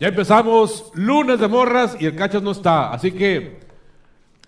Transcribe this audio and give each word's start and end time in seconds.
Ya 0.00 0.08
empezamos 0.08 0.90
lunes 0.94 1.40
de 1.40 1.48
morras 1.48 1.96
y 1.98 2.06
el 2.06 2.14
cachas 2.14 2.42
no 2.42 2.52
está, 2.52 2.92
así 2.92 3.10
que 3.12 3.60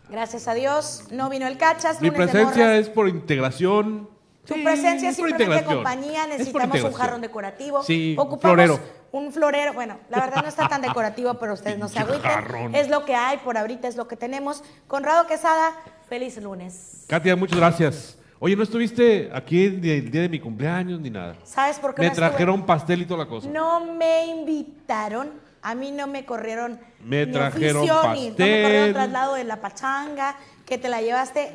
Gracias 0.09 0.49
a 0.49 0.55
Dios, 0.55 1.05
no 1.11 1.29
vino 1.29 1.47
el 1.47 1.57
cachas. 1.57 2.01
mi 2.01 2.09
lunes 2.09 2.27
de 2.27 2.33
presencia 2.33 2.65
morras. 2.67 2.81
es 2.81 2.89
por 2.89 3.09
integración. 3.09 4.09
Tu 4.45 4.55
Sí, 4.55 4.63
presencia 4.65 5.11
es 5.11 5.17
por 5.17 5.29
simplemente 5.29 5.45
integración. 5.61 5.75
compañía, 5.77 6.23
Es 6.25 6.49
por 6.49 6.63
necesitamos 6.63 6.83
un 6.85 6.93
jarrón 6.93 7.21
decorativo. 7.21 7.83
Sí, 7.85 8.17
Ocupamos 8.19 8.41
florero. 8.43 8.81
Un 9.13 9.33
florero, 9.33 9.73
bueno, 9.73 9.99
la 10.09 10.21
verdad 10.21 10.43
no 10.43 10.49
está 10.49 10.69
tan 10.69 10.83
decorativo, 10.83 11.35
pero 11.35 11.53
ustedes 11.55 11.79
no 11.79 11.89
se 11.89 11.99
agüiten. 12.01 12.23
jarrón. 12.31 12.75
Es 12.75 12.89
lo 12.89 13.05
que 13.05 13.15
hay, 13.15 13.39
por 13.39 13.57
ahorita 13.59 13.87
es 13.89 13.97
lo 13.97 14.09
que 14.09 14.17
tenemos. 14.17 14.63
Conrado 14.89 15.27
Quesada, 15.27 15.73
feliz 16.09 16.37
lunes. 16.39 17.05
Katia, 17.09 17.35
muchas 17.37 17.59
gracias. 17.59 18.17
Oye, 18.43 18.57
¿no 18.57 18.63
estuviste 18.63 19.31
aquí 19.35 19.65
el 19.67 19.81
día, 19.83 19.95
el 19.95 20.11
día 20.11 20.23
de 20.23 20.29
mi 20.31 20.41
cumpleaños 20.41 20.99
ni 21.01 21.11
nada? 21.11 21.37
¿Sabes 21.45 21.79
por 21.79 21.95
qué 21.95 22.01
Me 22.01 22.07
no 22.07 22.13
estuve? 22.13 22.29
trajeron 22.29 22.65
pastel 22.65 23.03
y 23.03 23.05
toda 23.05 23.25
la 23.25 23.29
cosa. 23.31 23.49
No 23.51 23.85
me 23.95 24.27
invitaron, 24.29 25.31
a 25.61 25.75
mí 25.75 25.91
no 25.91 26.07
me 26.07 26.25
corrieron 26.25 26.81
Me 27.05 27.27
ni 27.27 27.33
trajeron 27.33 27.83
oficio, 27.83 28.13
ni- 28.15 28.31
no 28.31 28.37
me 28.39 28.63
corrieron 28.63 28.93
traslado 28.95 29.35
de 29.35 29.45
la 29.45 29.61
pachanga, 29.61 30.37
que 30.65 30.79
te 30.79 30.89
la 30.89 31.03
llevaste 31.03 31.53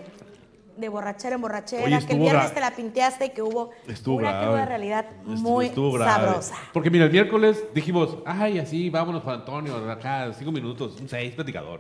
de 0.77 0.89
borrachera 0.89 1.35
en 1.35 1.41
borrachera, 1.41 1.83
Oye, 1.85 2.05
que 2.05 2.13
el 2.13 2.19
viernes 2.19 2.53
te 2.53 2.59
la 2.59 2.69
pinteaste 2.69 3.25
y 3.25 3.29
que 3.29 3.41
hubo 3.41 3.71
Estuvo 3.87 4.17
una 4.17 4.29
grave. 4.29 4.45
cruda 4.47 4.65
realidad 4.65 5.05
muy 5.23 5.67
estuvo 5.67 5.97
sabrosa. 5.97 6.53
Porque 6.71 6.91
mira, 6.91 7.05
el 7.05 7.11
miércoles 7.11 7.63
dijimos, 7.73 8.17
ay, 8.27 8.59
así, 8.59 8.91
vámonos 8.91 9.23
Juan 9.23 9.39
Antonio, 9.39 9.75
acá, 9.89 10.31
cinco 10.37 10.51
minutos, 10.51 10.99
un 11.01 11.09
seis, 11.09 11.33
platicador. 11.33 11.79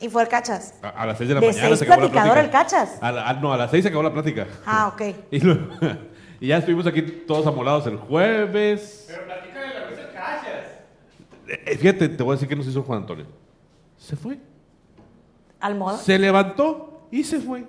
Y 0.00 0.08
fue 0.08 0.22
el 0.22 0.28
cachas. 0.28 0.74
A, 0.82 0.88
a 0.90 1.06
las 1.06 1.16
seis 1.18 1.28
de 1.28 1.34
la 1.34 1.40
¿De 1.40 1.46
mañana 1.46 1.68
seis 1.68 1.78
se 1.78 1.84
acabó 1.84 2.02
la 2.02 2.08
platicador 2.10 2.34
plática. 2.50 2.60
el 2.60 2.64
cachas? 2.64 2.98
A 3.02 3.12
la- 3.12 3.28
a- 3.28 3.32
no, 3.34 3.52
a 3.52 3.56
las 3.56 3.70
seis 3.70 3.82
se 3.82 3.88
acabó 3.88 4.02
la 4.02 4.12
plática. 4.12 4.46
Ah, 4.66 4.88
ok. 4.92 5.02
Y, 5.30 5.40
luego- 5.40 5.68
y 6.40 6.48
ya 6.48 6.58
estuvimos 6.58 6.86
aquí 6.86 7.02
todos 7.02 7.46
amolados 7.46 7.86
el 7.86 7.96
jueves. 7.96 9.04
Pero 9.08 9.24
platica 9.24 9.60
de 9.60 9.68
la 9.80 9.86
mesa 9.90 10.02
cachas. 10.12 11.78
Fíjate, 11.78 12.08
te 12.08 12.22
voy 12.22 12.32
a 12.32 12.34
decir 12.36 12.48
que 12.48 12.56
nos 12.56 12.66
hizo 12.66 12.82
Juan 12.82 13.00
Antonio. 13.00 13.26
Se 13.96 14.16
fue. 14.16 14.38
Al 15.60 15.74
modo. 15.76 15.96
Se 15.98 16.18
levantó 16.18 17.06
y 17.10 17.24
se 17.24 17.40
fue. 17.40 17.64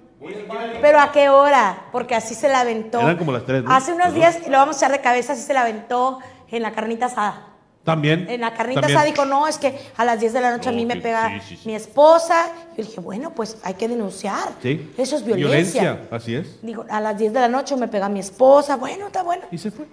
Pero 0.81 0.99
¿a 0.99 1.11
qué 1.11 1.29
hora? 1.29 1.85
Porque 1.91 2.15
así 2.15 2.33
se 2.33 2.49
la 2.49 2.61
aventó. 2.61 2.99
Eran 2.99 3.17
como 3.17 3.31
las 3.31 3.45
tres, 3.45 3.63
¿no? 3.63 3.71
Hace 3.71 3.91
unos 3.93 4.07
Las 4.07 4.15
días, 4.15 4.47
lo 4.47 4.57
vamos 4.57 4.75
a 4.77 4.79
echar 4.79 4.91
de 4.91 5.01
cabeza, 5.01 5.33
así 5.33 5.43
se 5.43 5.53
la 5.53 5.61
aventó 5.61 6.19
en 6.49 6.61
la 6.63 6.71
carnita 6.71 7.05
asada. 7.05 7.49
También. 7.85 8.25
En 8.29 8.41
la 8.41 8.53
carnita 8.53 8.81
también. 8.81 8.97
asada 8.97 9.11
dijo, 9.11 9.25
no, 9.25 9.47
es 9.47 9.57
que 9.59 9.79
a 9.95 10.03
las 10.03 10.19
10 10.19 10.33
de 10.33 10.41
la 10.41 10.51
noche 10.51 10.69
a 10.69 10.71
mí 10.71 10.85
me 10.85 10.97
pega 10.97 11.39
sí, 11.39 11.49
sí, 11.49 11.57
sí. 11.61 11.67
mi 11.69 11.75
esposa. 11.75 12.47
Yo 12.75 12.83
dije, 12.83 12.99
bueno, 12.99 13.29
pues 13.33 13.57
hay 13.63 13.75
que 13.75 13.87
denunciar. 13.87 14.49
Sí. 14.61 14.91
Eso 14.97 15.15
es 15.15 15.23
violencia. 15.23 16.01
Así 16.11 16.35
es. 16.35 16.59
Digo, 16.63 16.83
a 16.89 16.99
las 16.99 17.17
10 17.17 17.31
de 17.31 17.39
la 17.39 17.47
noche 17.47 17.77
me 17.77 17.87
pega 17.87 18.09
mi 18.09 18.19
esposa. 18.19 18.75
Bueno, 18.75 19.07
está 19.07 19.21
bueno. 19.21 19.43
Y 19.51 19.59
se 19.59 19.69
fue. 19.69 19.85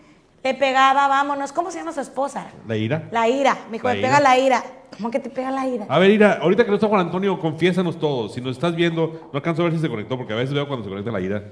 Le 0.42 0.54
pegaba, 0.54 1.06
vámonos. 1.06 1.52
¿Cómo 1.52 1.70
se 1.70 1.78
llama 1.78 1.92
su 1.92 2.00
esposa? 2.00 2.46
La 2.66 2.76
ira. 2.76 3.08
La 3.12 3.28
ira. 3.28 3.58
Me 3.66 3.74
dijo, 3.74 3.86
me 3.86 3.94
pega 3.96 4.18
la 4.18 4.38
ira. 4.38 4.64
¿Cómo 4.96 5.10
que 5.10 5.20
te 5.20 5.30
pega 5.30 5.50
la 5.50 5.66
ira? 5.66 5.86
A 5.88 5.98
ver, 5.98 6.10
Ira, 6.10 6.38
ahorita 6.42 6.64
que 6.64 6.70
no 6.70 6.74
está 6.76 6.86
Juan 6.86 7.00
Antonio, 7.00 7.38
confiésanos 7.38 7.98
todos. 7.98 8.34
Si 8.34 8.40
nos 8.40 8.52
estás 8.56 8.74
viendo, 8.74 9.28
no 9.32 9.36
alcanzo 9.36 9.62
a 9.62 9.64
ver 9.66 9.74
si 9.74 9.80
se 9.80 9.88
conectó, 9.88 10.16
porque 10.16 10.32
a 10.32 10.36
veces 10.36 10.54
veo 10.54 10.66
cuando 10.66 10.84
se 10.84 10.90
conecta 10.90 11.10
la 11.10 11.20
Ira. 11.20 11.44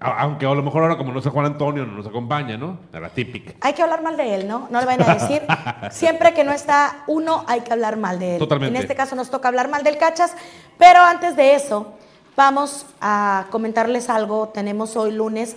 Aunque 0.00 0.46
a 0.46 0.54
lo 0.54 0.62
mejor 0.62 0.82
ahora, 0.82 0.96
como 0.96 1.12
no 1.12 1.18
está 1.18 1.30
Juan 1.30 1.46
Antonio, 1.46 1.84
no 1.84 1.92
nos 1.92 2.06
acompaña, 2.06 2.56
¿no? 2.56 2.78
A 2.92 3.00
la 3.00 3.10
típica. 3.10 3.52
Hay 3.60 3.74
que 3.74 3.82
hablar 3.82 4.02
mal 4.02 4.16
de 4.16 4.34
él, 4.34 4.48
¿no? 4.48 4.68
No 4.70 4.80
le 4.80 4.86
vayan 4.86 5.08
a 5.10 5.14
decir. 5.14 5.42
Siempre 5.90 6.32
que 6.32 6.44
no 6.44 6.52
está 6.52 7.04
uno, 7.06 7.44
hay 7.46 7.60
que 7.60 7.72
hablar 7.72 7.98
mal 7.98 8.18
de 8.18 8.34
él. 8.34 8.38
Totalmente. 8.38 8.76
En 8.76 8.82
este 8.82 8.94
caso 8.94 9.14
nos 9.16 9.30
toca 9.30 9.48
hablar 9.48 9.68
mal 9.68 9.84
del 9.84 9.98
cachas. 9.98 10.34
Pero 10.78 11.00
antes 11.00 11.36
de 11.36 11.54
eso, 11.54 11.92
vamos 12.36 12.86
a 13.00 13.46
comentarles 13.50 14.08
algo. 14.08 14.48
Tenemos 14.48 14.96
hoy 14.96 15.12
lunes 15.12 15.56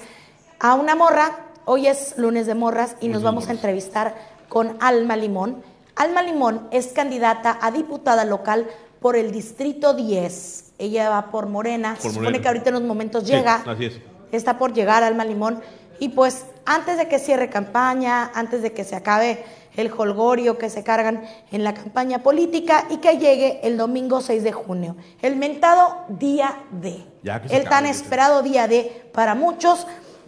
a 0.60 0.74
una 0.74 0.96
morra. 0.96 1.32
Hoy 1.64 1.88
es 1.88 2.18
lunes 2.18 2.46
de 2.46 2.56
morras 2.56 2.98
y 3.00 3.08
nos 3.08 3.24
vamos 3.24 3.48
a 3.48 3.52
entrevistar 3.52 4.16
con 4.50 4.78
Alma 4.82 5.16
Limón. 5.16 5.64
Alma 5.96 6.22
Limón 6.22 6.68
es 6.72 6.88
candidata 6.88 7.58
a 7.62 7.72
diputada 7.72 8.26
local 8.26 8.68
por 9.00 9.16
el 9.16 9.32
Distrito 9.32 9.94
10. 9.94 10.74
Ella 10.78 11.10
va 11.10 11.32
por 11.32 11.48
Morena. 11.48 11.94
Por 11.94 12.02
Se 12.02 12.10
supone 12.10 12.26
Morena. 12.26 12.42
que 12.42 12.48
ahorita 12.50 12.70
en 12.70 12.76
unos 12.76 12.88
momentos 12.88 13.24
Sí, 13.24 13.32
llega 13.32 13.64
así 13.66 13.86
es. 13.86 14.02
Está 14.36 14.58
por 14.58 14.74
llegar 14.74 15.04
Alma 15.04 15.26
Limón. 15.26 15.62
Y 16.00 16.10
pues 16.10 16.46
antes 16.66 16.98
de 16.98 17.08
que 17.08 17.20
cierre 17.20 17.50
campaña, 17.50 18.32
antes 18.34 18.62
de 18.62 18.74
que 18.74 18.84
se 18.84 18.96
acabe 18.96 19.44
el 19.76 19.92
holgorio 19.96 20.58
que 20.58 20.70
se 20.70 20.84
cargan 20.84 21.24
en 21.52 21.64
la 21.64 21.74
campaña 21.74 22.24
política 22.24 22.86
y 22.90 22.98
que 22.98 23.18
llegue 23.18 23.60
el 23.64 23.78
domingo 23.78 24.22
6 24.22 24.44
de 24.44 24.52
junio, 24.54 24.96
el 25.22 25.36
mentado 25.36 26.06
día 26.08 26.60
D. 26.72 27.04
Ya 27.24 27.42
que 27.42 27.50
se 27.50 27.58
el 27.58 27.68
tan 27.68 27.86
esperado 27.86 28.42
día 28.42 28.68
D 28.68 29.10
para 29.14 29.36
muchos, 29.36 29.86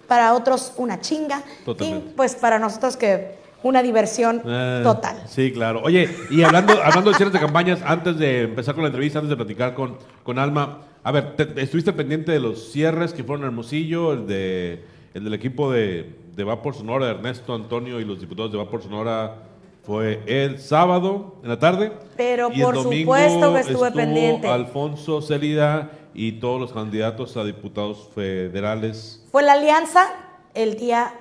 para 0.07 0.33
otros 0.33 0.73
una 0.77 0.99
chinga 0.99 1.41
Totalmente. 1.65 2.09
y 2.09 2.13
pues 2.13 2.35
para 2.35 2.59
nosotros 2.59 2.97
que 2.97 3.37
una 3.63 3.81
diversión 3.81 4.41
Ah, 4.45 4.81
total. 4.83 5.23
Sí, 5.27 5.51
claro. 5.51 5.81
Oye, 5.83 6.09
y 6.29 6.43
hablando, 6.43 6.73
hablando 6.83 7.09
de 7.11 7.15
cierres 7.17 7.33
de 7.33 7.39
campañas, 7.39 7.79
antes 7.85 8.17
de 8.17 8.43
empezar 8.43 8.75
con 8.75 8.83
la 8.83 8.89
entrevista, 8.89 9.19
antes 9.19 9.29
de 9.29 9.35
platicar 9.37 9.73
con, 9.73 9.97
con 10.23 10.39
Alma, 10.39 10.79
a 11.07 11.11
ver, 11.11 11.35
te- 11.35 11.61
¿estuviste 11.61 11.93
pendiente 11.93 12.31
de 12.31 12.39
los 12.39 12.71
cierres 12.71 13.13
que 13.13 13.23
fueron 13.23 13.45
Hermosillo, 13.45 14.13
el, 14.13 14.27
de, 14.27 14.83
el 15.13 15.23
del 15.23 15.33
equipo 15.33 15.71
de, 15.71 16.15
de 16.35 16.43
Va 16.43 16.61
por 16.61 16.75
Sonora, 16.75 17.09
Ernesto 17.09 17.53
Antonio 17.53 17.99
y 17.99 18.05
los 18.05 18.19
diputados 18.19 18.51
de 18.51 18.57
Va 18.57 18.69
por 18.69 18.81
Sonora? 18.83 19.35
Fue 19.83 20.21
el 20.27 20.59
sábado 20.59 21.35
en 21.43 21.49
la 21.49 21.59
tarde. 21.59 21.93
Pero 22.17 22.49
y 22.51 22.59
el 22.59 22.65
por 22.65 22.75
domingo 22.75 23.15
supuesto 23.15 23.53
que 23.53 23.59
estuve 23.61 23.91
pendiente. 23.91 24.47
Alfonso 24.49 25.21
Célida 25.21 25.91
y 26.13 26.33
todos 26.33 26.59
los 26.59 26.73
candidatos 26.73 27.37
a 27.37 27.45
diputados 27.45 28.09
federales. 28.13 29.23
Fue 29.31 29.43
la 29.43 29.53
alianza 29.53 30.07
el 30.53 30.75
día 30.77 31.13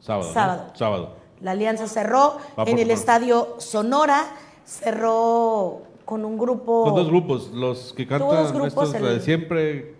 Sábado. 0.00 0.28
¿no? 0.28 0.32
Sábado. 0.34 0.70
Sábado. 0.74 1.16
La 1.42 1.50
alianza 1.50 1.86
cerró 1.86 2.38
por 2.56 2.66
en 2.68 2.78
el 2.78 2.86
Sonora. 2.86 2.94
estadio 2.98 3.56
Sonora, 3.58 4.24
cerró 4.64 5.82
con 6.08 6.24
un 6.24 6.38
grupo. 6.38 6.84
Con 6.84 6.94
dos 6.94 7.08
grupos, 7.08 7.50
los 7.52 7.92
que 7.92 8.06
cantan 8.06 8.30
dos 8.30 8.50
grupos, 8.50 8.94
estos, 8.94 9.02
de 9.02 9.20
siempre. 9.20 9.94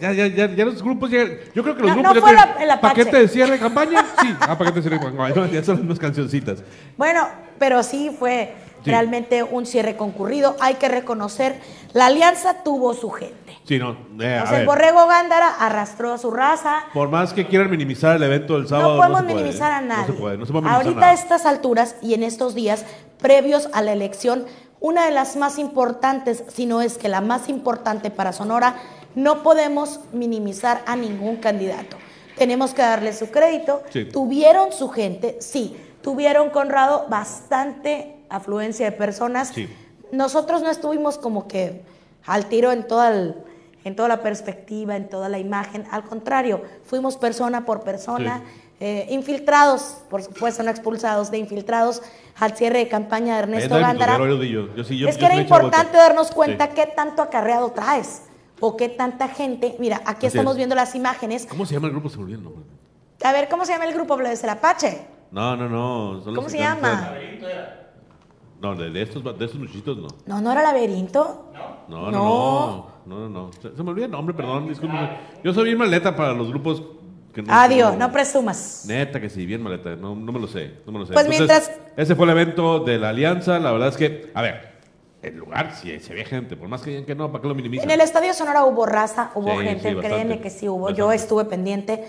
Ya, 0.00 0.12
ya, 0.12 0.28
ya, 0.28 0.54
ya 0.54 0.64
los 0.64 0.80
grupos 0.80 1.10
ya. 1.10 1.24
Yo 1.52 1.64
creo 1.64 1.74
que 1.74 1.82
los 1.82 1.90
No, 1.90 1.96
grupos 1.96 2.14
no 2.14 2.20
fue 2.20 2.32
la- 2.34 2.56
el 2.74 2.78
paquete 2.78 3.16
de 3.18 3.26
cierre 3.26 3.54
de 3.54 3.58
campaña. 3.58 4.04
Sí, 4.22 4.28
ah, 4.42 4.56
paquete 4.56 4.76
de 4.80 4.82
cierre 4.82 4.98
de 5.00 5.04
campaña. 5.04 5.48
Ya 5.50 5.64
son 5.64 5.80
unas 5.80 5.98
cancioncitas. 5.98 6.62
Bueno, 6.96 7.26
pero 7.58 7.82
sí 7.82 8.14
fue 8.16 8.54
Sí. 8.84 8.90
realmente 8.90 9.42
un 9.42 9.66
cierre 9.66 9.96
concurrido. 9.96 10.54
Hay 10.60 10.74
que 10.74 10.88
reconocer, 10.88 11.58
la 11.94 12.06
alianza 12.06 12.62
tuvo 12.62 12.94
su 12.94 13.10
gente. 13.10 13.58
Sí, 13.64 13.80
no. 13.80 13.92
eh, 14.20 14.40
el 14.46 14.50
ver, 14.50 14.66
borrego 14.66 15.08
Gándara 15.08 15.48
arrastró 15.58 16.12
a 16.12 16.18
su 16.18 16.30
raza. 16.30 16.84
por 16.94 17.08
más 17.08 17.32
que 17.32 17.44
quieran 17.48 17.70
minimizar 17.70 18.14
el 18.14 18.22
evento 18.22 18.54
del 18.54 18.68
sábado. 18.68 18.90
no 18.90 18.96
podemos 18.98 19.18
se 19.20 19.24
puede, 19.24 19.36
minimizar 19.38 19.72
¿eh? 19.72 19.74
a 19.74 19.80
nadie. 19.80 20.06
No 20.06 20.14
se 20.14 20.20
puede, 20.20 20.38
no 20.38 20.46
se 20.46 20.52
puede 20.52 20.62
minimizar 20.66 20.86
Ahorita 20.86 21.10
a 21.10 21.12
estas 21.12 21.44
alturas 21.46 21.96
y 22.02 22.14
en 22.14 22.22
estos 22.22 22.54
días 22.54 22.84
previos 23.18 23.68
a 23.72 23.82
la 23.82 23.92
elección, 23.92 24.44
una 24.84 25.06
de 25.06 25.12
las 25.12 25.36
más 25.36 25.58
importantes, 25.58 26.44
si 26.52 26.66
no 26.66 26.82
es 26.82 26.98
que 26.98 27.08
la 27.08 27.22
más 27.22 27.48
importante 27.48 28.10
para 28.10 28.34
Sonora, 28.34 28.76
no 29.14 29.42
podemos 29.42 30.00
minimizar 30.12 30.82
a 30.84 30.94
ningún 30.94 31.36
candidato. 31.36 31.96
Tenemos 32.36 32.74
que 32.74 32.82
darle 32.82 33.14
su 33.14 33.30
crédito. 33.30 33.82
Sí. 33.88 34.04
Tuvieron 34.04 34.72
su 34.72 34.90
gente, 34.90 35.38
sí. 35.40 35.74
Tuvieron, 36.02 36.50
Conrado, 36.50 37.06
bastante 37.08 38.14
afluencia 38.28 38.84
de 38.84 38.92
personas. 38.92 39.48
Sí. 39.54 39.68
Nosotros 40.12 40.60
no 40.60 40.70
estuvimos 40.70 41.16
como 41.16 41.48
que 41.48 41.80
al 42.26 42.44
tiro 42.50 42.70
en 42.70 42.86
toda, 42.86 43.08
el- 43.10 43.36
en 43.84 43.96
toda 43.96 44.08
la 44.08 44.20
perspectiva, 44.22 44.96
en 44.96 45.08
toda 45.08 45.30
la 45.30 45.38
imagen. 45.38 45.86
Al 45.92 46.04
contrario, 46.04 46.60
fuimos 46.84 47.16
persona 47.16 47.64
por 47.64 47.84
persona, 47.84 48.42
eh, 48.86 49.06
infiltrados, 49.08 50.02
por 50.10 50.22
supuesto, 50.22 50.62
no 50.62 50.70
expulsados, 50.70 51.30
de 51.30 51.38
infiltrados 51.38 52.02
al 52.38 52.54
cierre 52.54 52.80
de 52.80 52.88
campaña 52.88 53.36
de 53.36 53.42
Ernesto 53.44 53.76
Gándara. 53.78 54.18
sí, 54.86 55.06
es 55.06 55.16
que 55.16 55.24
era 55.24 55.36
importante 55.36 55.96
darnos 55.96 56.30
cuenta 56.30 56.66
Sí. 56.66 56.72
qué 56.74 56.86
tanto 56.94 57.22
acarreado 57.22 57.70
traes 57.72 58.24
o 58.60 58.76
qué 58.76 58.90
tanta 58.90 59.28
gente. 59.28 59.74
Mira, 59.78 60.02
aquí 60.04 60.26
Así 60.26 60.36
estamos 60.36 60.52
es. 60.52 60.56
viendo 60.58 60.74
las 60.74 60.94
imágenes. 60.94 61.46
¿Cómo 61.46 61.64
se 61.64 61.72
llama 61.74 61.86
el 61.86 61.92
grupo? 61.92 62.10
Se 62.10 62.18
me 62.18 62.24
olvidó 62.24 62.38
el 62.40 62.44
nombre. 62.44 62.64
A 63.24 63.32
ver, 63.32 63.48
¿cómo 63.48 63.64
se 63.64 63.72
llama 63.72 63.86
el 63.86 63.94
grupo? 63.94 64.18
¿Lo 64.18 64.28
de 64.28 64.50
Apache? 64.50 65.06
No, 65.30 65.56
no, 65.56 65.66
no. 65.68 66.22
¿Cómo 66.34 66.50
se 66.50 66.58
llama? 66.58 67.14
No, 68.60 68.74
de, 68.74 68.90
de 68.90 69.02
estos, 69.02 69.22
de 69.24 69.44
estos 69.44 69.58
muchachitos 69.58 69.96
no. 69.96 70.08
No, 70.26 70.40
no 70.42 70.52
era 70.52 70.62
Laberinto. 70.62 71.50
No, 71.88 72.10
no, 72.10 72.10
No. 72.10 72.18
no. 72.20 72.94
No, 73.06 73.18
no, 73.20 73.28
no. 73.28 73.50
Se, 73.60 73.82
me 73.82 73.90
olvidó 73.90 74.06
el 74.06 74.12
nombre, 74.12 74.34
perdón, 74.34 74.68
discúlpeme. 74.68 75.18
Yo 75.42 75.52
soy 75.52 75.64
bien 75.64 75.78
maleta 75.78 76.14
para 76.16 76.32
los 76.32 76.48
grupos 76.48 76.82
no. 77.42 77.52
Adiós, 77.52 77.96
no 77.96 78.10
presumas. 78.12 78.84
Neta 78.86 79.20
que 79.20 79.28
sí, 79.30 79.44
bien 79.46 79.62
maleta. 79.62 79.96
No, 79.96 80.14
no 80.14 80.32
me 80.32 80.38
lo 80.40 80.46
sé, 80.46 80.72
no 80.86 80.92
me 80.92 80.98
lo 81.00 81.06
sé. 81.06 81.12
Pues 81.12 81.28
mientras- 81.28 81.70
Ese 81.96 82.14
fue 82.14 82.24
el 82.26 82.30
evento 82.30 82.80
de 82.80 82.98
la 82.98 83.10
alianza. 83.10 83.58
La 83.58 83.72
verdad 83.72 83.88
es 83.88 83.96
que, 83.96 84.30
a 84.34 84.42
ver, 84.42 84.74
el 85.22 85.36
lugar 85.36 85.74
sí 85.74 85.98
se 86.00 86.14
ve 86.14 86.24
gente. 86.24 86.56
Por 86.56 86.68
más 86.68 86.82
que 86.82 86.90
digan 86.90 87.04
que 87.06 87.14
no, 87.14 87.30
¿para 87.32 87.42
qué 87.42 87.48
lo 87.48 87.54
minimizan? 87.54 87.84
En 87.84 87.90
el 87.92 88.00
Estadio 88.00 88.34
Sonora 88.34 88.64
hubo 88.64 88.84
raza, 88.86 89.30
hubo 89.34 89.58
Sí, 89.60 89.64
gente, 89.66 89.90
sí, 89.90 89.96
créeme 89.96 90.40
que 90.40 90.50
sí 90.50 90.68
hubo. 90.68 90.90
Yo 90.90 91.06
Bastante. 91.06 91.16
estuve 91.22 91.44
pendiente. 91.46 92.04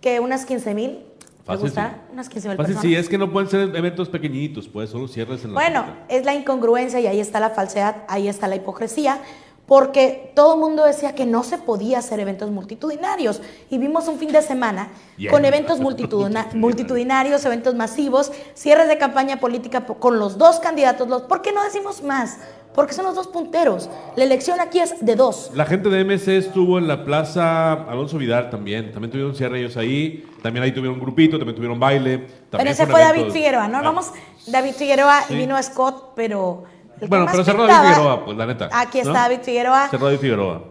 Que 0.00 0.20
unas 0.20 0.44
15 0.44 0.74
mil. 0.74 1.00
¿Te 1.44 1.48
Fácil, 1.48 1.62
gusta? 1.66 1.88
sí. 2.06 2.12
Unas 2.12 2.28
15 2.30 2.48
mil 2.48 2.56
Fácil, 2.56 2.74
personas. 2.74 2.90
sí, 2.90 2.96
es 2.96 3.08
que 3.08 3.18
no 3.18 3.30
pueden 3.30 3.50
ser 3.50 3.76
eventos 3.76 4.08
pequeñitos, 4.08 4.66
pues, 4.66 4.88
solo 4.88 5.08
cierres 5.08 5.44
en 5.44 5.52
la 5.52 5.60
Bueno, 5.60 5.84
es 6.08 6.24
la 6.24 6.32
incongruencia 6.34 7.00
y 7.00 7.06
ahí 7.06 7.20
está 7.20 7.38
la 7.38 7.50
falsedad, 7.50 7.96
ahí 8.08 8.28
está 8.28 8.48
la 8.48 8.56
hipocresía, 8.56 9.18
porque 9.66 10.32
todo 10.34 10.54
el 10.54 10.60
mundo 10.60 10.84
decía 10.84 11.14
que 11.14 11.24
no 11.24 11.42
se 11.42 11.56
podía 11.58 11.98
hacer 11.98 12.20
eventos 12.20 12.50
multitudinarios. 12.50 13.40
Y 13.70 13.78
vimos 13.78 14.08
un 14.08 14.18
fin 14.18 14.30
de 14.30 14.42
semana 14.42 14.88
con 15.30 15.44
eventos 15.44 15.80
multitudina- 15.80 16.48
multitudinarios, 16.54 17.44
eventos 17.46 17.74
masivos, 17.74 18.30
cierres 18.54 18.88
de 18.88 18.98
campaña 18.98 19.40
política 19.40 19.86
po- 19.86 19.94
con 19.94 20.18
los 20.18 20.36
dos 20.36 20.60
candidatos. 20.60 21.08
Los, 21.08 21.22
¿Por 21.22 21.40
qué 21.40 21.52
no 21.52 21.64
decimos 21.64 22.02
más? 22.02 22.38
Porque 22.74 22.92
son 22.92 23.04
los 23.06 23.14
dos 23.14 23.28
punteros. 23.28 23.88
La 24.16 24.24
elección 24.24 24.60
aquí 24.60 24.80
es 24.80 24.96
de 25.00 25.14
dos. 25.14 25.52
La 25.54 25.64
gente 25.64 25.88
de 25.88 26.04
MC 26.04 26.36
estuvo 26.36 26.76
en 26.76 26.88
la 26.88 27.04
plaza 27.04 27.72
Alonso 27.72 28.18
Vidal 28.18 28.50
también. 28.50 28.90
También 28.92 29.12
tuvieron 29.12 29.34
cierre 29.36 29.60
ellos 29.60 29.76
ahí. 29.76 30.26
También 30.42 30.64
ahí 30.64 30.72
tuvieron 30.72 30.94
un 30.96 31.00
grupito, 31.00 31.38
también 31.38 31.54
tuvieron 31.54 31.78
baile. 31.78 32.18
Pero 32.18 32.32
También 32.50 32.68
ese 32.72 32.82
un 32.84 32.90
fue 32.90 33.00
David 33.00 33.30
Figueroa, 33.30 33.68
¿no? 33.68 33.78
Ah, 33.78 33.82
Vamos, 33.82 34.10
David 34.48 34.72
Figueroa 34.72 35.22
Sí. 35.28 35.34
y 35.34 35.36
vino 35.38 35.62
Scott, 35.62 36.12
pero... 36.16 36.64
el 37.04 37.08
Bueno, 37.08 37.26
pero 37.30 37.44
cerró 37.44 37.66
David 37.66 37.88
Figueroa, 37.88 38.24
pues 38.24 38.36
la 38.36 38.46
neta. 38.46 38.68
Aquí 38.72 38.98
está 38.98 39.12
¿no? 39.12 39.18
David 39.18 39.38
Figueroa, 39.42 39.88
Cerró 39.88 40.06
David 40.06 40.18
Figueroa. 40.18 40.64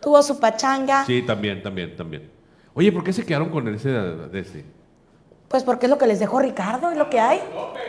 tuvo 0.00 0.22
su 0.22 0.38
pachanga, 0.38 1.04
Sí, 1.04 1.22
también, 1.22 1.62
también, 1.62 1.96
también. 1.96 2.30
Oye, 2.74 2.92
¿por 2.92 3.02
qué 3.02 3.12
se 3.12 3.24
quedaron 3.24 3.48
con 3.48 3.66
ese 3.74 3.88
de 3.90 4.40
ese? 4.40 4.64
pues 5.48 5.64
porque 5.64 5.86
es 5.86 5.90
lo 5.90 5.96
que 5.98 6.06
les 6.06 6.20
dejó 6.20 6.40
Ricardo, 6.40 6.90
es 6.90 6.98
lo 6.98 7.08
que 7.08 7.18
hay. 7.18 7.40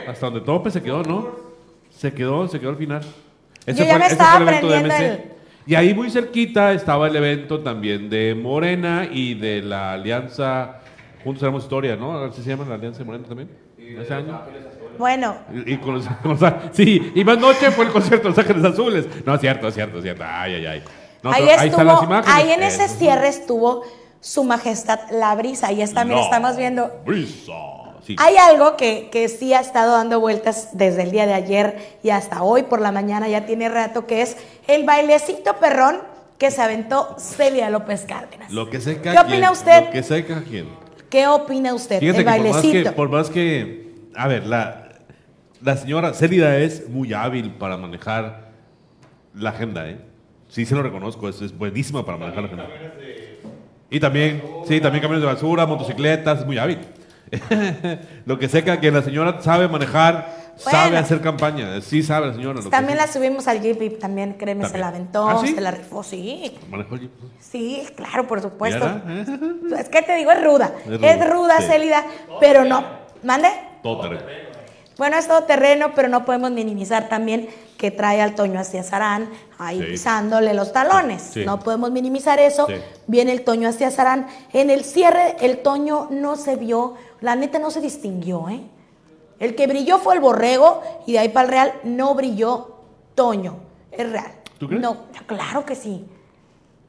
Hasta 0.07 0.27
donde 0.27 0.41
tope 0.41 0.71
se 0.71 0.81
quedó, 0.81 1.03
¿no? 1.03 1.27
Se 1.89 2.13
quedó, 2.13 2.47
se 2.47 2.59
quedó 2.59 2.69
al 2.69 2.77
final. 2.77 3.01
Yo 3.67 3.83
ya 3.83 3.97
me 3.99 4.05
ese 4.05 4.13
estaba 4.13 4.37
el 4.37 4.47
evento 4.47 4.67
de 4.69 4.77
aprendiendo 4.77 5.15
MC. 5.17 5.39
Y 5.65 5.75
ahí 5.75 5.93
muy 5.93 6.09
cerquita 6.09 6.71
estaba 6.71 7.07
el 7.07 7.15
evento 7.15 7.59
también 7.59 8.09
de 8.09 8.33
Morena 8.33 9.07
y 9.11 9.35
de 9.35 9.61
la 9.61 9.93
Alianza 9.93 10.79
Juntos 11.23 11.43
Haremos 11.43 11.63
Historia, 11.63 11.95
¿no? 11.95 12.17
¿Así 12.23 12.41
se 12.41 12.49
llama 12.49 12.65
la 12.67 12.75
Alianza 12.75 12.99
de 12.99 13.05
Morena 13.05 13.27
también? 13.27 13.49
Ese 13.77 14.13
año. 14.13 14.41
Bueno, 14.99 15.35
Y, 15.65 15.73
y 15.73 15.77
con 15.77 15.95
los, 15.95 16.05
con 16.21 16.37
los- 16.39 16.53
sí, 16.73 17.11
y 17.15 17.23
más 17.23 17.39
noche 17.39 17.71
fue 17.71 17.85
el 17.85 17.91
concierto 17.91 18.25
de 18.27 18.35
Los 18.35 18.37
Ángeles 18.37 18.63
Azules. 18.65 19.05
No, 19.25 19.33
es 19.33 19.41
cierto, 19.41 19.67
es 19.69 19.73
cierto, 19.73 19.97
es 19.97 20.03
cierto. 20.03 20.23
Ay, 20.27 20.55
ay, 20.55 20.65
ay. 20.67 20.83
No, 21.23 21.31
ahí 21.31 21.43
pero 21.47 21.61
están 21.63 21.85
las 21.87 21.95
estuvo, 21.95 22.03
imágenes. 22.13 22.35
ahí 22.35 22.51
en 22.51 22.63
ese 22.63 22.87
cierre 22.89 23.27
estuvo 23.29 23.83
su 24.19 24.43
majestad 24.43 24.99
la 25.11 25.33
brisa, 25.35 25.71
y 25.71 25.81
es 25.81 25.93
también 25.93 26.19
estamos 26.19 26.55
viendo 26.57 26.91
Brisa. 27.05 27.53
Sí. 28.05 28.15
Hay 28.19 28.35
algo 28.37 28.75
que, 28.75 29.09
que 29.11 29.29
sí 29.29 29.53
ha 29.53 29.59
estado 29.61 29.93
dando 29.93 30.19
vueltas 30.19 30.69
desde 30.73 31.03
el 31.03 31.11
día 31.11 31.25
de 31.25 31.33
ayer 31.33 31.97
y 32.03 32.09
hasta 32.09 32.43
hoy 32.43 32.63
por 32.63 32.81
la 32.81 32.91
mañana, 32.91 33.27
ya 33.29 33.45
tiene 33.45 33.69
rato, 33.69 34.05
que 34.07 34.21
es 34.21 34.35
el 34.67 34.83
bailecito 34.85 35.55
perrón 35.57 35.97
que 36.37 36.51
se 36.51 36.61
aventó 36.61 37.15
Celia 37.19 37.69
López 37.69 38.05
Cárdenas. 38.07 38.51
Lo 38.51 38.69
que 38.69 38.79
seca 38.81 39.11
¿Qué 39.11 39.19
opina 39.19 39.51
usted? 39.51 39.85
Lo 39.85 39.91
que 39.91 40.03
seca 40.03 40.43
quién. 40.47 40.69
¿Qué 41.09 41.27
opina 41.27 41.73
usted 41.73 41.99
Fíjate 41.99 42.23
del 42.23 42.25
que 42.25 42.31
por 42.31 42.49
más 42.49 42.61
que, 42.61 42.67
bailecito? 42.67 42.95
por 42.95 43.09
más 43.09 43.29
que, 43.29 43.91
a 44.15 44.27
ver, 44.27 44.45
la, 44.47 44.88
la 45.61 45.77
señora 45.77 46.13
Célida 46.13 46.57
es 46.57 46.89
muy 46.89 47.13
hábil 47.13 47.51
para 47.51 47.77
manejar 47.77 48.49
la 49.33 49.49
agenda, 49.51 49.87
¿eh? 49.89 49.99
Sí, 50.47 50.65
se 50.65 50.73
lo 50.75 50.81
reconozco, 50.81 51.29
es, 51.29 51.41
es 51.41 51.55
buenísima 51.57 52.05
para 52.05 52.17
manejar 52.17 52.43
la 52.43 52.47
agenda. 52.47 52.67
Y 53.91 53.99
también, 53.99 54.41
sí, 54.67 54.79
también 54.81 55.01
camiones 55.01 55.21
de 55.21 55.27
basura, 55.33 55.65
motocicletas, 55.65 56.39
es 56.39 56.45
muy 56.45 56.57
hábil. 56.57 56.79
lo 58.25 58.39
que 58.39 58.47
seca 58.49 58.79
que 58.79 58.89
la 58.91 59.03
señora 59.03 59.39
sabe 59.41 59.67
manejar, 59.67 60.53
sabe 60.57 60.97
hacer 60.97 61.21
campaña, 61.21 61.79
sí 61.81 62.01
sabe 62.01 62.27
la 62.27 62.33
señora. 62.33 62.55
lo 62.55 62.63
que 62.63 62.69
También 62.69 62.97
sí. 62.97 63.05
la 63.05 63.11
subimos 63.11 63.47
al 63.47 63.61
Jeep 63.61 63.81
y 63.83 63.89
también, 63.91 64.33
créeme, 64.33 64.65
se 64.67 64.77
la 64.79 64.87
aventó, 64.87 65.29
¿Ah, 65.29 65.41
sí? 65.45 65.53
se 65.53 65.61
la 65.61 65.71
rifó, 65.71 66.01
sí. 66.03 66.57
Manejó 66.69 66.95
el- 66.95 67.11
Sí, 67.39 67.83
claro, 67.95 68.27
por 68.27 68.41
supuesto. 68.41 68.85
Es 69.77 69.89
que 69.89 70.01
te 70.01 70.15
digo, 70.15 70.31
es 70.31 70.43
ruda. 70.43 70.71
Es 70.85 70.91
Es 70.93 70.99
ruda, 70.99 71.27
ruda, 71.33 71.57
sí. 71.59 71.65
Célida, 71.67 72.03
pero 72.39 72.65
no. 72.65 72.83
¿Mande? 73.23 73.49
Todo 73.83 74.01
terreno. 74.01 74.48
Bueno, 74.99 75.17
es 75.17 75.27
todo 75.29 75.43
terreno, 75.45 75.93
pero 75.95 76.09
no 76.09 76.25
podemos 76.25 76.51
minimizar 76.51 77.07
también 77.09 77.49
que 77.77 77.89
trae 77.89 78.21
al 78.21 78.35
Toño 78.35 78.59
hacia 78.59 78.83
Sarán 78.83 79.29
ahí 79.57 79.79
Sí. 79.79 79.85
pisándole 79.91 80.53
los 80.53 80.73
talones. 80.73 81.21
Sí. 81.21 81.45
No 81.45 81.59
podemos 81.61 81.89
minimizar 81.89 82.37
eso. 82.37 82.67
Sí. 82.67 82.73
Viene 83.07 83.31
el 83.31 83.45
Toño 83.45 83.69
hacia 83.69 83.89
Sarán. 83.91 84.27
En 84.51 84.69
el 84.69 84.83
cierre, 84.83 85.37
el 85.39 85.59
Toño 85.63 86.09
no 86.11 86.35
se 86.35 86.57
vio, 86.57 86.95
la 87.21 87.35
neta 87.37 87.59
no 87.59 87.71
se 87.71 87.79
distinguió, 87.79 88.49
¿eh? 88.49 88.61
El 89.39 89.55
que 89.55 89.67
brilló 89.67 89.99
fue 89.99 90.15
el 90.15 90.19
borrego 90.19 90.81
y 91.07 91.13
de 91.13 91.19
ahí 91.19 91.29
para 91.29 91.45
el 91.45 91.51
real 91.51 91.73
no 91.85 92.13
brilló 92.13 92.75
Toño. 93.15 93.55
Es 93.91 94.11
real. 94.11 94.33
¿Tú 94.59 94.67
crees? 94.67 94.81
No, 94.81 94.97
claro 95.25 95.65
que 95.65 95.75
sí. 95.75 96.05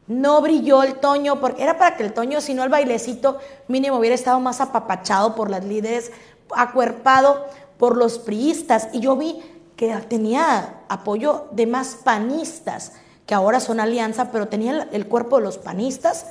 No 0.09 0.41
brilló 0.43 0.83
el 0.83 0.95
Toño, 0.97 1.39
porque 1.39 1.63
era 1.63 1.79
para 1.79 1.97
que 1.97 2.03
el 2.03 2.13
Toño, 2.13 2.41
si 2.41 2.55
no 2.55 2.65
el 2.65 2.71
bailecito 2.71 3.39
mínimo 3.69 3.99
hubiera 3.99 4.17
estado 4.17 4.41
más 4.41 4.61
apapachado 4.61 5.37
por 5.37 5.49
las 5.49 5.65
líderes, 5.65 6.11
acuerpado 6.57 7.47
por 7.81 7.97
los 7.97 8.19
priistas. 8.19 8.89
Y 8.93 9.01
yo 9.01 9.17
vi 9.17 9.41
que 9.75 9.93
tenía 10.09 10.83
apoyo 10.89 11.47
de 11.53 11.67
más 11.67 11.97
panistas, 12.05 12.93
que 13.27 13.35
ahora 13.35 13.59
son 13.59 13.81
alianza, 13.81 14.31
pero 14.31 14.47
tenían 14.49 14.89
el 14.93 15.07
cuerpo 15.07 15.39
de 15.39 15.45
los 15.45 15.57
panistas 15.57 16.27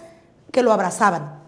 que 0.52 0.62
lo 0.62 0.72
abrazaban. 0.72 1.40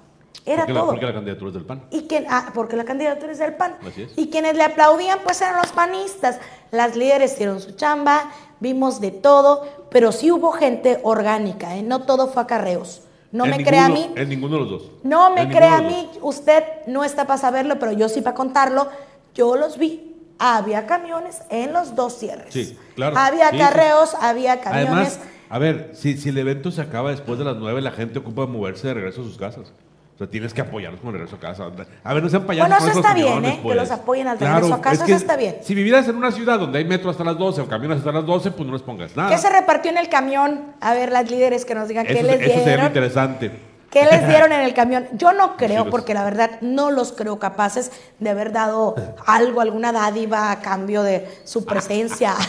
Era 0.43 0.63
porque, 0.63 0.73
la, 0.73 0.79
todo. 0.79 0.89
porque 0.89 1.05
la 1.05 1.13
candidatura 1.13 1.49
es 1.49 1.53
del 1.53 1.65
PAN. 1.65 1.83
Y 1.91 2.01
quien, 2.07 2.25
ah, 2.29 2.51
porque 2.55 2.75
la 2.75 2.83
candidatura 2.83 3.31
es 3.31 3.37
del 3.37 3.53
PAN. 3.53 3.77
Así 3.87 4.01
es. 4.01 4.13
Y 4.17 4.31
quienes 4.31 4.55
le 4.55 4.63
aplaudían, 4.63 5.19
pues 5.23 5.39
eran 5.41 5.57
los 5.57 5.71
panistas. 5.71 6.39
Las 6.71 6.95
líderes 6.95 7.33
hicieron 7.33 7.59
su 7.61 7.73
chamba, 7.73 8.31
vimos 8.59 9.01
de 9.01 9.11
todo, 9.11 9.67
pero 9.91 10.11
sí 10.11 10.31
hubo 10.31 10.51
gente 10.51 10.99
orgánica, 11.03 11.75
¿eh? 11.77 11.83
No 11.83 12.03
todo 12.03 12.27
fue 12.27 12.41
acarreos. 12.41 13.03
No 13.31 13.45
En 13.45 13.51
me 13.51 13.63
crea 13.63 13.85
a 13.85 13.89
mí. 13.89 14.11
En 14.15 14.29
ninguno 14.29 14.55
de 14.55 14.61
los 14.61 14.69
dos. 14.69 14.91
No 15.03 15.29
me 15.29 15.43
En 15.43 15.49
crea 15.51 15.77
a 15.77 15.81
mí, 15.81 16.09
usted 16.21 16.63
no 16.87 17.03
está 17.03 17.27
para 17.27 17.39
saberlo, 17.39 17.77
pero 17.77 17.91
yo 17.91 18.09
sí 18.09 18.21
para 18.21 18.35
contarlo. 18.35 18.87
Yo 19.35 19.55
los 19.55 19.77
vi. 19.77 20.07
Había 20.39 20.87
camiones 20.87 21.41
en 21.51 21.71
los 21.71 21.95
dos 21.95 22.17
cierres. 22.17 22.51
Sí, 22.51 22.75
claro. 22.95 23.15
Había 23.17 23.51
Sí, 23.51 23.57
sí. 23.57 23.61
acarreos, 23.61 24.15
había 24.19 24.59
camiones. 24.59 24.89
Además, 24.89 25.19
a 25.49 25.59
ver, 25.59 25.91
si, 25.93 26.17
si 26.17 26.29
el 26.29 26.37
evento 26.39 26.71
se 26.71 26.81
acaba 26.81 27.11
después 27.11 27.37
de 27.37 27.45
las 27.45 27.57
9, 27.57 27.79
la 27.81 27.91
gente 27.91 28.17
ocupa 28.19 28.47
moverse 28.47 28.87
de 28.87 28.95
regreso 28.95 29.21
a 29.21 29.23
sus 29.23 29.37
casas. 29.37 29.71
O 30.15 30.17
sea, 30.17 30.27
tienes 30.29 30.53
que 30.53 30.61
apoyarlos 30.61 30.99
con 31.01 31.09
el 31.09 31.13
regreso 31.15 31.35
a 31.35 31.39
casa. 31.39 31.65
A 32.03 32.13
ver, 32.13 32.23
no 32.23 32.29
sean 32.29 32.43
payasos. 32.45 32.69
Bueno, 32.69 32.87
eso 32.91 32.99
está 32.99 33.13
bien, 33.13 33.45
¿eh? 33.45 33.55
Que 33.57 33.61
pues. 33.61 33.75
los 33.77 33.91
apoyen 33.91 34.27
al 34.27 34.39
regreso 34.39 34.73
a 34.73 34.81
casa, 34.81 34.95
es 34.95 35.03
que 35.03 35.11
eso 35.13 35.21
está 35.21 35.35
bien. 35.35 35.57
Si 35.61 35.75
vivieras 35.75 36.07
en 36.07 36.15
una 36.15 36.31
ciudad 36.31 36.57
donde 36.59 36.79
hay 36.79 36.85
metro 36.85 37.09
hasta 37.11 37.23
las 37.23 37.37
12 37.37 37.61
o 37.61 37.67
camiones 37.67 37.99
hasta 37.99 38.11
las 38.11 38.25
12, 38.25 38.51
pues 38.51 38.65
no 38.65 38.73
les 38.73 38.81
pongas 38.81 39.15
nada. 39.15 39.29
¿Qué 39.29 39.37
se 39.37 39.49
repartió 39.49 39.91
en 39.91 39.97
el 39.97 40.09
camión? 40.09 40.73
A 40.79 40.93
ver, 40.93 41.11
las 41.11 41.29
líderes 41.29 41.65
que 41.65 41.75
nos 41.75 41.87
digan 41.87 42.05
eso, 42.07 42.15
qué 42.15 42.23
les 42.23 42.33
eso 42.35 42.41
sería 42.41 42.55
muy 42.57 42.65
dieron. 42.65 42.85
interesante. 42.87 43.51
¿Qué 43.91 44.05
les 44.05 44.25
dieron 44.27 44.51
en 44.53 44.61
el 44.61 44.73
camión? 44.73 45.07
Yo 45.13 45.33
no 45.33 45.57
creo, 45.57 45.89
porque 45.89 46.13
la 46.13 46.23
verdad 46.23 46.51
no 46.61 46.91
los 46.91 47.11
creo 47.11 47.39
capaces 47.39 47.91
de 48.19 48.29
haber 48.29 48.51
dado 48.53 48.95
algo, 49.25 49.59
alguna 49.61 49.91
dádiva 49.91 50.49
a 50.51 50.61
cambio 50.61 51.03
de 51.03 51.27
su 51.43 51.65
presencia. 51.65 52.33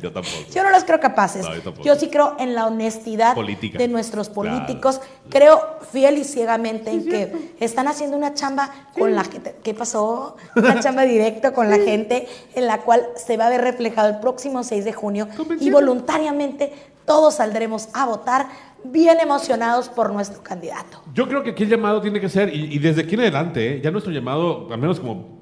Yo 0.00 0.12
tampoco. 0.12 0.36
Yo 0.52 0.62
no 0.64 0.70
los 0.70 0.84
creo 0.84 1.00
capaces. 1.00 1.44
No, 1.46 1.82
yo 1.82 1.94
sí 1.96 2.08
creo 2.08 2.36
en 2.38 2.54
la 2.54 2.66
honestidad 2.66 3.34
Política. 3.34 3.78
de 3.78 3.88
nuestros 3.88 4.28
Claro. 4.28 4.50
políticos. 4.50 5.00
Creo 5.28 5.60
fiel 5.92 6.18
y 6.18 6.24
ciegamente 6.24 6.90
en 6.90 7.04
que 7.08 7.54
están 7.60 7.86
haciendo 7.88 8.16
una 8.16 8.34
chamba 8.34 8.70
con 8.98 9.14
la 9.14 9.24
gente. 9.24 9.54
¿Qué 9.62 9.72
pasó? 9.72 10.36
Una 10.56 10.80
chamba 10.80 11.02
directa 11.02 11.52
con 11.52 11.70
la 11.70 11.78
gente 11.78 12.26
en 12.54 12.66
la 12.66 12.78
cual 12.78 13.06
se 13.16 13.36
va 13.36 13.46
a 13.46 13.50
ver 13.50 13.60
reflejado 13.60 14.08
el 14.08 14.18
próximo 14.18 14.62
6 14.64 14.84
de 14.84 14.92
junio 14.92 15.28
y 15.60 15.70
voluntariamente 15.70 16.72
todos 17.04 17.34
saldremos 17.34 17.88
a 17.94 18.06
votar 18.06 18.46
bien 18.84 19.18
emocionados 19.20 19.88
por 19.88 20.12
nuestro 20.12 20.42
candidato. 20.42 21.02
Yo 21.14 21.28
creo 21.28 21.42
que 21.42 21.50
aquí 21.50 21.62
el 21.62 21.70
llamado 21.70 22.00
tiene 22.00 22.20
que 22.20 22.28
ser, 22.28 22.54
y, 22.54 22.74
y 22.74 22.78
desde 22.78 23.02
aquí 23.02 23.14
en 23.14 23.20
adelante, 23.20 23.76
¿eh? 23.76 23.80
ya 23.82 23.90
nuestro 23.90 24.12
llamado, 24.12 24.68
al 24.70 24.78
menos 24.78 24.98
como, 24.98 25.38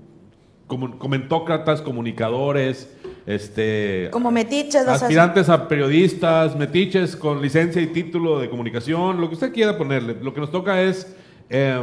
como 0.67 0.99
comentócratas, 0.99 1.81
comunicadores, 1.81 2.88
este, 3.26 4.09
Como 4.11 4.31
metiches, 4.31 4.87
aspirantes 4.88 5.49
a 5.49 5.69
periodistas, 5.69 6.57
metiches 6.57 7.14
con 7.14 7.40
licencia 7.40 7.81
y 7.81 7.88
título 7.88 8.38
de 8.38 8.49
comunicación, 8.49 9.21
lo 9.21 9.29
que 9.29 9.35
usted 9.35 9.52
quiera 9.52 9.76
ponerle. 9.76 10.17
Lo 10.21 10.35
que 10.35 10.40
nos 10.40 10.50
toca 10.50 10.81
es 10.81 11.14
eh, 11.49 11.81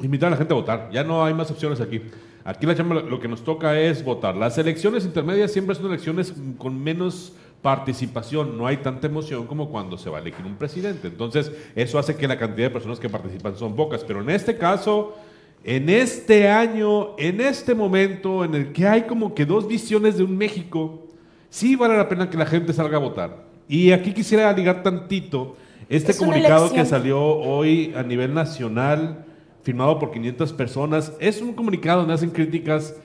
invitar 0.00 0.28
a 0.28 0.30
la 0.32 0.36
gente 0.36 0.52
a 0.52 0.56
votar. 0.56 0.90
Ya 0.92 1.04
no 1.04 1.24
hay 1.24 1.34
más 1.34 1.50
opciones 1.50 1.80
aquí. 1.80 2.02
Aquí 2.44 2.66
la 2.66 2.74
chamba, 2.74 2.96
lo 2.96 3.20
que 3.20 3.28
nos 3.28 3.44
toca 3.44 3.78
es 3.78 4.04
votar. 4.04 4.36
Las 4.36 4.58
elecciones 4.58 5.04
intermedias 5.04 5.52
siempre 5.52 5.74
son 5.76 5.86
elecciones 5.86 6.34
con 6.58 6.82
menos 6.82 7.34
participación, 7.62 8.58
no 8.58 8.66
hay 8.66 8.78
tanta 8.78 9.06
emoción 9.06 9.46
como 9.46 9.70
cuando 9.70 9.96
se 9.96 10.10
va 10.10 10.18
a 10.18 10.20
elegir 10.20 10.44
un 10.44 10.56
presidente. 10.56 11.08
Entonces, 11.08 11.52
eso 11.76 11.98
hace 11.98 12.16
que 12.16 12.26
la 12.28 12.36
cantidad 12.36 12.66
de 12.66 12.70
personas 12.70 12.98
que 12.98 13.08
participan 13.08 13.56
son 13.56 13.76
pocas. 13.76 14.04
Pero 14.04 14.20
en 14.20 14.30
este 14.30 14.58
caso, 14.58 15.16
en 15.64 15.88
este 15.88 16.48
año, 16.50 17.16
en 17.18 17.40
este 17.40 17.74
momento 17.74 18.44
en 18.44 18.54
el 18.56 18.72
que 18.72 18.86
hay 18.86 19.02
como 19.02 19.34
que 19.34 19.46
dos 19.46 19.68
visiones 19.68 20.18
de 20.18 20.24
un 20.24 20.36
México, 20.36 21.06
sí 21.48 21.76
vale 21.76 21.96
la 21.96 22.08
pena 22.08 22.28
que 22.28 22.36
la 22.36 22.46
gente 22.46 22.72
salga 22.72 22.96
a 22.96 23.00
votar. 23.00 23.44
Y 23.68 23.92
aquí 23.92 24.12
quisiera 24.12 24.52
ligar 24.52 24.82
tantito 24.82 25.56
este 25.92 26.12
Es 26.12 26.18
comunicado 26.18 26.72
que 26.72 26.86
salió 26.86 27.20
hoy 27.20 27.92
a 27.94 28.02
nivel 28.02 28.32
nacional, 28.32 29.26
firmado 29.62 29.98
por 29.98 30.10
500 30.10 30.52
personas. 30.54 31.12
Es 31.20 31.42
un 31.42 31.52
comunicado 31.52 32.00
donde 32.00 32.14
hacen 32.14 32.30
críticas. 32.30 32.96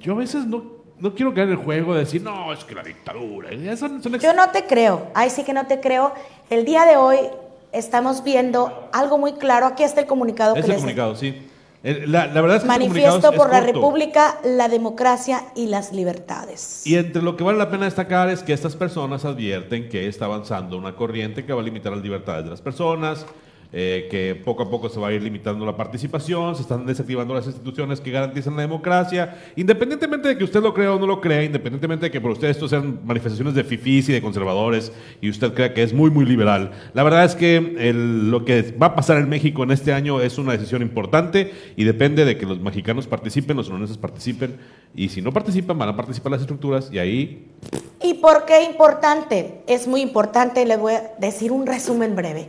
Yo 0.00 0.14
a 0.14 0.16
veces 0.16 0.46
no, 0.46 0.79
no 1.00 1.14
quiero 1.14 1.32
caer 1.34 1.48
en 1.48 1.58
el 1.58 1.64
juego 1.64 1.94
de 1.94 2.00
decir, 2.00 2.22
no, 2.22 2.52
es 2.52 2.64
que 2.64 2.74
la 2.74 2.82
dictadura. 2.82 3.50
son- 3.76 4.02
son 4.02 4.18
Yo 4.18 4.32
no 4.34 4.50
te 4.50 4.64
creo, 4.66 5.08
ahí 5.14 5.30
sí 5.30 5.42
que 5.44 5.52
no 5.52 5.66
te 5.66 5.80
creo. 5.80 6.12
El 6.50 6.64
día 6.64 6.84
de 6.84 6.96
hoy 6.96 7.18
estamos 7.72 8.22
viendo 8.24 8.88
algo 8.92 9.18
muy 9.18 9.34
claro. 9.34 9.66
Aquí 9.66 9.82
está 9.82 10.00
el 10.00 10.06
comunicado 10.06 10.56
es 10.56 10.64
que 10.64 10.70
el 10.72 10.76
comunicado, 10.76 11.14
sí. 11.16 11.46
La, 11.82 12.26
la 12.26 12.40
verdad 12.42 12.58
es 12.58 12.62
que 12.64 12.68
este 12.68 12.78
Manifiesto 12.78 13.30
es- 13.30 13.36
por 13.38 13.46
es 13.46 13.52
la. 13.52 13.60
República, 13.62 14.38
la 14.44 14.68
democracia 14.68 15.44
y 15.56 15.66
las 15.68 15.92
libertades. 15.92 16.86
Y 16.86 16.96
entre 16.96 17.22
lo 17.22 17.36
que 17.38 17.44
vale 17.44 17.56
la 17.56 17.70
pena 17.70 17.86
destacar 17.86 18.28
es 18.28 18.42
que 18.42 18.52
estas 18.52 18.76
personas 18.76 19.24
advierten 19.24 19.88
que 19.88 20.06
está 20.06 20.26
avanzando 20.26 20.76
una 20.76 20.94
corriente 20.94 21.46
que 21.46 21.54
va 21.54 21.62
a 21.62 21.64
limitar 21.64 21.92
las 21.92 22.02
libertades 22.02 22.44
de 22.44 22.50
las 22.50 22.60
personas, 22.60 23.24
eh, 23.72 24.08
que 24.10 24.34
poco 24.34 24.64
a 24.64 24.70
poco 24.70 24.88
se 24.88 24.98
va 24.98 25.08
a 25.08 25.12
ir 25.12 25.22
limitando 25.22 25.64
la 25.64 25.76
participación, 25.76 26.56
se 26.56 26.62
están 26.62 26.84
desactivando 26.86 27.34
las 27.34 27.46
instituciones 27.46 28.00
que 28.00 28.10
garantizan 28.10 28.56
la 28.56 28.62
democracia, 28.62 29.38
independientemente 29.54 30.28
de 30.28 30.36
que 30.36 30.42
usted 30.42 30.60
lo 30.60 30.74
crea 30.74 30.92
o 30.92 30.98
no 30.98 31.06
lo 31.06 31.20
crea, 31.20 31.44
independientemente 31.44 32.06
de 32.06 32.10
que 32.10 32.20
por 32.20 32.32
usted 32.32 32.48
esto 32.48 32.68
sean 32.68 33.00
manifestaciones 33.04 33.54
de 33.54 33.62
fifís 33.62 34.08
y 34.08 34.12
de 34.12 34.20
conservadores 34.20 34.92
y 35.20 35.30
usted 35.30 35.54
crea 35.54 35.72
que 35.72 35.82
es 35.82 35.92
muy, 35.92 36.10
muy 36.10 36.24
liberal. 36.24 36.72
La 36.94 37.04
verdad 37.04 37.24
es 37.24 37.36
que 37.36 37.60
lo 37.94 38.44
que 38.44 38.74
va 38.80 38.88
a 38.88 38.94
pasar 38.96 39.18
en 39.18 39.28
México 39.28 39.62
en 39.62 39.70
este 39.70 39.92
año 39.92 40.20
es 40.20 40.38
una 40.38 40.52
decisión 40.52 40.82
importante 40.82 41.52
y 41.76 41.84
depende 41.84 42.24
de 42.24 42.36
que 42.36 42.46
los 42.46 42.58
mexicanos 42.60 43.06
participen, 43.06 43.56
los 43.56 43.66
sonorenses 43.66 43.98
participen 43.98 44.56
y 44.94 45.10
si 45.10 45.22
no 45.22 45.32
participan 45.32 45.78
van 45.78 45.90
a 45.90 45.96
participar 45.96 46.32
las 46.32 46.40
estructuras 46.40 46.90
y 46.92 46.98
ahí 46.98 47.46
¿Y 48.02 48.14
por 48.14 48.46
qué 48.46 48.64
importante? 48.64 49.60
Es 49.66 49.86
muy 49.86 50.00
importante, 50.00 50.64
le 50.64 50.76
voy 50.76 50.94
a 50.94 51.12
decir 51.18 51.52
un 51.52 51.66
resumen 51.66 52.16
breve. 52.16 52.48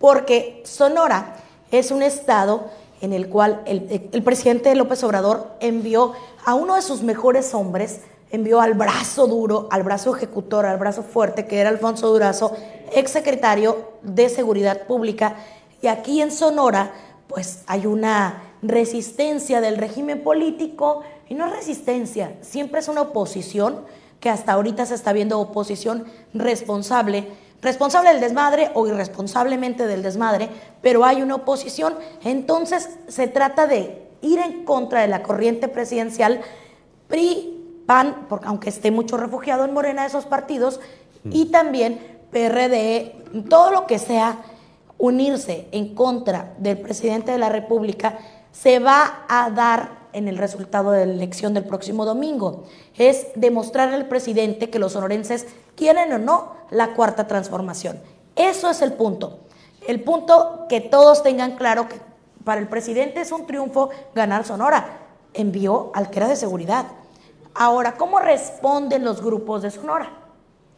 Porque 0.00 0.62
Sonora 0.64 1.36
es 1.70 1.90
un 1.90 2.02
estado 2.02 2.70
en 3.02 3.12
el 3.12 3.28
cual 3.28 3.62
el, 3.66 4.22
presidente 4.22 4.74
López 4.74 5.04
Obrador 5.04 5.52
envió 5.60 6.14
a 6.44 6.54
uno 6.54 6.74
de 6.74 6.82
sus 6.82 7.02
mejores 7.02 7.54
hombres, 7.54 8.00
envió 8.30 8.62
al 8.62 8.74
brazo 8.74 9.26
duro, 9.26 9.68
al 9.70 9.82
brazo 9.82 10.16
ejecutor, 10.16 10.64
al 10.64 10.78
brazo 10.78 11.02
fuerte, 11.02 11.46
que 11.46 11.58
era 11.60 11.68
Alfonso 11.68 12.08
Durazo, 12.08 12.56
exsecretario 12.94 13.90
de 14.02 14.30
Seguridad 14.30 14.86
Pública. 14.86 15.36
Y 15.82 15.86
aquí 15.88 16.22
en 16.22 16.30
Sonora, 16.30 16.92
pues 17.28 17.62
hay 17.66 17.84
una 17.84 18.42
resistencia 18.62 19.60
del 19.60 19.76
régimen 19.76 20.22
político, 20.22 21.02
y 21.28 21.34
no 21.34 21.46
es 21.46 21.52
resistencia, 21.52 22.36
siempre 22.40 22.80
es 22.80 22.88
una 22.88 23.02
oposición 23.02 23.84
que 24.18 24.30
hasta 24.30 24.52
ahorita 24.52 24.84
se 24.86 24.94
está 24.94 25.12
viendo 25.12 25.40
oposición 25.40 26.04
responsable, 26.34 27.28
responsable 27.62 28.10
del 28.10 28.20
desmadre 28.20 28.70
o 28.74 28.86
irresponsablemente 28.86 29.86
del 29.86 30.02
desmadre, 30.02 30.48
pero 30.82 31.04
hay 31.04 31.22
una 31.22 31.36
oposición. 31.36 31.94
Entonces 32.24 32.98
se 33.08 33.26
trata 33.28 33.66
de 33.66 34.08
ir 34.22 34.38
en 34.38 34.64
contra 34.64 35.00
de 35.02 35.08
la 35.08 35.22
corriente 35.22 35.68
presidencial 35.68 36.40
PRI, 37.08 37.82
PAN, 37.86 38.26
porque 38.28 38.46
aunque 38.46 38.68
esté 38.68 38.90
mucho 38.90 39.16
refugiado 39.16 39.64
en 39.64 39.72
Morena 39.72 40.02
de 40.02 40.08
esos 40.08 40.26
partidos, 40.26 40.80
y 41.24 41.46
también 41.46 42.00
PRD, 42.30 43.14
todo 43.48 43.70
lo 43.70 43.86
que 43.86 43.98
sea 43.98 44.38
unirse 44.96 45.68
en 45.72 45.94
contra 45.94 46.54
del 46.58 46.78
presidente 46.78 47.32
de 47.32 47.38
la 47.38 47.48
República 47.48 48.18
se 48.52 48.78
va 48.78 49.24
a 49.28 49.50
dar 49.50 49.99
en 50.12 50.28
el 50.28 50.38
resultado 50.38 50.90
de 50.92 51.06
la 51.06 51.12
elección 51.12 51.54
del 51.54 51.64
próximo 51.64 52.04
domingo. 52.04 52.64
Es 52.96 53.28
demostrar 53.34 53.92
al 53.92 54.08
presidente 54.08 54.70
que 54.70 54.78
los 54.78 54.92
sonorenses 54.92 55.46
quieren 55.76 56.12
o 56.12 56.18
no 56.18 56.52
la 56.70 56.94
cuarta 56.94 57.26
transformación. 57.26 57.98
Eso 58.36 58.70
es 58.70 58.82
el 58.82 58.92
punto. 58.92 59.40
El 59.86 60.00
punto 60.02 60.66
que 60.68 60.80
todos 60.80 61.22
tengan 61.22 61.56
claro 61.56 61.88
que 61.88 61.96
para 62.44 62.60
el 62.60 62.68
presidente 62.68 63.20
es 63.20 63.32
un 63.32 63.46
triunfo 63.46 63.90
ganar 64.14 64.44
Sonora. 64.44 64.98
Envió 65.34 65.90
al 65.94 66.10
que 66.10 66.18
era 66.18 66.28
de 66.28 66.36
seguridad. 66.36 66.86
Ahora, 67.54 67.94
¿cómo 67.96 68.18
responden 68.18 69.04
los 69.04 69.22
grupos 69.22 69.62
de 69.62 69.70
Sonora? 69.70 70.10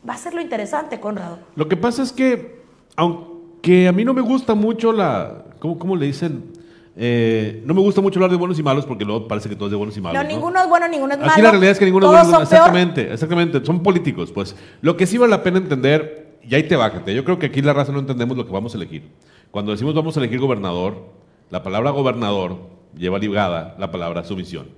Va 0.09 0.15
a 0.15 0.19
ser 0.19 0.35
lo 0.35 0.41
interesante, 0.41 1.01
Conrado. 1.01 1.39
Lo 1.55 1.69
que 1.69 1.77
pasa 1.77 2.03
es 2.03 2.13
que, 2.13 2.63
aunque 2.97 3.89
a 3.89 3.93
mí 3.93 4.05
no 4.05 4.15
me 4.15 4.23
gusta 4.23 4.55
mucho 4.55 4.93
la. 4.93 5.45
¿Cómo, 5.61 5.79
cómo 5.79 5.97
le 5.97 6.07
dicen? 6.07 6.52
Eh, 6.95 7.63
no 7.65 7.73
me 7.73 7.81
gusta 7.81 8.01
mucho 8.03 8.19
hablar 8.19 8.31
de 8.31 8.37
buenos 8.37 8.59
y 8.59 8.63
malos 8.63 8.85
porque 8.85 9.05
luego 9.05 9.27
parece 9.27 9.49
que 9.49 9.57
todo 9.57 9.67
es 9.67 9.71
de 9.71 9.77
buenos 9.77 9.97
y 9.97 10.01
malos. 10.01 10.23
No, 10.23 10.29
ninguno 10.29 10.61
es 10.61 10.69
bueno, 10.69 10.89
ninguno 10.89 11.15
es 11.15 11.21
malo. 11.21 11.33
Aquí 11.33 11.43
la 11.43 11.51
realidad 11.51 11.73
es 11.73 11.79
que 11.79 11.85
ninguno 11.87 12.07
es 12.07 12.13
bueno. 12.13 12.25
son 12.25 12.33
peor. 12.33 12.43
Exactamente, 12.43 13.13
exactamente. 13.13 13.65
Son 13.65 13.83
políticos, 13.83 14.31
pues. 14.33 14.55
Lo 14.83 14.97
que 14.97 15.07
sí 15.07 15.17
vale 15.17 15.31
la 15.31 15.43
pena 15.43 15.59
entender, 15.59 16.39
y 16.43 16.55
ahí 16.55 16.65
te 16.65 16.77
bájate. 16.77 17.15
Yo 17.15 17.25
creo 17.25 17.39
que 17.39 17.47
aquí 17.47 17.63
la 17.63 17.73
raza 17.73 17.93
no 17.93 18.01
entendemos 18.01 18.37
lo 18.37 18.47
que 18.47 18.53
vamos 18.53 18.75
a 18.75 18.77
elegir. 18.77 19.11
Cuando 19.51 19.73
decimos 19.73 19.95
vamos 19.95 20.17
a 20.17 20.21
elegir 20.21 20.39
gobernador, 20.39 21.09
la 21.51 21.63
palabra 21.63 21.91
gobernador 21.91 22.59
lleva 22.97 23.19
ligada 23.19 23.75
la 23.79 23.91
palabra 23.91 24.25
sumisión. 24.25 24.69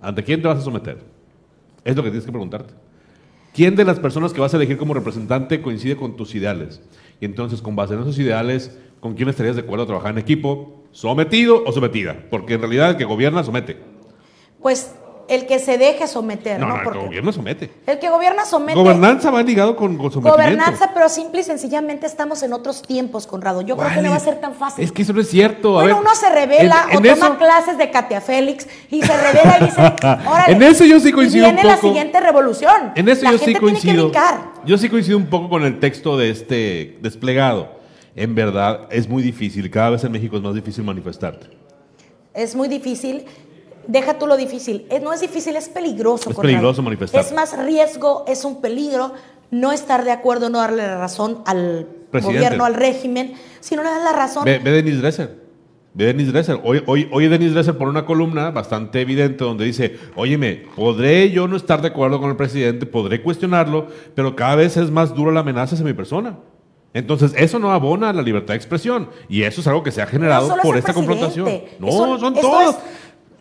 ¿Ante 0.00 0.22
quién 0.22 0.42
te 0.42 0.48
vas 0.48 0.58
a 0.58 0.62
someter? 0.62 0.98
Es 1.84 1.96
lo 1.96 2.02
que 2.02 2.10
tienes 2.10 2.24
que 2.24 2.32
preguntarte. 2.32 2.74
¿Quién 3.54 3.76
de 3.76 3.84
las 3.84 4.00
personas 4.00 4.32
que 4.32 4.40
vas 4.40 4.52
a 4.52 4.56
elegir 4.56 4.76
como 4.76 4.94
representante 4.94 5.62
coincide 5.62 5.96
con 5.96 6.16
tus 6.16 6.34
ideales? 6.34 6.82
Y 7.20 7.24
entonces, 7.24 7.62
con 7.62 7.76
base 7.76 7.94
en 7.94 8.00
esos 8.00 8.18
ideales, 8.18 8.76
¿con 9.00 9.14
quién 9.14 9.28
estarías 9.28 9.54
de 9.54 9.62
acuerdo 9.62 9.84
a 9.84 9.86
trabajar 9.86 10.10
en 10.12 10.18
equipo? 10.18 10.83
¿Sometido 10.94 11.62
o 11.66 11.72
sometida? 11.72 12.16
Porque 12.30 12.54
en 12.54 12.60
realidad 12.60 12.90
el 12.90 12.96
que 12.96 13.04
gobierna 13.04 13.42
somete. 13.42 13.76
Pues 14.62 14.92
el 15.26 15.46
que 15.46 15.58
se 15.58 15.76
deje 15.78 16.06
someter, 16.06 16.60
No, 16.60 16.68
¿no? 16.68 16.76
no, 16.76 16.82
el 16.82 16.90
que 16.98 16.98
gobierna 17.06 17.32
somete. 17.32 17.70
el 17.86 17.98
que 17.98 18.08
gobierna 18.10 18.44
somete. 18.44 18.78
Gobernanza 18.78 19.30
va 19.32 19.42
ligado 19.42 19.74
con, 19.74 19.96
con 19.96 20.12
sometimiento. 20.12 20.36
Gobernanza, 20.36 20.90
pero 20.94 21.08
simple 21.08 21.40
y 21.40 21.44
sencillamente 21.44 22.06
estamos 22.06 22.42
en 22.44 22.52
otros 22.52 22.80
tiempos, 22.82 23.26
Conrado. 23.26 23.62
Yo 23.62 23.76
creo 23.76 23.90
que 23.92 24.02
no 24.02 24.10
va 24.10 24.16
a 24.16 24.20
ser 24.20 24.40
tan 24.40 24.54
fácil. 24.54 24.84
Es 24.84 24.92
que 24.92 25.02
eso 25.02 25.12
no 25.12 25.20
es 25.22 25.28
cierto. 25.28 25.78
A 25.80 25.82
bueno, 25.82 25.96
ver, 25.96 26.04
uno 26.04 26.14
se 26.14 26.28
revela 26.30 26.86
en- 26.92 26.98
o 26.98 27.14
toma 27.14 27.38
clases 27.38 27.76
de 27.76 27.90
Katia 27.90 28.20
Félix 28.20 28.68
y 28.90 29.02
se 29.02 29.16
revela 29.16 29.56
y 29.60 29.64
dice, 29.64 29.80
órale. 30.30 30.52
En 30.52 30.62
eso 30.62 30.84
yo 30.84 31.00
sí 31.00 31.08
y 31.08 31.12
coincido 31.12 31.46
viene 31.46 31.60
un 31.62 31.66
la 31.66 31.74
poco. 31.76 31.88
siguiente 31.88 32.20
revolución. 32.20 32.92
En 32.94 33.08
eso 33.08 33.24
la 33.24 33.32
yo 33.32 33.38
gente 33.38 33.54
sí 33.54 33.58
tiene 33.58 33.60
coincido. 33.60 34.12
que. 34.12 34.18
Yo 34.66 34.78
sí 34.78 34.88
coincido 34.88 35.18
un 35.18 35.26
poco 35.26 35.48
con 35.48 35.64
el 35.64 35.80
texto 35.80 36.16
de 36.16 36.30
este 36.30 36.98
desplegado. 37.00 37.73
En 38.16 38.34
verdad 38.34 38.86
es 38.90 39.08
muy 39.08 39.22
difícil. 39.22 39.70
Cada 39.70 39.90
vez 39.90 40.04
en 40.04 40.12
México 40.12 40.36
es 40.36 40.42
más 40.42 40.54
difícil 40.54 40.84
manifestarte. 40.84 41.48
Es 42.32 42.54
muy 42.54 42.68
difícil. 42.68 43.24
Deja 43.86 44.18
tú 44.18 44.26
lo 44.26 44.36
difícil. 44.36 44.86
Es- 44.90 45.02
no 45.02 45.12
es 45.12 45.20
difícil, 45.20 45.56
es 45.56 45.68
peligroso. 45.68 46.30
Es 46.30 46.36
peligroso 46.36 46.82
manifestarse. 46.82 47.28
Es 47.28 47.34
más 47.34 47.56
riesgo, 47.66 48.24
es 48.28 48.44
un 48.44 48.60
peligro 48.60 49.12
no 49.50 49.72
estar 49.72 50.04
de 50.04 50.10
acuerdo, 50.10 50.48
no 50.48 50.58
darle 50.58 50.82
la 50.82 50.98
razón 50.98 51.42
al 51.46 51.86
Presidente. 52.10 52.38
gobierno, 52.44 52.64
al 52.64 52.74
régimen, 52.74 53.34
sino 53.60 53.82
no 53.82 53.90
dar 53.90 54.02
la 54.02 54.12
razón. 54.12 54.44
Ve, 54.44 54.58
ve 54.58 54.70
Denis 54.70 55.00
Dresser. 55.00 55.44
Ve 55.92 56.06
Denis 56.06 56.32
Dresser. 56.32 56.58
Hoy, 56.64 56.82
hoy, 56.86 57.08
hoy 57.12 57.28
Denis 57.28 57.52
Dresser 57.52 57.76
por 57.76 57.88
una 57.88 58.04
columna 58.06 58.50
bastante 58.50 59.00
evidente 59.00 59.44
donde 59.44 59.64
dice, 59.64 59.96
óyeme, 60.16 60.62
podré 60.74 61.30
yo 61.30 61.46
no 61.46 61.56
estar 61.56 61.82
de 61.82 61.88
acuerdo 61.88 62.20
con 62.20 62.30
el 62.30 62.36
presidente, 62.36 62.86
podré 62.86 63.22
cuestionarlo, 63.22 63.88
pero 64.14 64.34
cada 64.34 64.56
vez 64.56 64.76
es 64.76 64.90
más 64.90 65.14
dura 65.14 65.30
la 65.30 65.40
amenaza 65.40 65.74
hacia 65.74 65.84
mi 65.86 65.92
persona. 65.92 66.38
Entonces, 66.94 67.32
eso 67.36 67.58
no 67.58 67.72
abona 67.72 68.10
a 68.10 68.12
la 68.12 68.22
libertad 68.22 68.54
de 68.54 68.56
expresión. 68.58 69.10
Y 69.28 69.42
eso 69.42 69.60
es 69.60 69.66
algo 69.66 69.82
que 69.82 69.90
se 69.92 70.00
ha 70.00 70.06
generado 70.06 70.48
No 70.48 70.56
por 70.62 70.76
es 70.76 70.84
esta 70.84 70.92
presidente. 70.94 71.20
confrontación. 71.34 71.78
No, 71.80 71.88
Eso- 71.88 72.18
son 72.18 72.34
todos. 72.34 72.76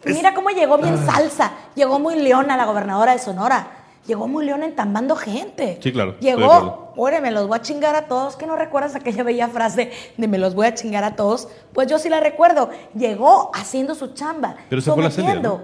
es- 0.03 0.15
mira 0.15 0.33
cómo 0.33 0.49
llegó 0.49 0.77
bien 0.79 0.97
salsa. 1.05 1.51
Llegó 1.75 1.99
muy 1.99 2.15
leona 2.15 2.57
la 2.57 2.65
gobernadora 2.65 3.13
de 3.13 3.19
Sonora. 3.19 3.67
Llegó 4.07 4.27
muy 4.27 4.43
leona 4.45 4.65
entambando 4.65 5.15
gente. 5.15 5.79
Sí, 5.81 5.93
claro, 5.93 6.17
Llegó, 6.19 6.91
oye, 6.97 7.21
me 7.21 7.31
los 7.31 7.47
voy 7.47 7.57
a 7.57 7.61
chingar 7.61 7.95
a 7.95 8.07
todos. 8.07 8.35
¿Que 8.35 8.45
no 8.45 8.57
recuerdas 8.57 8.95
aquella 8.95 9.23
bella 9.23 9.47
frase 9.47 9.91
de 10.17 10.27
me 10.27 10.37
los 10.37 10.55
voy 10.55 10.67
a 10.67 10.73
chingar 10.73 11.05
a 11.05 11.15
todos? 11.15 11.47
Pues 11.73 11.87
yo 11.87 11.97
sí 11.99 12.09
la 12.09 12.19
recuerdo. 12.19 12.69
Llegó 12.95 13.51
haciendo 13.53 13.95
su 13.95 14.13
chamba. 14.13 14.55
Pero 14.67 14.79
esa 14.81 14.93
fue 14.93 15.03
la 15.03 15.11
serie. 15.11 15.35
No, 15.35 15.61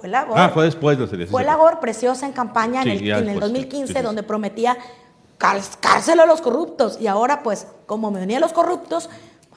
fue 0.00 0.08
la 0.08 0.26
Ah, 0.34 0.50
fue 0.52 0.64
después 0.64 0.98
de 0.98 1.04
la 1.04 1.10
serie. 1.10 1.26
fue 1.26 1.42
sí. 1.42 1.46
la 1.46 1.54
GOR 1.54 1.78
preciosa 1.80 2.26
en 2.26 2.32
campaña 2.32 2.82
Sí, 2.82 2.88
en, 2.90 2.96
el, 2.96 3.04
ya 3.04 3.12
en 3.14 3.20
el 3.20 3.26
después, 3.26 3.34
sí, 3.36 3.52
2015, 3.54 3.92
sí, 3.92 3.98
sí. 3.98 4.04
donde 4.04 4.22
prometía 4.22 4.76
cárcel 5.38 6.20
a 6.20 6.26
los 6.26 6.40
corruptos. 6.40 6.98
Y 7.00 7.06
ahora, 7.06 7.42
pues, 7.42 7.66
como 7.86 8.10
me 8.10 8.20
venía 8.20 8.38
a 8.38 8.40
los 8.40 8.52
corruptos, 8.52 9.10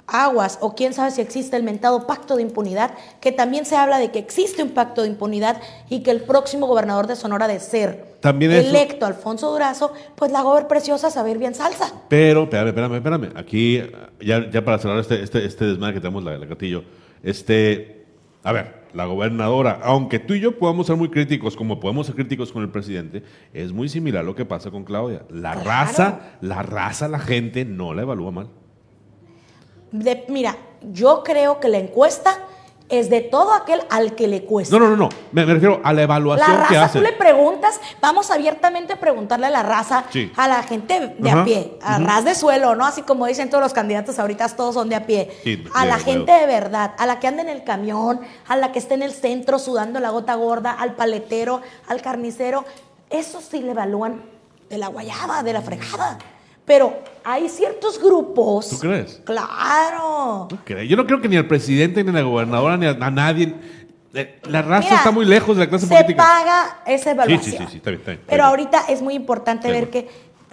aguas, 0.09 0.57
o 0.61 0.73
quién 0.73 0.93
sabe 0.93 1.11
si 1.11 1.19
existe 1.19 1.57
el 1.57 1.63
mentado 1.63 2.07
pacto 2.07 2.37
de 2.37 2.41
impunidad, 2.41 2.91
que 3.19 3.33
también 3.33 3.65
se 3.65 3.75
habla 3.75 3.97
de 3.97 4.09
que 4.09 4.19
existe 4.19 4.63
un 4.63 4.69
pacto 4.69 5.01
de 5.01 5.09
impunidad 5.09 5.61
y 5.89 6.01
que 6.01 6.11
el 6.11 6.21
próximo 6.21 6.65
gobernador 6.65 7.07
de 7.07 7.17
Sonora 7.17 7.45
de 7.49 7.59
ser 7.59 8.15
También 8.21 8.51
eso- 8.53 8.69
electo, 8.69 9.05
Alfonso 9.05 9.51
Durazo, 9.51 9.91
pues 10.15 10.31
la 10.31 10.41
GOR 10.43 10.67
preciosa 10.67 11.11
saber 11.11 11.37
bien 11.37 11.55
salsa. 11.55 11.91
Pero, 12.07 12.43
espérame, 12.43 12.69
espérame, 12.69 12.95
espérame. 12.95 13.29
Aquí, 13.35 13.81
ya, 14.21 14.49
ya 14.49 14.63
para 14.63 14.79
cerrar 14.79 14.99
este, 14.99 15.21
este, 15.21 15.45
este 15.45 15.65
desmadre 15.65 15.95
que 15.95 15.99
tenemos, 15.99 16.23
la, 16.23 16.37
la 16.37 16.47
Catillo, 16.47 16.83
este, 17.21 18.05
a 18.43 18.53
ver, 18.53 18.76
la 18.93 19.05
gobernadora, 19.05 19.79
aunque 19.83 20.19
tú 20.19 20.33
y 20.33 20.39
yo 20.39 20.57
podamos 20.57 20.87
ser 20.87 20.95
muy 20.95 21.09
críticos, 21.09 21.55
como 21.55 21.79
podemos 21.79 22.07
ser 22.07 22.15
críticos 22.15 22.51
con 22.51 22.63
el 22.63 22.69
presidente, 22.69 23.23
es 23.53 23.71
muy 23.71 23.89
similar 23.89 24.21
a 24.21 24.25
lo 24.25 24.35
que 24.35 24.45
pasa 24.45 24.71
con 24.71 24.83
Claudia. 24.83 25.23
La 25.29 25.53
Claro. 25.53 25.69
raza, 25.69 26.19
la 26.41 26.63
raza, 26.63 27.07
la 27.07 27.19
gente 27.19 27.65
no 27.65 27.93
la 27.93 28.01
evalúa 28.03 28.31
mal. 28.31 28.47
De- 29.91 30.25
mira, 30.29 30.57
yo 30.91 31.23
creo 31.23 31.59
que 31.59 31.69
la 31.69 31.77
encuesta 31.77 32.37
es 32.89 33.09
de 33.09 33.19
todo 33.19 33.53
aquel 33.53 33.81
al 33.89 34.15
que 34.15 34.27
le 34.29 34.43
cuesta. 34.45 34.77
No, 34.77 34.85
no, 34.85 34.89
no, 34.91 34.95
no. 34.95 35.09
Me, 35.33 35.45
me 35.45 35.53
refiero 35.55 35.81
a 35.83 35.91
la 35.91 36.03
evaluación 36.03 36.49
La 36.49 36.67
que 36.67 36.73
raza, 36.75 36.85
hacen. 36.85 37.01
tú 37.01 37.07
le 37.07 37.13
preguntas, 37.13 37.81
vamos 37.99 38.31
abiertamente 38.31 38.93
a 38.93 38.99
preguntarle 38.99 39.47
a 39.47 39.49
la 39.49 39.61
raza, 39.63 40.05
Sí. 40.09 40.31
a 40.37 40.47
la 40.47 40.63
gente 40.63 41.13
de 41.19 41.29
Ajá, 41.29 41.41
a 41.41 41.45
pie, 41.45 41.77
a 41.81 41.99
ras 41.99 42.23
de 42.23 42.33
suelo, 42.33 42.75
¿no? 42.75 42.85
Así 42.85 43.01
como 43.01 43.25
dicen 43.25 43.49
todos 43.49 43.61
los 43.61 43.73
candidatos 43.73 44.19
ahorita, 44.19 44.47
todos 44.49 44.75
son 44.75 44.87
de 44.87 44.95
a 44.95 45.05
pie. 45.05 45.29
Sí, 45.43 45.63
a 45.73 45.85
la 45.85 45.99
gente 45.99 46.31
de 46.31 46.45
verdad, 46.45 46.93
a 46.97 47.05
la 47.05 47.19
que 47.19 47.27
anda 47.27 47.41
en 47.41 47.49
el 47.49 47.63
camión, 47.65 48.21
a 48.47 48.55
la 48.55 48.71
que 48.71 48.79
está 48.79 48.93
en 48.93 49.01
el 49.03 49.11
centro 49.11 49.59
sudando 49.59 49.99
la 49.99 50.09
gota 50.11 50.35
gorda, 50.35 50.71
al 50.71 50.95
paletero, 50.95 51.61
al 51.89 52.01
carnicero, 52.01 52.63
eso 53.09 53.41
sí 53.41 53.59
le 53.61 53.71
evalúan 53.71 54.21
de 54.69 54.77
la 54.77 54.87
guayaba, 54.87 55.43
de 55.43 55.51
la 55.53 55.61
fregada. 55.61 56.17
Pero 56.67 56.99
hay 57.23 57.47
ciertos 57.49 57.99
grupos. 57.99 58.69
¿Tú 58.69 58.79
crees? 58.79 59.21
Claro. 59.25 60.47
No 60.51 60.57
creo. 60.63 60.83
Yo 60.83 60.95
no 60.97 61.05
creo 61.07 61.21
que 61.21 61.27
ni 61.29 61.37
al 61.37 61.47
presidente, 61.47 62.03
ni 62.03 62.09
a 62.09 62.13
la 62.13 62.21
gobernadora, 62.21 62.77
ni 62.77 62.85
a, 62.85 62.91
a 62.91 63.09
nadie. 63.11 63.55
eh, 64.13 64.39
La 64.49 64.61
raza 64.61 64.83
Mira, 64.89 64.95
está 64.97 65.11
muy 65.11 65.25
lejos 65.25 65.55
de 65.57 65.63
la 65.63 65.69
clase 65.69 65.87
se 65.87 65.93
política. 65.93 66.23
paga 66.23 66.79
esa 66.85 67.11
evaluación. 67.11 67.43
Sí, 67.43 67.51
sí, 67.51 67.57
sí, 67.57 67.65
sí, 67.71 67.77
está 67.77 67.89
bien, 67.91 68.01
está 68.01 68.11
bien, 68.11 68.19
está 68.21 68.29
Pero 68.31 68.43
ahorita 68.43 68.81
es 68.89 69.01
muy 69.01 69.13
importante 69.15 69.71
ver 69.71 69.89
que 69.89 70.07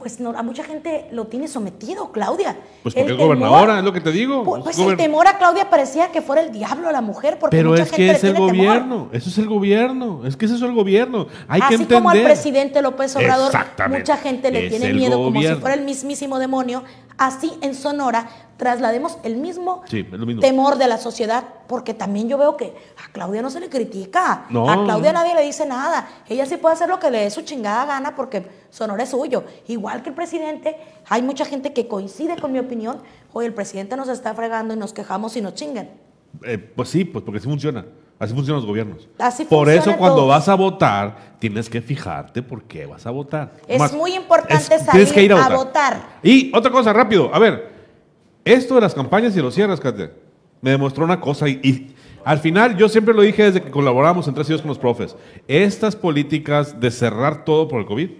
pues 0.04 0.20
no, 0.20 0.36
a 0.36 0.42
mucha 0.42 0.62
gente 0.64 1.06
lo 1.12 1.28
tiene 1.28 1.48
sometido, 1.48 2.12
Claudia. 2.12 2.54
Pues 2.82 2.94
porque 2.94 3.00
El 3.00 3.12
es 3.12 3.16
gobernadora, 3.16 3.78
es 3.78 3.84
lo 3.84 3.90
que 3.94 4.02
te 4.02 4.12
digo. 4.12 4.44
Pu- 4.44 4.58
Es 4.58 4.64
Pues 4.64 4.76
gober- 4.78 4.90
el 4.90 4.96
temor 4.98 5.26
a 5.26 5.38
Claudia 5.38 5.70
parecía 5.70 6.12
que 6.12 6.20
fuera 6.20 6.42
el 6.42 6.52
diablo 6.52 6.90
a 6.90 6.92
la 6.92 7.00
mujer, 7.00 7.38
porque 7.40 7.56
Pero 7.56 7.70
mucha 7.70 7.84
es 7.84 7.90
gente 7.90 7.96
que 8.02 8.12
le 8.12 8.18
es 8.18 8.24
el 8.24 8.34
tiene 8.34 8.46
temor. 8.52 8.66
gobierno. 8.66 9.08
Eso 9.12 9.30
es 9.30 9.38
el 9.38 9.48
gobierno. 9.48 10.26
Es 10.26 10.36
que 10.36 10.44
eso 10.44 10.56
es 10.56 10.60
el 10.62 10.72
gobierno. 10.74 11.26
Hay 11.48 11.60
que 11.62 11.64
Así 11.68 11.74
entender. 11.76 11.96
como 11.96 12.10
al 12.10 12.22
presidente 12.22 12.82
López 12.82 13.16
Obrador, 13.16 13.50
mucha 13.88 14.16
gente 14.18 14.50
le 14.50 14.66
Es 14.66 14.70
tiene 14.70 14.92
miedo 14.92 15.16
como 15.16 15.30
si 15.30 15.34
gobierno. 15.36 15.60
fuera 15.62 15.74
el 15.74 15.84
mismísimo 15.86 16.38
demonio. 16.38 16.84
Así 17.16 17.50
en 17.62 17.74
Sonora 17.74 18.28
traslademos 18.64 19.18
el 19.22 19.36
mismo, 19.36 19.82
Sí, 19.86 20.02
mismo. 20.02 20.40
temor 20.40 20.76
de 20.76 20.88
la 20.88 20.98
sociedad, 20.98 21.44
porque 21.68 21.94
también 21.94 22.28
yo 22.28 22.36
veo 22.38 22.56
que 22.56 22.74
a 22.96 23.12
Claudia 23.12 23.42
no 23.42 23.50
se 23.50 23.60
le 23.60 23.68
critica. 23.68 24.46
No. 24.50 24.68
A 24.68 24.82
Claudia 24.84 25.12
nadie 25.12 25.34
le 25.34 25.42
dice 25.42 25.66
nada. 25.66 26.08
Ella 26.28 26.46
sí 26.46 26.56
puede 26.56 26.74
hacer 26.74 26.88
lo 26.88 26.98
que 26.98 27.10
le 27.10 27.20
dé 27.20 27.30
su 27.30 27.42
chingada 27.42 27.84
gana 27.84 28.16
porque 28.16 28.44
Sonora 28.70 29.04
es 29.04 29.10
suyo. 29.10 29.44
Igual 29.68 30.02
que 30.02 30.08
el 30.08 30.14
presidente, 30.16 30.76
hay 31.08 31.22
mucha 31.22 31.44
gente 31.44 31.72
que 31.72 31.86
coincide 31.86 32.36
con 32.36 32.50
mi 32.50 32.58
opinión. 32.58 32.98
Oye, 33.32 33.46
el 33.46 33.54
presidente 33.54 33.96
nos 33.96 34.08
está 34.08 34.34
fregando 34.34 34.74
y 34.74 34.76
nos 34.76 34.92
quejamos 34.92 35.36
y 35.36 35.40
nos 35.42 35.54
chinguen. 35.54 35.90
Eh, 36.42 36.58
pues 36.58 36.88
sí, 36.88 37.04
pues 37.04 37.24
porque 37.24 37.38
así 37.38 37.46
funciona. 37.48 37.84
Así 38.16 38.32
funcionan 38.32 38.60
los 38.60 38.66
gobiernos. 38.66 39.08
Así 39.18 39.44
Por 39.44 39.68
eso 39.68 39.96
cuando 39.96 40.26
vas 40.28 40.48
a 40.48 40.54
votar, 40.54 41.34
tienes 41.40 41.68
que 41.68 41.82
fijarte 41.82 42.42
por 42.42 42.62
qué 42.62 42.86
vas 42.86 43.04
a 43.06 43.10
votar. 43.10 43.52
Es 43.66 43.78
Más, 43.78 43.92
muy 43.92 44.14
importante 44.14 44.54
es- 44.54 44.66
salir 44.84 44.90
tienes 44.92 45.12
que 45.12 45.22
ir 45.24 45.32
a, 45.32 45.48
votar. 45.48 46.00
Y 46.22 46.54
otra 46.54 46.70
cosa, 46.70 46.92
rápido. 46.92 47.28
A 47.34 47.38
ver, 47.40 47.73
esto 48.44 48.74
de 48.74 48.80
las 48.80 48.94
campañas 48.94 49.36
y 49.36 49.40
los 49.40 49.54
cierres, 49.54 49.80
Kate, 49.80 50.10
me 50.60 50.70
demostró 50.70 51.04
una 51.04 51.20
cosa. 51.20 51.48
Y, 51.48 51.60
y 51.62 51.94
al 52.24 52.38
final, 52.38 52.76
yo 52.76 52.88
siempre 52.88 53.14
lo 53.14 53.22
dije 53.22 53.44
desde 53.44 53.62
que 53.62 53.70
colaboramos 53.70 54.26
en 54.28 54.34
Tres 54.34 54.48
Hijos 54.50 54.62
con 54.62 54.68
los 54.68 54.78
profes. 54.78 55.14
Estas 55.48 55.94
políticas 55.96 56.78
de 56.80 56.90
cerrar 56.90 57.44
todo 57.44 57.68
por 57.68 57.80
el 57.80 57.86
COVID 57.86 58.10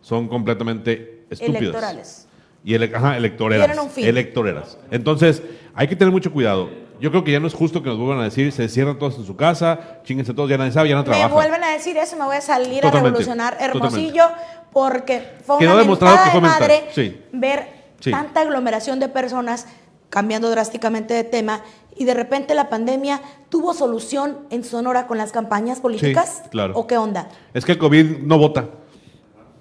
son 0.00 0.28
completamente 0.28 1.24
estúpidas. 1.30 1.60
Electorales. 1.62 2.28
Y 2.64 2.74
ele- 2.74 2.92
ajá, 2.94 3.16
electoreras. 3.16 3.76
Un 3.78 3.90
fin. 3.90 4.04
Electoreras. 4.06 4.78
Entonces, 4.90 5.42
hay 5.74 5.88
que 5.88 5.96
tener 5.96 6.12
mucho 6.12 6.32
cuidado. 6.32 6.68
Yo 7.00 7.10
creo 7.10 7.24
que 7.24 7.32
ya 7.32 7.40
no 7.40 7.48
es 7.48 7.54
justo 7.54 7.82
que 7.82 7.88
nos 7.88 7.98
vuelvan 7.98 8.20
a 8.20 8.24
decir, 8.24 8.52
se 8.52 8.68
cierran 8.68 8.96
todos 8.96 9.18
en 9.18 9.24
su 9.24 9.34
casa, 9.34 9.98
chinguense 10.04 10.32
todos, 10.34 10.48
ya 10.48 10.56
nadie 10.56 10.70
sabe, 10.70 10.88
ya 10.88 10.94
no 10.94 11.00
Me 11.02 11.06
trabaja. 11.06 11.34
vuelven 11.34 11.64
a 11.64 11.72
decir 11.72 11.96
eso, 11.96 12.16
me 12.16 12.24
voy 12.24 12.36
a 12.36 12.40
salir 12.40 12.78
a 12.78 12.90
Totalmente, 12.92 13.18
revolucionar 13.18 13.56
Hermosillo 13.58 14.24
porque 14.72 15.20
fue 15.44 15.58
Quedó 15.58 15.72
una 15.72 15.80
demostrado 15.82 16.14
mentada 16.14 16.24
que 16.24 16.30
fue 16.30 16.40
mental, 16.40 16.60
madre 16.60 16.84
sí. 16.94 17.20
ver 17.32 17.81
Sí. 18.02 18.10
tanta 18.10 18.40
aglomeración 18.42 19.00
de 19.00 19.08
personas 19.08 19.66
cambiando 20.10 20.50
drásticamente 20.50 21.14
de 21.14 21.24
tema 21.24 21.62
y 21.96 22.04
de 22.04 22.12
repente 22.14 22.54
la 22.54 22.68
pandemia 22.68 23.20
tuvo 23.48 23.72
solución 23.74 24.40
en 24.50 24.64
Sonora 24.64 25.06
con 25.06 25.16
las 25.18 25.32
campañas 25.32 25.80
políticas 25.80 26.42
claro. 26.50 26.74
o 26.76 26.86
qué 26.86 26.98
onda. 26.98 27.28
Es 27.54 27.64
que 27.64 27.72
el 27.72 27.78
COVID 27.78 28.18
no 28.18 28.38
vota. 28.38 28.68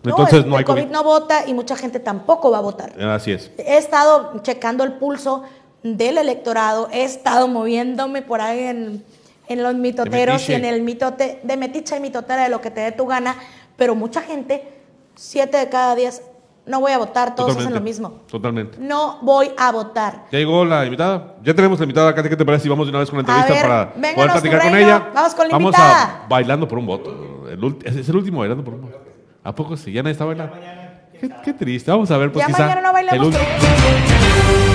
Entonces 0.04 0.44
el- 0.44 0.50
no, 0.50 0.56
hay 0.56 0.62
el 0.62 0.66
COVID, 0.66 0.82
COVID. 0.84 0.92
no 0.92 1.04
vota 1.04 1.48
y 1.48 1.54
mucha 1.54 1.76
gente 1.76 2.00
tampoco 2.00 2.50
va 2.52 2.58
a 2.58 2.62
votar. 2.62 3.00
Así 3.02 3.32
es. 3.32 3.52
He 3.58 3.78
estado 3.78 4.42
checando 4.42 4.84
el 4.84 4.94
pulso 4.94 5.44
del 5.84 6.18
electorado, 6.18 6.90
he 6.92 7.04
estado 7.04 7.48
moviéndome 7.48 8.22
por 8.22 8.42
ahí 8.42 8.60
en, 8.64 9.04
en 9.48 9.64
los 9.64 9.76
mitoteros 9.76 10.48
y 10.50 10.54
en 10.54 10.66
el 10.66 10.82
mitote, 10.82 11.40
de 11.44 11.58
metiche 11.58 11.98
y 11.98 12.00
mitotera 12.00 12.44
de 12.44 12.50
lo 12.50 12.62
que 12.62 12.72
te 12.72 12.82
dé 12.82 12.92
tu 12.92 13.06
gana, 13.06 13.36
pero 13.78 13.96
mucha 13.96 14.22
gente, 14.22 14.68
siete 15.16 15.58
de 15.58 15.70
cada 15.70 15.96
diez, 15.96 16.24
no 16.72 16.80
voy 16.80 16.94
a 16.94 16.98
votar, 16.98 17.36
todos 17.36 17.56
hacen 17.58 17.74
lo 17.74 17.82
mismo. 17.82 18.22
Totalmente. 18.32 18.78
No 18.80 19.20
voy 19.22 19.52
a 19.58 19.72
votar. 19.72 20.24
¿Ya 20.32 20.40
llegó 20.40 20.64
la 20.66 20.86
invitada? 20.86 21.36
Ya 21.44 21.54
tenemos 21.54 21.78
la 21.80 21.84
invitada, 21.84 22.16
Katy, 22.16 22.30
¿qué 22.30 22.36
te 22.38 22.46
parece 22.46 22.64
si 22.64 22.70
vamos 22.70 22.88
de 22.88 22.92
una 22.92 23.00
vez 23.00 23.10
con 23.12 23.22
la 23.22 23.34
A 23.34 23.38
entrevista 23.38 23.54
ver, 23.54 23.92
para 23.94 24.16
poder 24.16 24.32
platicar 24.32 24.62
con 24.62 24.76
ella? 24.78 25.10
Vamos 25.14 25.36
con 25.36 25.48
la 25.48 25.54
Vamos 25.54 25.74
invitada. 25.76 26.04
a 26.24 26.28
bailando 26.30 26.68
por 26.68 26.80
un 26.80 26.86
voto. 26.86 27.48
El 27.52 27.78
es, 27.84 27.96
es 27.98 28.10
el 28.10 28.16
último 28.16 28.40
bailando 28.40 28.64
por 28.64 28.74
un 28.74 28.82
voto. 28.82 28.98
¿A 29.44 29.54
poco 29.54 29.76
sí? 29.76 29.92
¿Ya 29.92 30.02
nadie 30.02 30.14
está 30.14 30.26
bailando? 30.26 30.56
Qué, 31.20 31.30
qué 31.44 31.54
triste. 31.54 31.92
Vamos 31.92 32.10
a 32.10 32.18
ver, 32.18 32.32
pues 32.32 32.42
ya 32.44 32.48
quizá 32.48 32.64
mañana 32.64 32.82
no 32.82 32.88
el 32.88 32.94
bailamos. 32.94 33.28
último. 33.28 34.71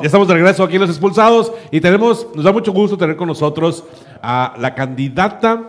Ya 0.00 0.06
estamos 0.06 0.28
de 0.28 0.34
regreso 0.34 0.62
aquí 0.64 0.76
en 0.76 0.80
Los 0.80 0.90
Expulsados 0.90 1.52
y 1.70 1.80
tenemos, 1.80 2.26
nos 2.34 2.44
da 2.44 2.52
mucho 2.52 2.72
gusto 2.72 2.96
tener 2.96 3.16
con 3.16 3.28
nosotros 3.28 3.84
a 4.22 4.54
la 4.58 4.74
candidata 4.74 5.68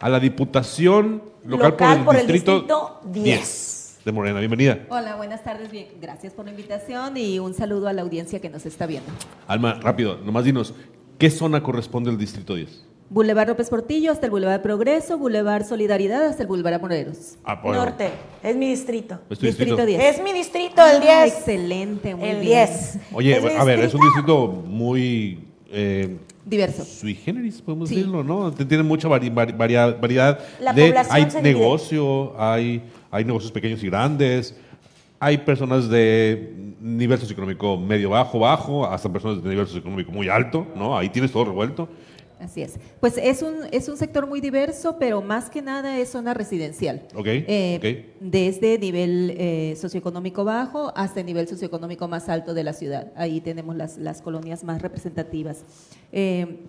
a 0.00 0.08
la 0.08 0.18
Diputación 0.18 1.22
Local, 1.44 1.70
Local 1.70 2.04
por 2.04 2.16
el 2.16 2.26
Distrito, 2.26 3.00
10. 3.04 3.24
10 3.24 4.00
de 4.04 4.12
Morena. 4.12 4.38
Bienvenida. 4.40 4.80
Hola, 4.88 5.16
buenas 5.16 5.44
tardes. 5.44 5.70
Bien, 5.70 5.86
gracias 6.00 6.32
por 6.32 6.46
la 6.46 6.50
invitación 6.50 7.16
y 7.16 7.38
un 7.38 7.54
saludo 7.54 7.88
a 7.88 7.92
la 7.92 8.02
audiencia 8.02 8.40
que 8.40 8.48
nos 8.48 8.66
está 8.66 8.86
viendo. 8.86 9.10
Alma, 9.46 9.74
rápido, 9.74 10.18
nomás 10.24 10.44
dinos, 10.44 10.74
¿qué 11.18 11.30
zona 11.30 11.62
corresponde 11.62 12.10
al 12.10 12.18
Distrito 12.18 12.54
10? 12.54 12.89
Boulevard 13.10 13.48
López 13.48 13.68
Portillo 13.68 14.12
hasta 14.12 14.26
el 14.26 14.30
Boulevard 14.30 14.62
Progreso, 14.62 15.18
Boulevard 15.18 15.64
Solidaridad 15.64 16.26
hasta 16.26 16.42
el 16.44 16.48
Boulevard 16.48 16.80
Moreros. 16.80 17.36
Ah, 17.44 17.60
bueno, 17.60 17.84
Norte, 17.84 18.08
es 18.42 18.54
mi 18.56 18.68
distrito. 18.68 19.18
¿es 19.28 19.38
tu 19.38 19.46
distrito? 19.46 19.74
Distrito 19.76 19.86
10. 19.86 20.16
Es 20.16 20.22
mi 20.22 20.32
distrito, 20.32 20.86
el 20.86 21.00
10. 21.00 21.12
Ah, 21.12 21.26
excelente, 21.26 22.14
muy 22.14 22.28
el 22.28 22.40
bien. 22.40 22.68
10. 22.68 22.98
Oye, 23.12 23.34
a 23.58 23.64
ver, 23.64 23.80
es 23.80 23.94
un 23.94 24.00
distrito. 24.00 24.46
muy 24.64 25.40
eh, 25.72 26.18
Diverso. 26.44 26.84
sui 26.84 27.14
generis, 27.16 27.60
podemos 27.60 27.88
Sí. 27.88 27.96
decirlo, 27.96 28.22
¿no? 28.22 28.52
Tiene 28.52 28.82
mucha 28.84 29.08
vari- 29.08 29.32
vari- 29.34 29.56
varia- 29.56 29.90
variedad 30.00 30.38
La 30.60 30.72
de 30.72 30.86
población 30.88 31.16
hay 31.16 31.30
se 31.30 31.38
divide. 31.42 31.54
negocio, 31.58 32.34
hay 32.40 32.82
hay 33.12 33.24
negocios 33.24 33.50
pequeños 33.50 33.82
y 33.82 33.86
grandes, 33.86 34.54
hay 35.18 35.38
personas 35.38 35.88
de 35.88 36.54
nivel 36.80 37.18
socioeconómico 37.18 37.76
medio 37.76 38.10
bajo, 38.10 38.38
bajo, 38.38 38.86
hasta 38.86 39.12
personas 39.12 39.42
de 39.42 39.50
nivel 39.50 39.66
socioeconómico 39.66 40.12
muy 40.12 40.28
alto, 40.28 40.64
¿no? 40.76 40.96
Ahí 40.96 41.08
tienes 41.08 41.32
todo 41.32 41.44
revuelto. 41.46 41.88
Así 42.40 42.62
es. 42.62 42.78
Pues 43.00 43.18
es 43.18 43.42
un, 43.42 43.54
es 43.70 43.88
un 43.88 43.96
sector 43.96 44.26
muy 44.26 44.40
diverso, 44.40 44.96
pero 44.98 45.20
más 45.22 45.50
que 45.50 45.60
nada 45.62 45.98
es 45.98 46.08
zona 46.08 46.32
residencial. 46.34 47.02
Ok, 47.14 47.26
Eh, 47.26 48.14
Desde 48.20 48.78
nivel 48.78 49.34
eh, 49.36 49.74
socioeconómico 49.76 50.44
bajo 50.44 50.92
hasta 50.96 51.20
el 51.20 51.26
nivel 51.26 51.46
socioeconómico 51.46 52.08
más 52.08 52.28
alto 52.28 52.54
de 52.54 52.64
la 52.64 52.72
ciudad. 52.72 53.12
Ahí 53.16 53.40
tenemos 53.40 53.76
las, 53.76 53.98
las 53.98 54.22
colonias 54.22 54.64
más 54.64 54.80
representativas. 54.82 55.64
Eh, 56.12 56.60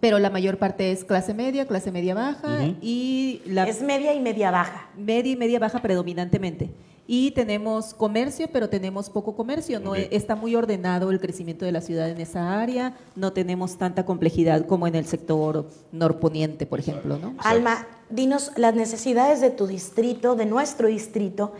pero 0.00 0.18
la 0.18 0.28
mayor 0.30 0.58
parte 0.58 0.92
es 0.92 1.04
clase 1.04 1.32
media, 1.32 1.66
clase 1.66 1.90
media 1.90 2.14
baja 2.14 2.74
y 2.82 3.40
la 3.46 3.64
Es 3.66 3.80
media 3.82 4.12
y 4.14 4.20
media 4.20 4.50
baja. 4.50 4.90
media 4.96 5.32
y 5.32 5.36
media 5.36 5.58
baja 5.58 5.80
predominantemente. 5.80 6.70
Y 7.06 7.30
tenemos 7.32 7.94
comercio, 7.94 8.48
pero 8.52 8.68
tenemos 8.68 9.10
poco 9.10 9.36
comercio. 9.36 9.78
No 9.78 9.92
Ok. 9.92 9.98
está 10.10 10.34
muy 10.34 10.56
ordenado 10.56 11.10
el 11.10 11.20
crecimiento 11.20 11.64
de 11.64 11.72
la 11.72 11.80
ciudad 11.80 12.08
en 12.10 12.20
esa 12.20 12.60
área. 12.60 12.96
No 13.14 13.32
tenemos 13.32 13.78
tanta 13.78 14.04
complejidad 14.04 14.66
como 14.66 14.86
en 14.86 14.94
el 14.96 15.06
sector 15.06 15.68
norponiente, 15.92 16.66
por 16.66 16.80
ejemplo, 16.80 17.18
¿no? 17.18 17.34
Alma, 17.38 17.86
dinos 18.10 18.50
las 18.56 18.74
necesidades 18.74 19.40
de 19.40 19.50
tu 19.50 19.66
distrito, 19.66 20.34
de 20.34 20.46
nuestro 20.46 20.88
distrito, 20.88 21.52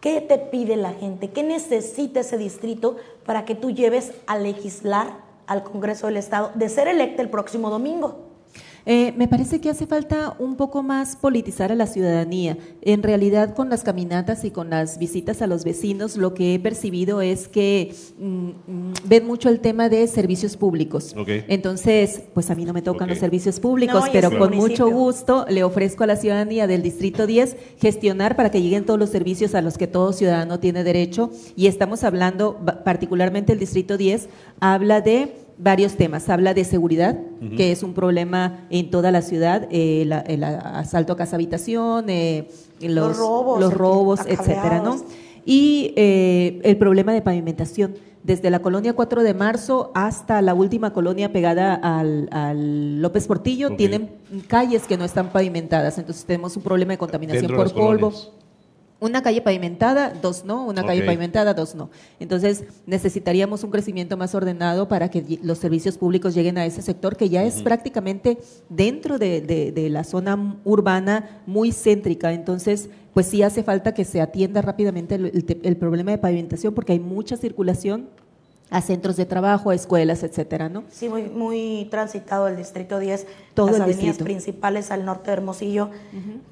¿Qué 0.00 0.22
te 0.22 0.38
pide 0.38 0.76
la 0.76 0.94
gente? 0.94 1.28
¿Qué 1.28 1.42
necesita 1.42 2.20
ese 2.20 2.38
distrito 2.38 2.96
para 3.26 3.44
que 3.44 3.54
tú 3.54 3.70
lleves 3.70 4.12
a 4.26 4.38
legislar 4.38 5.18
al 5.46 5.62
Congreso 5.62 6.06
del 6.06 6.16
Estado 6.16 6.52
de 6.54 6.70
ser 6.70 6.88
electa 6.88 7.20
el 7.20 7.28
próximo 7.28 7.68
domingo? 7.68 8.29
Eh, 8.86 9.12
me 9.16 9.28
parece 9.28 9.60
que 9.60 9.70
hace 9.70 9.86
falta 9.86 10.34
un 10.38 10.56
poco 10.56 10.82
más 10.82 11.16
politizar 11.16 11.72
a 11.72 11.74
la 11.74 11.86
ciudadanía. 11.86 12.56
En 12.82 13.02
realidad, 13.02 13.54
con 13.54 13.68
las 13.68 13.82
caminatas 13.82 14.44
y 14.44 14.50
con 14.50 14.70
las 14.70 14.98
visitas 14.98 15.42
a 15.42 15.46
los 15.46 15.64
vecinos, 15.64 16.16
lo 16.16 16.34
que 16.34 16.54
he 16.54 16.58
percibido 16.58 17.20
es 17.20 17.48
que 17.48 17.94
mm, 18.18 18.24
mm, 18.24 18.92
ven 19.04 19.26
mucho 19.26 19.48
el 19.48 19.60
tema 19.60 19.88
de 19.88 20.06
servicios 20.06 20.56
públicos. 20.56 21.14
Entonces, 21.48 22.22
pues 22.34 22.50
a 22.50 22.54
mí 22.54 22.64
no 22.64 22.72
me 22.72 22.82
tocan 22.82 23.08
los 23.08 23.18
servicios 23.18 23.60
públicos, 23.60 24.06
No, 24.06 24.12
pero 24.12 24.36
con 24.36 24.54
mucho 24.56 24.90
gusto 24.90 25.46
le 25.48 25.64
ofrezco 25.64 26.04
a 26.04 26.06
la 26.06 26.16
ciudadanía 26.16 26.66
del 26.66 26.82
Distrito 26.82 27.26
10 27.26 27.56
gestionar 27.78 28.36
para 28.36 28.50
que 28.50 28.62
lleguen 28.62 28.84
todos 28.84 28.98
los 28.98 29.10
servicios 29.10 29.54
a 29.54 29.62
los 29.62 29.78
que 29.78 29.86
todo 29.86 30.12
ciudadano 30.12 30.60
tiene 30.60 30.84
derecho. 30.84 31.30
Y 31.56 31.66
estamos 31.66 32.04
hablando, 32.04 32.58
particularmente 32.84 33.52
el 33.52 33.58
Distrito 33.58 33.96
10, 33.96 34.28
habla 34.60 35.00
de 35.00 35.49
varios 35.62 35.96
temas. 35.96 36.28
Habla 36.28 36.54
de 36.54 36.64
seguridad, 36.64 37.18
que 37.56 37.70
es 37.72 37.82
un 37.82 37.92
problema 37.94 38.66
en 38.70 38.90
toda 38.90 39.10
la 39.10 39.22
ciudad, 39.22 39.68
eh, 39.70 40.04
la- 40.06 40.20
el 40.20 40.42
a- 40.44 40.78
asalto 40.78 41.12
a 41.12 41.16
casa 41.16 41.36
habitación, 41.36 42.08
eh, 42.08 42.48
los, 42.80 43.08
Los 43.08 43.18
robos, 43.18 43.60
los 43.60 43.74
robos, 43.74 44.20
etcétera, 44.26 44.80
¿no? 44.82 44.96
Y 45.44 45.92
eh, 45.96 46.60
el 46.64 46.76
problema 46.76 47.12
de 47.12 47.22
pavimentación. 47.22 47.94
Desde 48.22 48.50
la 48.50 48.58
colonia 48.58 48.92
4 48.92 49.22
de 49.22 49.32
marzo 49.32 49.90
hasta 49.94 50.42
la 50.42 50.52
última 50.52 50.92
colonia 50.92 51.32
pegada 51.32 51.74
al, 51.74 52.28
al 52.32 53.00
López 53.00 53.26
Portillo, 53.26 53.76
tienen 53.76 54.10
calles 54.46 54.82
que 54.86 54.98
no 54.98 55.04
están 55.06 55.30
pavimentadas. 55.32 55.96
Entonces 55.96 56.26
tenemos 56.26 56.54
un 56.54 56.62
problema 56.62 56.92
de 56.92 56.98
contaminación 56.98 57.46
Dentro 57.46 57.56
por 57.64 57.72
polvo. 57.72 58.10
colonias. 58.10 58.30
Una 59.00 59.22
calle 59.22 59.40
pavimentada, 59.40 60.12
dos 60.20 60.44
no, 60.44 60.66
una 60.66 60.84
calle 60.84 61.02
pavimentada, 61.02 61.54
dos 61.54 61.74
no. 61.74 61.88
Entonces, 62.18 62.64
necesitaríamos 62.86 63.64
un 63.64 63.70
crecimiento 63.70 64.18
más 64.18 64.34
ordenado 64.34 64.88
para 64.88 65.08
que 65.10 65.38
los 65.42 65.56
servicios 65.56 65.96
públicos 65.96 66.34
lleguen 66.34 66.58
a 66.58 66.66
ese 66.66 66.82
sector 66.82 67.16
que 67.16 67.30
ya 67.30 67.42
es 67.44 67.62
prácticamente 67.62 68.36
dentro 68.68 69.18
de, 69.18 69.40
de- 69.40 69.72
de 69.72 69.88
la 69.88 70.04
zona 70.04 70.56
urbana 70.64 71.40
muy 71.46 71.72
céntrica. 71.72 72.32
Entonces, 72.34 72.90
pues 73.14 73.26
sí 73.26 73.42
hace 73.42 73.62
falta 73.62 73.94
que 73.94 74.04
se 74.04 74.20
atienda 74.20 74.60
rápidamente 74.60 75.14
el, 75.14 75.26
el 75.26 75.44
te- 75.46 75.60
el 75.66 75.76
problema 75.78 76.10
de 76.10 76.18
pavimentación 76.18 76.74
porque 76.74 76.92
hay 76.92 77.00
mucha 77.00 77.38
circulación 77.38 78.08
a 78.68 78.82
centros 78.82 79.16
de 79.16 79.24
trabajo, 79.26 79.70
a 79.70 79.74
escuelas, 79.74 80.22
etcétera, 80.22 80.68
¿no? 80.68 80.84
Sí, 80.90 81.08
muy, 81.08 81.22
muy 81.24 81.88
transitado 81.90 82.46
el 82.48 82.56
Distrito 82.56 82.98
10, 83.00 83.26
Todo 83.54 83.66
las 83.68 83.76
el 83.76 83.82
avenidas 83.82 84.04
distrito. 84.18 84.24
principales 84.26 84.90
al 84.92 85.04
norte 85.06 85.30
de 85.30 85.32
Hermosillo. 85.38 85.88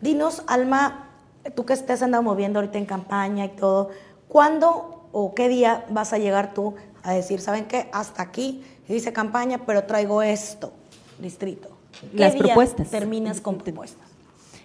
Dinos, 0.01 0.43
Alma, 0.49 1.08
tú 1.51 1.65
que 1.65 1.73
estés 1.73 2.03
andando 2.03 2.31
moviendo 2.31 2.59
ahorita 2.59 2.79
en 2.79 2.87
campaña 2.87 3.45
y 3.45 3.51
todo, 3.51 3.91
¿cuándo 4.29 5.09
o 5.13 5.35
qué 5.35 5.49
día 5.49 5.87
vas 5.91 6.13
a 6.13 6.19
llegar 6.19 6.55
tú 6.55 6.75
a 7.03 7.13
decir, 7.13 7.41
¿saben 7.41 7.67
qué? 7.67 7.89
Hasta 7.93 8.23
aquí 8.23 8.63
hice 8.89 9.13
campaña, 9.13 9.65
pero 9.67 9.85
traigo 9.85 10.23
esto, 10.23 10.73
distrito. 11.19 11.71
¿Qué 12.13 12.19
Las 12.19 12.35
día 12.35 12.45
propuestas. 12.45 12.91
terminas 12.91 13.41
con 13.41 13.59
propuestas? 13.59 14.07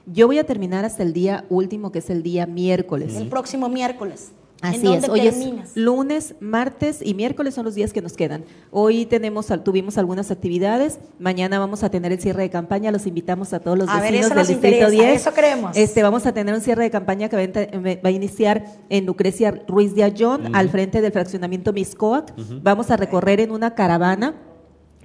Yo 0.06 0.28
voy 0.28 0.38
a 0.38 0.46
terminar 0.46 0.84
hasta 0.86 1.04
el 1.04 1.13
día 1.13 1.46
último, 1.50 1.91
que 1.91 2.00
es 2.00 2.10
el 2.10 2.24
día 2.24 2.46
miércoles. 2.46 3.15
El 3.15 3.30
próximo 3.30 3.69
miércoles. 3.69 4.32
¿En 4.63 4.69
Así 4.69 4.80
dónde 4.84 5.06
es, 5.08 5.10
hoy 5.10 5.21
terminas? 5.21 5.69
es 5.71 5.78
lunes, 5.78 6.36
martes 6.39 6.99
y 7.04 7.13
miércoles 7.13 7.54
son 7.54 7.65
los 7.65 7.76
días 7.76 7.91
que 7.91 8.02
nos 8.02 8.13
quedan. 8.13 8.45
Hoy 8.71 9.06
tenemos, 9.06 9.52
al- 9.52 9.62
tuvimos 9.63 9.97
algunas 9.97 10.32
actividades, 10.32 10.99
mañana 11.19 11.60
vamos 11.60 11.84
a 11.84 11.89
tener 11.89 12.13
el 12.13 12.19
cierre 12.21 12.43
de 12.43 12.49
campaña, 12.49 12.89
los 12.91 13.06
invitamos 13.06 13.52
a 13.54 13.60
todos 13.60 13.78
los 13.78 13.89
A 13.89 13.95
ver, 13.99 14.13
vecinos 14.13 14.26
eso 14.28 14.30
del 14.30 14.38
nos 14.38 14.47
Distrito 14.47 14.76
interesa, 14.78 15.04
10. 15.10 15.21
eso 15.21 15.34
queremos. 15.34 15.76
Este, 15.78 16.02
vamos 16.02 16.26
a 16.26 16.34
tener 16.34 16.56
un 16.56 16.62
cierre 16.62 16.84
de 16.84 16.91
campaña 16.91 17.28
que 17.28 17.36
va 17.36 17.41
a, 17.41 17.45
ent- 17.45 18.04
va 18.06 18.08
a 18.08 18.12
iniciar 18.12 18.63
en 18.89 19.06
Lucrecia 19.06 19.63
Ruiz 19.67 19.93
de 19.95 20.04
Ayón, 20.06 20.56
al 20.56 20.69
frente 20.69 21.02
del 21.02 21.12
fraccionamiento 21.12 21.73
Miscoac. 21.73 22.34
Vamos 22.62 22.89
a 22.89 22.95
recorrer 22.95 23.41
en 23.41 23.52
una 23.52 23.76
caravana 23.76 24.36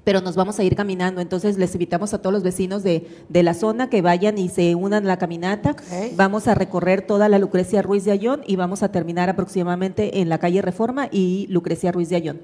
pero 0.09 0.23
nos 0.23 0.37
vamos 0.37 0.59
a 0.59 0.64
ir 0.64 0.75
caminando. 0.75 1.21
Entonces 1.21 1.59
les 1.59 1.75
invitamos 1.75 2.14
a 2.14 2.18
todos 2.23 2.33
los 2.33 2.42
vecinos 2.42 2.83
de, 2.83 3.07
de 3.29 3.42
la 3.42 3.53
zona 3.53 3.90
que 3.90 4.01
vayan 4.01 4.38
y 4.38 4.49
se 4.49 4.75
unan 4.75 5.05
a 5.05 5.07
la 5.07 5.18
caminata. 5.18 5.77
Vamos 6.16 6.49
a 6.49 6.55
recorrer 6.55 7.03
toda 7.03 7.29
la 7.29 7.38
Lucrecia 7.38 7.83
Ruiz 7.83 8.07
de 8.07 8.12
Ayón 8.12 8.40
y 8.47 8.57
vamos 8.57 8.83
a 8.83 8.90
terminar 8.90 9.29
aproximadamente 9.29 10.23
en 10.23 10.31
la 10.31 10.38
calle 10.38 10.62
Reforma 10.62 11.09
y 11.12 11.47
Lucrecia 11.51 11.92
Ruiz 11.92 12.09
de 12.09 12.16
Ayón. 12.16 12.40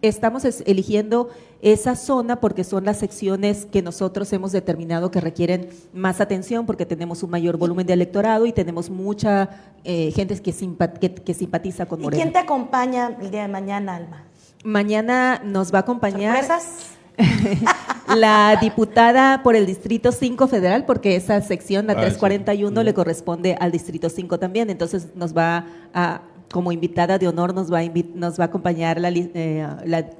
Estamos 0.00 0.44
es- 0.44 0.62
eligiendo 0.64 1.28
esa 1.60 1.96
zona 1.96 2.38
porque 2.38 2.62
son 2.62 2.84
las 2.84 2.98
secciones 2.98 3.66
que 3.66 3.82
nosotros 3.82 4.32
hemos 4.32 4.52
determinado 4.52 5.10
que 5.10 5.20
requieren 5.20 5.70
más 5.92 6.20
atención 6.20 6.66
porque 6.66 6.86
tenemos 6.86 7.24
un 7.24 7.30
mayor 7.30 7.56
volumen 7.56 7.84
de 7.84 7.94
electorado 7.94 8.46
y 8.46 8.52
tenemos 8.52 8.90
mucha 8.90 9.48
eh, 9.82 10.12
gente 10.14 10.40
que, 10.40 10.52
simpa- 10.52 10.92
que, 10.92 11.12
que 11.12 11.34
simpatiza 11.34 11.86
con 11.86 11.98
¿Y 11.98 12.02
Morena. 12.04 12.22
quién 12.22 12.32
te 12.32 12.38
acompaña 12.38 13.16
el 13.20 13.32
día 13.32 13.42
de 13.42 13.48
mañana, 13.48 13.96
Alma? 13.96 14.22
Mañana 14.62 15.40
nos 15.44 15.72
va 15.74 15.78
a 15.78 15.80
acompañar 15.82 16.36
¿Sorpresas? 16.44 16.97
la 18.16 18.58
diputada 18.60 19.42
por 19.42 19.56
el 19.56 19.66
Distrito 19.66 20.12
5 20.12 20.48
Federal, 20.48 20.86
porque 20.86 21.16
esa 21.16 21.40
sección, 21.40 21.86
la 21.86 21.92
Ah, 21.92 21.96
sí. 21.96 22.18
341, 22.18 22.82
le 22.82 22.94
corresponde 22.94 23.56
al 23.60 23.72
Distrito 23.72 24.08
5 24.08 24.38
también. 24.38 24.70
Entonces 24.70 25.08
nos 25.14 25.36
va 25.36 25.66
a, 25.92 26.22
como 26.50 26.72
invitada 26.72 27.18
de 27.18 27.28
honor, 27.28 27.54
nos 27.54 27.72
va 27.72 27.80
a, 27.80 27.84
nos 28.14 28.38
va 28.38 28.44
a 28.44 28.46
acompañar 28.46 29.00
la, 29.00 29.10
eh, 29.10 29.66
la 29.84 30.10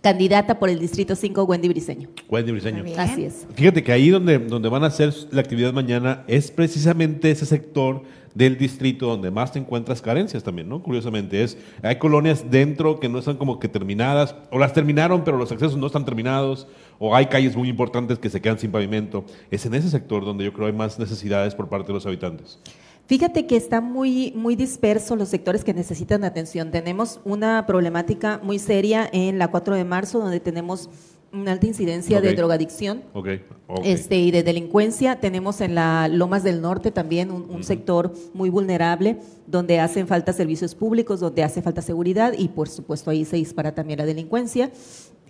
candidata 0.00 0.58
por 0.58 0.68
el 0.70 0.78
Distrito 0.78 1.14
5, 1.14 1.44
Wendy 1.44 1.68
Briseño. 1.68 2.08
Wendy 2.28 2.52
Briseño. 2.52 2.84
Así 2.96 3.24
es. 3.24 3.46
Fíjate 3.54 3.82
que 3.82 3.92
ahí 3.92 4.10
donde, 4.10 4.38
donde 4.38 4.68
van 4.68 4.84
a 4.84 4.86
hacer 4.86 5.14
la 5.30 5.40
actividad 5.40 5.72
mañana 5.72 6.24
es 6.26 6.50
precisamente 6.50 7.30
ese 7.30 7.46
sector 7.46 8.02
del 8.38 8.56
distrito 8.56 9.06
donde 9.08 9.32
más 9.32 9.50
te 9.50 9.58
encuentras 9.58 10.00
carencias 10.00 10.44
también, 10.44 10.68
¿no? 10.68 10.80
Curiosamente, 10.80 11.42
es 11.42 11.58
hay 11.82 11.96
colonias 11.96 12.48
dentro 12.48 13.00
que 13.00 13.08
no 13.08 13.18
están 13.18 13.36
como 13.36 13.58
que 13.58 13.66
terminadas, 13.68 14.36
o 14.52 14.60
las 14.60 14.72
terminaron, 14.72 15.24
pero 15.24 15.36
los 15.36 15.50
accesos 15.50 15.76
no 15.76 15.88
están 15.88 16.04
terminados, 16.04 16.68
o 17.00 17.16
hay 17.16 17.26
calles 17.26 17.56
muy 17.56 17.68
importantes 17.68 18.20
que 18.20 18.30
se 18.30 18.40
quedan 18.40 18.60
sin 18.60 18.70
pavimento. 18.70 19.24
Es 19.50 19.66
en 19.66 19.74
ese 19.74 19.90
sector 19.90 20.24
donde 20.24 20.44
yo 20.44 20.52
creo 20.52 20.68
hay 20.68 20.72
más 20.72 21.00
necesidades 21.00 21.56
por 21.56 21.68
parte 21.68 21.88
de 21.88 21.94
los 21.94 22.06
habitantes. 22.06 22.60
Fíjate 23.08 23.46
que 23.46 23.56
está 23.56 23.80
muy, 23.80 24.32
muy 24.36 24.54
disperso 24.54 25.16
los 25.16 25.30
sectores 25.30 25.64
que 25.64 25.74
necesitan 25.74 26.22
atención. 26.22 26.70
Tenemos 26.70 27.18
una 27.24 27.66
problemática 27.66 28.38
muy 28.44 28.60
seria 28.60 29.08
en 29.12 29.38
la 29.38 29.48
4 29.48 29.74
de 29.74 29.84
marzo, 29.84 30.20
donde 30.20 30.38
tenemos 30.38 30.90
una 31.32 31.52
alta 31.52 31.66
incidencia 31.66 32.20
de 32.20 32.30
Ok. 32.30 32.36
drogadicción. 32.36 33.02
Ok, 33.12 33.28
ok. 33.66 33.80
Este, 33.84 34.18
y 34.18 34.30
de 34.30 34.42
delincuencia 34.42 35.20
tenemos 35.20 35.60
en 35.60 35.74
la 35.74 36.08
Lomas 36.08 36.42
del 36.42 36.60
Norte 36.62 36.90
también 36.90 37.30
un, 37.30 37.46
un 37.50 37.62
sector 37.64 38.12
muy 38.34 38.48
vulnerable 38.50 39.18
donde 39.46 39.78
hacen 39.80 40.06
falta 40.06 40.32
servicios 40.32 40.74
públicos, 40.74 41.20
donde 41.20 41.42
hace 41.42 41.60
falta 41.62 41.82
seguridad 41.82 42.32
y 42.36 42.48
por 42.48 42.68
supuesto 42.68 43.10
ahí 43.10 43.24
se 43.24 43.36
dispara 43.36 43.74
también 43.74 43.98
la 43.98 44.06
delincuencia. 44.06 44.70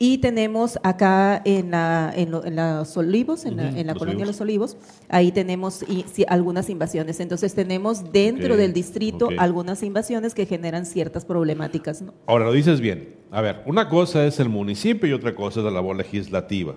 Y 0.01 0.19
tenemos 0.19 0.79
acá 0.85 1.43
en, 1.45 1.73
la, 1.73 2.13
en, 2.15 2.31
lo- 2.31 2.45
en 2.45 2.55
Los 2.55 2.97
Olivos, 2.97 3.45
en 3.45 3.57
la, 3.57 3.65
Ujú, 3.71 3.79
en 3.79 3.87
la 3.89 3.95
Los 3.95 3.99
colonia 3.99 4.19
Olivos. 4.23 4.37
Los 4.37 4.41
Olivos, 4.41 4.77
ahí 5.09 5.33
tenemos 5.33 5.83
i- 5.89 6.05
sí, 6.13 6.25
algunas 6.29 6.71
invasiones. 6.71 7.19
Entonces 7.19 7.53
tenemos 7.55 8.13
dentro 8.13 8.57
del 8.57 8.73
distrito 8.73 9.31
algunas 9.39 9.83
invasiones 9.83 10.35
que 10.35 10.47
generan 10.47 10.87
ciertas 10.87 11.25
problemáticas. 11.25 12.01
¿no? 12.03 12.15
Ahora 12.27 12.45
lo 12.45 12.53
dices 12.53 12.81
bien. 12.81 13.18
A 13.31 13.41
ver, 13.43 13.63
una 13.67 13.89
cosa 13.89 14.25
es 14.27 14.41
el 14.41 14.49
municipio 14.49 15.09
y 15.09 15.13
otra 15.13 15.35
cosa 15.35 15.61
es 15.61 15.65
la 15.65 15.71
labor 15.71 15.97
legislativa. 15.97 16.75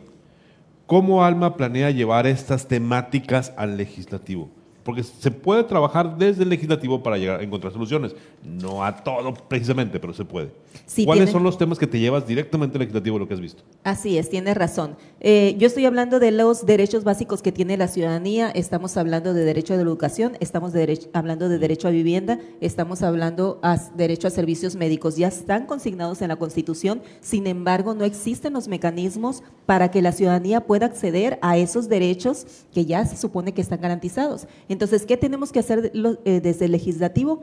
¿Cómo 0.85 1.23
Alma 1.23 1.55
planea 1.55 1.91
llevar 1.91 2.27
estas 2.27 2.67
temáticas 2.67 3.53
al 3.55 3.77
legislativo? 3.77 4.49
Porque 4.83 5.03
se 5.03 5.29
puede 5.31 5.63
trabajar 5.63 6.17
desde 6.17 6.43
el 6.43 6.49
legislativo 6.49 7.03
para 7.03 7.17
llegar 7.17 7.39
a 7.39 7.43
encontrar 7.43 7.71
soluciones. 7.71 8.15
No 8.43 8.83
a 8.83 8.95
todo 9.03 9.33
precisamente, 9.33 9.99
pero 9.99 10.13
se 10.13 10.25
puede. 10.25 10.51
Sí, 10.85 11.05
¿Cuáles 11.05 11.25
tiene- 11.25 11.31
son 11.31 11.43
los 11.43 11.57
temas 11.57 11.77
que 11.77 11.87
te 11.87 11.99
llevas 11.99 12.25
directamente 12.25 12.77
al 12.77 12.79
legislativo, 12.79 13.19
lo 13.19 13.27
que 13.27 13.33
has 13.35 13.39
visto? 13.39 13.63
Así 13.83 14.17
es, 14.17 14.29
tienes 14.29 14.55
razón. 14.57 14.95
Eh, 15.19 15.55
yo 15.59 15.67
estoy 15.67 15.85
hablando 15.85 16.19
de 16.19 16.31
los 16.31 16.65
derechos 16.65 17.03
básicos 17.03 17.41
que 17.41 17.51
tiene 17.51 17.77
la 17.77 17.87
ciudadanía, 17.87 18.49
estamos 18.49 18.97
hablando 18.97 19.33
de 19.33 19.43
derecho 19.45 19.73
a 19.73 19.77
la 19.77 19.83
educación, 19.83 20.37
estamos 20.39 20.73
de 20.73 20.81
hablando 21.13 21.47
de 21.47 21.59
derecho 21.59 21.87
a 21.87 21.91
vivienda, 21.91 22.39
estamos 22.59 23.01
hablando 23.03 23.59
a 23.61 23.77
derecho 23.95 24.27
a 24.27 24.31
servicios 24.31 24.75
médicos. 24.75 25.15
Ya 25.15 25.27
están 25.27 25.65
consignados 25.67 26.21
en 26.23 26.29
la 26.29 26.35
Constitución, 26.37 27.01
sin 27.21 27.45
embargo, 27.47 27.93
no 27.93 28.03
existen 28.03 28.53
los 28.53 28.67
mecanismos 28.67 29.43
para 29.65 29.91
que 29.91 30.01
la 30.01 30.11
ciudadanía 30.11 30.61
pueda 30.61 30.87
acceder 30.87 31.37
a 31.41 31.57
esos 31.57 31.87
derechos 31.87 32.45
que 32.73 32.85
ya 32.85 33.05
se 33.05 33.15
supone 33.15 33.53
que 33.53 33.61
están 33.61 33.79
garantizados. 33.79 34.47
Entonces, 34.71 35.05
¿qué 35.05 35.17
tenemos 35.17 35.51
que 35.51 35.59
hacer 35.59 35.91
eh, 36.25 36.39
desde 36.41 36.65
el 36.65 36.71
legislativo? 36.71 37.41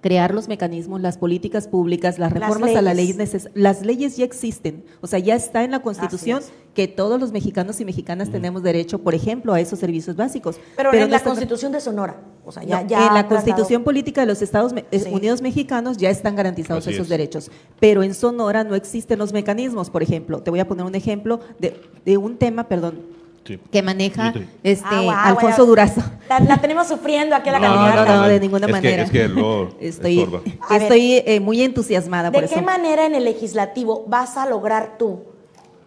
crear 0.00 0.34
los 0.34 0.48
mecanismos, 0.48 1.00
las 1.00 1.16
políticas 1.16 1.66
públicas, 1.66 2.18
las 2.18 2.30
Las 2.30 2.38
reformas 2.42 2.76
a 2.76 2.82
la 2.82 2.92
ley 2.92 3.16
Las 3.54 3.80
leyes 3.86 4.18
ya 4.18 4.26
existen, 4.26 4.84
o 5.00 5.06
sea, 5.06 5.18
ya 5.18 5.34
está 5.34 5.64
en 5.64 5.70
la 5.70 5.80
Constitución 5.80 6.42
que 6.74 6.88
todos 6.88 7.18
los 7.18 7.32
mexicanos 7.32 7.80
y 7.80 7.86
mexicanas 7.86 8.30
tenemos 8.30 8.62
derecho, 8.62 8.98
por 8.98 9.14
ejemplo, 9.14 9.54
a 9.54 9.60
esos 9.62 9.78
servicios 9.78 10.14
básicos. 10.14 10.60
Pero, 10.76 10.92
en 10.92 11.00
no 11.00 11.06
la 11.06 11.20
Constitución 11.20 11.72
de 11.72 11.80
Sonora. 11.80 12.20
O 12.44 12.52
sea, 12.52 12.62
ya, 12.64 12.82
no, 12.82 12.86
ya 12.90 12.98
en 12.98 13.14
la 13.14 13.20
tratado- 13.22 13.28
Constitución 13.30 13.82
Política 13.82 14.20
de 14.20 14.26
los 14.26 14.42
Estados 14.42 14.74
eh, 14.74 14.98
Sí. 14.98 15.08
Unidos 15.10 15.40
Mexicanos 15.40 15.96
ya 15.96 16.10
están 16.10 16.36
garantizados 16.36 16.84
Así 16.84 16.92
esos 16.94 17.04
es. 17.04 17.08
derechos, 17.08 17.50
pero 17.80 18.02
en 18.02 18.12
Sonora 18.12 18.62
no 18.62 18.74
existen 18.74 19.18
los 19.18 19.32
mecanismos. 19.32 19.88
Por 19.88 20.02
ejemplo, 20.02 20.42
te 20.42 20.50
voy 20.50 20.60
a 20.60 20.68
poner 20.68 20.84
un 20.84 20.94
ejemplo 20.96 21.40
de, 21.58 21.80
de 22.04 22.18
un 22.18 22.36
tema, 22.36 22.68
perdón, 22.68 23.00
Sí. 23.44 23.58
que 23.70 23.82
maneja 23.82 24.32
Sí, 24.32 24.46
este 24.62 24.86
agua, 24.86 25.22
Alfonso 25.24 25.58
ya- 25.58 25.64
Durazo. 25.66 26.00
La, 26.28 26.40
la 26.40 26.56
tenemos 26.58 26.88
sufriendo 26.88 27.36
aquí 27.36 27.50
a 27.50 27.52
la 27.52 27.58
No, 27.58 27.74
candidata. 27.74 28.14
no, 28.16 28.22
no, 28.22 28.28
de 28.28 28.40
ninguna 28.40 28.60
Es 28.66 28.66
que- 28.66 28.72
manera. 28.72 29.02
es 29.02 29.10
que 29.10 29.28
luego 29.28 29.68
estoy 29.80 30.20
estorba. 30.20 30.40
A 30.68 30.72
ver. 30.74 30.82
estoy 30.82 31.22
eh, 31.26 31.40
muy 31.40 31.62
entusiasmada 31.62 32.32
por 32.32 32.42
¿De 32.42 32.48
qué 32.48 32.54
eso. 32.54 32.64
manera 32.64 33.04
en 33.04 33.14
el 33.14 33.24
legislativo 33.24 34.04
vas 34.08 34.36
a 34.38 34.46
lograr 34.46 34.96
tú 34.98 35.24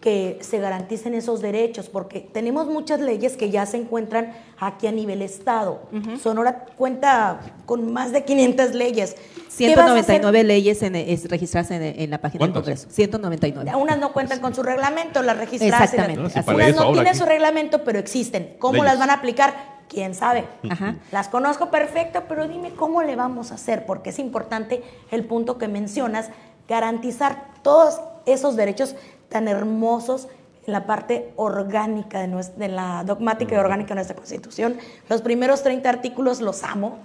que 0.00 0.38
se 0.42 0.58
garanticen 0.58 1.14
esos 1.14 1.40
derechos? 1.40 1.88
Porque 1.88 2.20
tenemos 2.20 2.66
muchas 2.68 3.00
leyes 3.00 3.36
que 3.36 3.50
ya 3.50 3.66
se 3.66 3.76
encuentran 3.78 4.32
aquí 4.58 4.86
a 4.86 4.92
nivel 4.92 5.22
Estado. 5.22 5.80
Sonora 6.22 6.66
cuenta 6.76 7.40
con 7.66 7.92
más 7.92 8.12
de 8.12 8.24
500 8.24 8.74
leyes. 8.74 9.16
¿Qué 9.56 9.74
vas 9.74 9.90
a 9.90 9.92
hacer? 9.94 10.04
199 10.20 10.44
leyes 10.44 10.82
en, 10.82 10.94
es, 10.94 11.28
registradas 11.28 11.72
en, 11.72 11.82
en 11.82 12.10
la 12.10 12.18
página 12.18 12.44
del. 12.44 12.54
Congreso. 12.54 12.88
199. 12.90 13.74
Unas 13.74 13.98
no 13.98 14.12
cuentan 14.12 14.40
con 14.40 14.54
su 14.54 14.62
reglamento, 14.62 15.20
las 15.22 15.36
registradas. 15.36 15.92
Exactamente, 15.92 16.20
Unas, 16.20 16.46
No, 16.46 16.52
unas 16.54 16.74
no 16.76 16.92
tienen 16.92 17.08
aquí. 17.08 17.18
su 17.18 17.24
reglamento, 17.24 17.82
pero 17.82 17.98
existen. 17.98 18.54
¿Cómo 18.60 18.74
Leyes. 18.74 18.90
las 18.90 18.98
van 19.00 19.10
a 19.10 19.14
aplicar? 19.14 19.78
¿Quién 19.88 20.14
sabe? 20.14 20.44
Ajá. 20.70 20.96
Las 21.10 21.28
conozco 21.28 21.70
perfecto, 21.70 22.24
pero 22.28 22.46
dime 22.46 22.70
cómo 22.72 23.02
le 23.02 23.16
vamos 23.16 23.50
a 23.50 23.54
hacer, 23.54 23.84
porque 23.86 24.10
es 24.10 24.18
importante 24.18 24.82
el 25.10 25.24
punto 25.24 25.58
que 25.58 25.66
mencionas, 25.66 26.28
garantizar 26.68 27.46
todos 27.62 28.00
esos 28.26 28.54
derechos 28.54 28.94
tan 29.28 29.48
hermosos 29.48 30.28
en 30.66 30.72
la 30.72 30.86
parte 30.86 31.32
orgánica 31.36 32.20
de, 32.20 32.28
nues- 32.28 32.54
de 32.56 32.68
la 32.68 33.02
dogmática 33.04 33.54
y 33.54 33.58
orgánica 33.58 33.90
de 33.90 33.94
nuestra 33.96 34.16
Constitución. 34.16 34.76
Los 35.08 35.22
primeros 35.22 35.62
30 35.62 35.88
artículos 35.88 36.40
los 36.40 36.62
amo. 36.64 36.98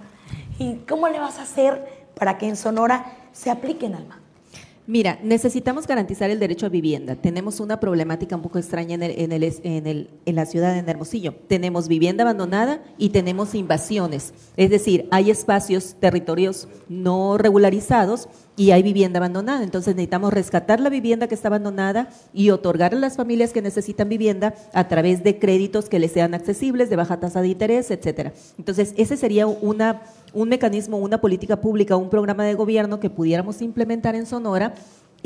¿Y 0.58 0.76
cómo 0.88 1.08
le 1.08 1.18
vas 1.18 1.38
a 1.38 1.42
hacer 1.42 1.84
para 2.14 2.38
que 2.38 2.46
en 2.48 2.56
Sonora 2.56 3.04
se 3.32 3.50
apliquen, 3.50 3.94
Alma? 3.94 4.20
Mira, 4.86 5.18
necesitamos 5.22 5.86
garantizar 5.86 6.28
el 6.28 6.38
derecho 6.38 6.66
a 6.66 6.68
vivienda. 6.68 7.16
Tenemos 7.16 7.58
una 7.58 7.80
problemática 7.80 8.36
un 8.36 8.42
poco 8.42 8.58
extraña 8.58 8.94
en, 8.96 9.02
el- 9.02 9.18
en, 9.18 9.32
el- 9.32 9.54
en, 9.62 9.86
el- 9.86 10.10
en 10.26 10.34
la 10.34 10.44
ciudad 10.44 10.74
de 10.80 10.90
Hermosillo. 10.90 11.34
Tenemos 11.48 11.88
vivienda 11.88 12.22
abandonada 12.22 12.82
y 12.98 13.08
tenemos 13.08 13.54
invasiones. 13.54 14.34
Es 14.58 14.68
decir, 14.68 15.08
hay 15.10 15.30
espacios, 15.30 15.96
territorios 15.98 16.68
no 16.90 17.38
regularizados 17.38 18.28
y 18.56 18.70
hay 18.70 18.82
vivienda 18.82 19.18
abandonada. 19.18 19.62
Entonces 19.62 19.94
necesitamos 19.94 20.32
rescatar 20.32 20.80
la 20.80 20.90
vivienda 20.90 21.28
que 21.28 21.34
está 21.34 21.48
abandonada 21.48 22.08
y 22.32 22.50
otorgar 22.50 22.94
a 22.94 22.98
las 22.98 23.16
familias 23.16 23.52
que 23.52 23.62
necesitan 23.62 24.08
vivienda 24.08 24.54
a 24.72 24.88
través 24.88 25.24
de 25.24 25.38
créditos 25.38 25.88
que 25.88 25.98
les 25.98 26.12
sean 26.12 26.34
accesibles, 26.34 26.90
de 26.90 26.96
baja 26.96 27.18
tasa 27.20 27.42
de 27.42 27.48
interés, 27.48 27.90
etcétera. 27.90 28.32
Entonces, 28.58 28.94
ese 28.96 29.16
sería 29.16 29.46
una, 29.46 30.02
un 30.32 30.48
mecanismo, 30.48 30.98
una 30.98 31.20
política 31.20 31.60
pública, 31.60 31.96
un 31.96 32.10
programa 32.10 32.44
de 32.44 32.54
gobierno 32.54 33.00
que 33.00 33.10
pudiéramos 33.10 33.62
implementar 33.62 34.14
en 34.14 34.26
Sonora 34.26 34.74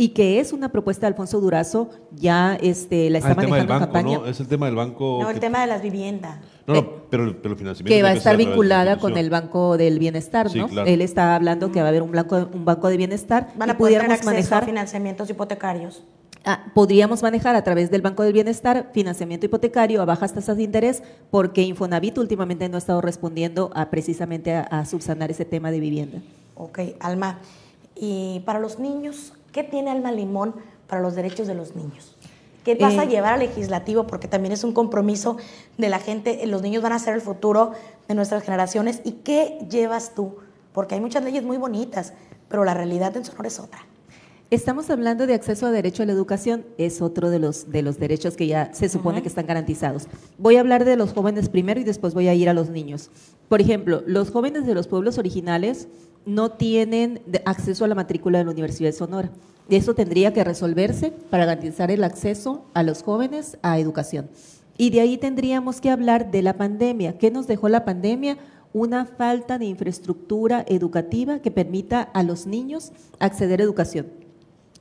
y 0.01 0.11
que 0.11 0.39
es 0.39 0.53
una 0.53 0.71
propuesta 0.71 1.03
de 1.03 1.09
Alfonso 1.09 1.41
Durazo, 1.41 1.91
ya 2.13 2.57
este, 2.63 3.11
la 3.11 3.19
Ah, 3.19 3.21
está 3.21 3.35
manejando 3.35 3.75
en 3.75 3.81
campaña. 3.81 4.19
¿no? 4.19 4.27
Es 4.27 4.39
el 4.39 4.47
tema 4.47 4.67
del 4.67 4.77
banco. 4.77 5.19
No, 5.21 5.29
el 5.29 5.41
tema 5.41 5.61
de 5.61 5.67
las 5.67 5.83
viviendas. 5.83 6.39
No, 6.69 6.75
no, 6.75 6.81
Eh, 6.81 6.91
pero, 7.11 7.37
pero 7.43 7.53
el 7.55 7.59
financiamiento. 7.59 7.97
que 7.97 8.03
va 8.03 8.11
a 8.11 8.13
estar 8.13 8.37
vinculada 8.37 8.99
con 8.99 9.17
el 9.19 9.29
Banco 9.29 9.77
del 9.77 9.99
Bienestar, 9.99 10.49
Sí, 10.51 10.59
¿no? 10.61 10.69
claro. 10.69 10.89
Él 10.89 11.03
está 11.03 11.35
hablando 11.35 11.73
que 11.73 11.81
va 11.81 11.87
a 11.87 11.89
haber 11.89 12.03
un 12.03 12.13
banco, 12.13 12.49
un 12.55 12.65
banco 12.65 12.89
de 12.89 12.97
bienestar 12.97 13.49
Van 13.57 13.69
y 13.69 13.73
a 13.73 13.77
poder 13.77 13.99
pudiéramos 13.99 14.23
a 14.23 14.25
manejar 14.25 14.65
financiamientos 14.65 15.29
hipotecarios. 15.29 16.05
Ah, 16.45 16.67
podríamos 16.75 17.21
manejar 17.23 17.57
a 17.57 17.65
través 17.65 17.91
del 17.91 18.01
Banco 18.01 18.23
del 18.23 18.33
Bienestar 18.33 18.91
financiamiento 18.95 19.47
hipotecario 19.47 20.01
a 20.01 20.05
bajas 20.05 20.33
tasas 20.33 20.57
de 20.57 20.63
interés 20.63 21.03
porque 21.33 21.63
Infonavit 21.63 22.17
últimamente 22.19 22.69
no 22.69 22.77
ha 22.77 22.79
estado 22.79 23.01
respondiendo 23.01 23.73
a 23.75 23.91
precisamente 23.91 24.55
a, 24.55 24.61
a 24.63 24.85
subsanar 24.87 25.33
ese 25.33 25.45
tema 25.45 25.73
de 25.73 25.81
vivienda. 25.81 26.19
Ok, 26.55 26.79
Alma. 27.01 27.41
Y 28.01 28.41
para 28.47 28.61
los 28.61 28.79
niños, 28.79 29.33
¿qué 29.59 29.65
tiene 29.65 29.91
Alma 29.91 30.13
Limón 30.13 30.55
para 30.87 31.03
los 31.03 31.17
derechos 31.17 31.49
de 31.49 31.55
los 31.57 31.75
niños? 31.75 32.17
¿Qué 32.65 32.77
vas 32.77 32.97
a 32.97 33.05
Eh, 33.05 33.09
llevar 33.09 33.33
al 33.35 33.41
legislativo? 33.41 34.07
Porque 34.07 34.29
también 34.29 34.53
es 34.53 34.63
un 34.63 34.73
compromiso 34.73 35.37
de 35.77 35.89
la 35.89 35.99
gente. 35.99 36.47
Los 36.47 36.63
niños 36.63 36.81
van 36.81 36.93
a 36.93 36.99
ser 37.01 37.15
el 37.15 37.21
futuro 37.21 37.73
de 38.07 38.15
nuestras 38.15 38.45
generaciones. 38.45 39.01
¿Y 39.05 39.13
qué 39.25 39.59
llevas 39.69 40.15
tú? 40.15 40.37
Porque 40.73 40.95
hay 40.95 41.01
muchas 41.01 41.25
leyes 41.25 41.43
muy 41.43 41.57
bonitas, 41.57 42.13
pero 42.49 42.65
la 42.65 42.75
realidad 42.75 43.17
en 43.17 43.25
Sonora 43.25 43.49
es 43.49 43.59
otra. 43.59 43.81
Estamos 44.51 44.89
hablando 44.91 45.27
de 45.27 45.35
acceso 45.35 45.67
a 45.67 45.73
derecho 45.73 46.05
a 46.05 46.07
la 46.07 46.13
educación, 46.13 46.65
es 46.79 47.03
otro 47.03 47.29
de 47.29 47.41
los, 47.41 47.71
de 47.71 47.83
los 47.83 47.99
derechos 47.99 48.37
que 48.37 48.47
ya 48.47 48.73
se 48.73 48.89
supone 48.89 49.23
que 49.23 49.29
están 49.29 49.47
garantizados. 49.47 50.07
Voy 50.39 50.57
a 50.57 50.61
hablar 50.61 50.85
de 50.85 50.97
los 50.97 51.13
jóvenes 51.13 51.49
primero 51.49 51.81
y 51.81 51.85
después 51.85 52.15
voy 52.15 52.29
a 52.29 52.35
ir 52.35 52.49
a 52.49 52.55
los 52.55 52.71
niños. 52.71 53.11
Por 53.49 53.61
ejemplo, 53.61 54.03
los 54.07 54.31
jóvenes 54.31 54.65
de 54.67 54.75
los 54.75 54.87
pueblos 54.87 55.19
originales 55.19 55.89
no 56.27 56.51
tienen 56.53 57.23
acceso 57.45 57.85
a 57.85 57.89
la 57.89 57.95
matrícula 57.95 58.39
de 58.39 58.45
la 58.45 58.51
Universidad 58.51 58.89
de 58.89 58.97
Sonora. 58.97 59.31
Eso 59.69 59.95
tendría 59.95 60.33
que 60.33 60.45
resolverse 60.45 61.11
para 61.11 61.45
garantizar 61.45 61.91
el 61.91 62.05
acceso 62.05 62.65
a 62.75 62.83
los 62.83 63.03
jóvenes 63.03 63.59
a 63.63 63.79
educación. 63.79 64.31
Y 64.79 64.91
de 64.91 65.01
ahí 65.01 65.19
tendríamos 65.19 65.81
que 65.81 65.91
hablar 65.91 66.31
de 66.31 66.43
la 66.43 66.57
pandemia. 66.57 67.19
¿Qué 67.19 67.31
nos 67.31 67.47
dejó 67.47 67.69
la 67.69 67.85
pandemia? 67.85 68.39
Una 68.73 69.05
falta 69.05 69.59
de 69.59 69.67
infraestructura 69.67 70.65
educativa 70.69 71.41
que 71.41 71.51
permita 71.51 72.01
a 72.01 72.23
los 72.23 72.47
niños 72.47 72.93
acceder 73.19 73.61
a 73.61 73.65
educación. 73.65 74.07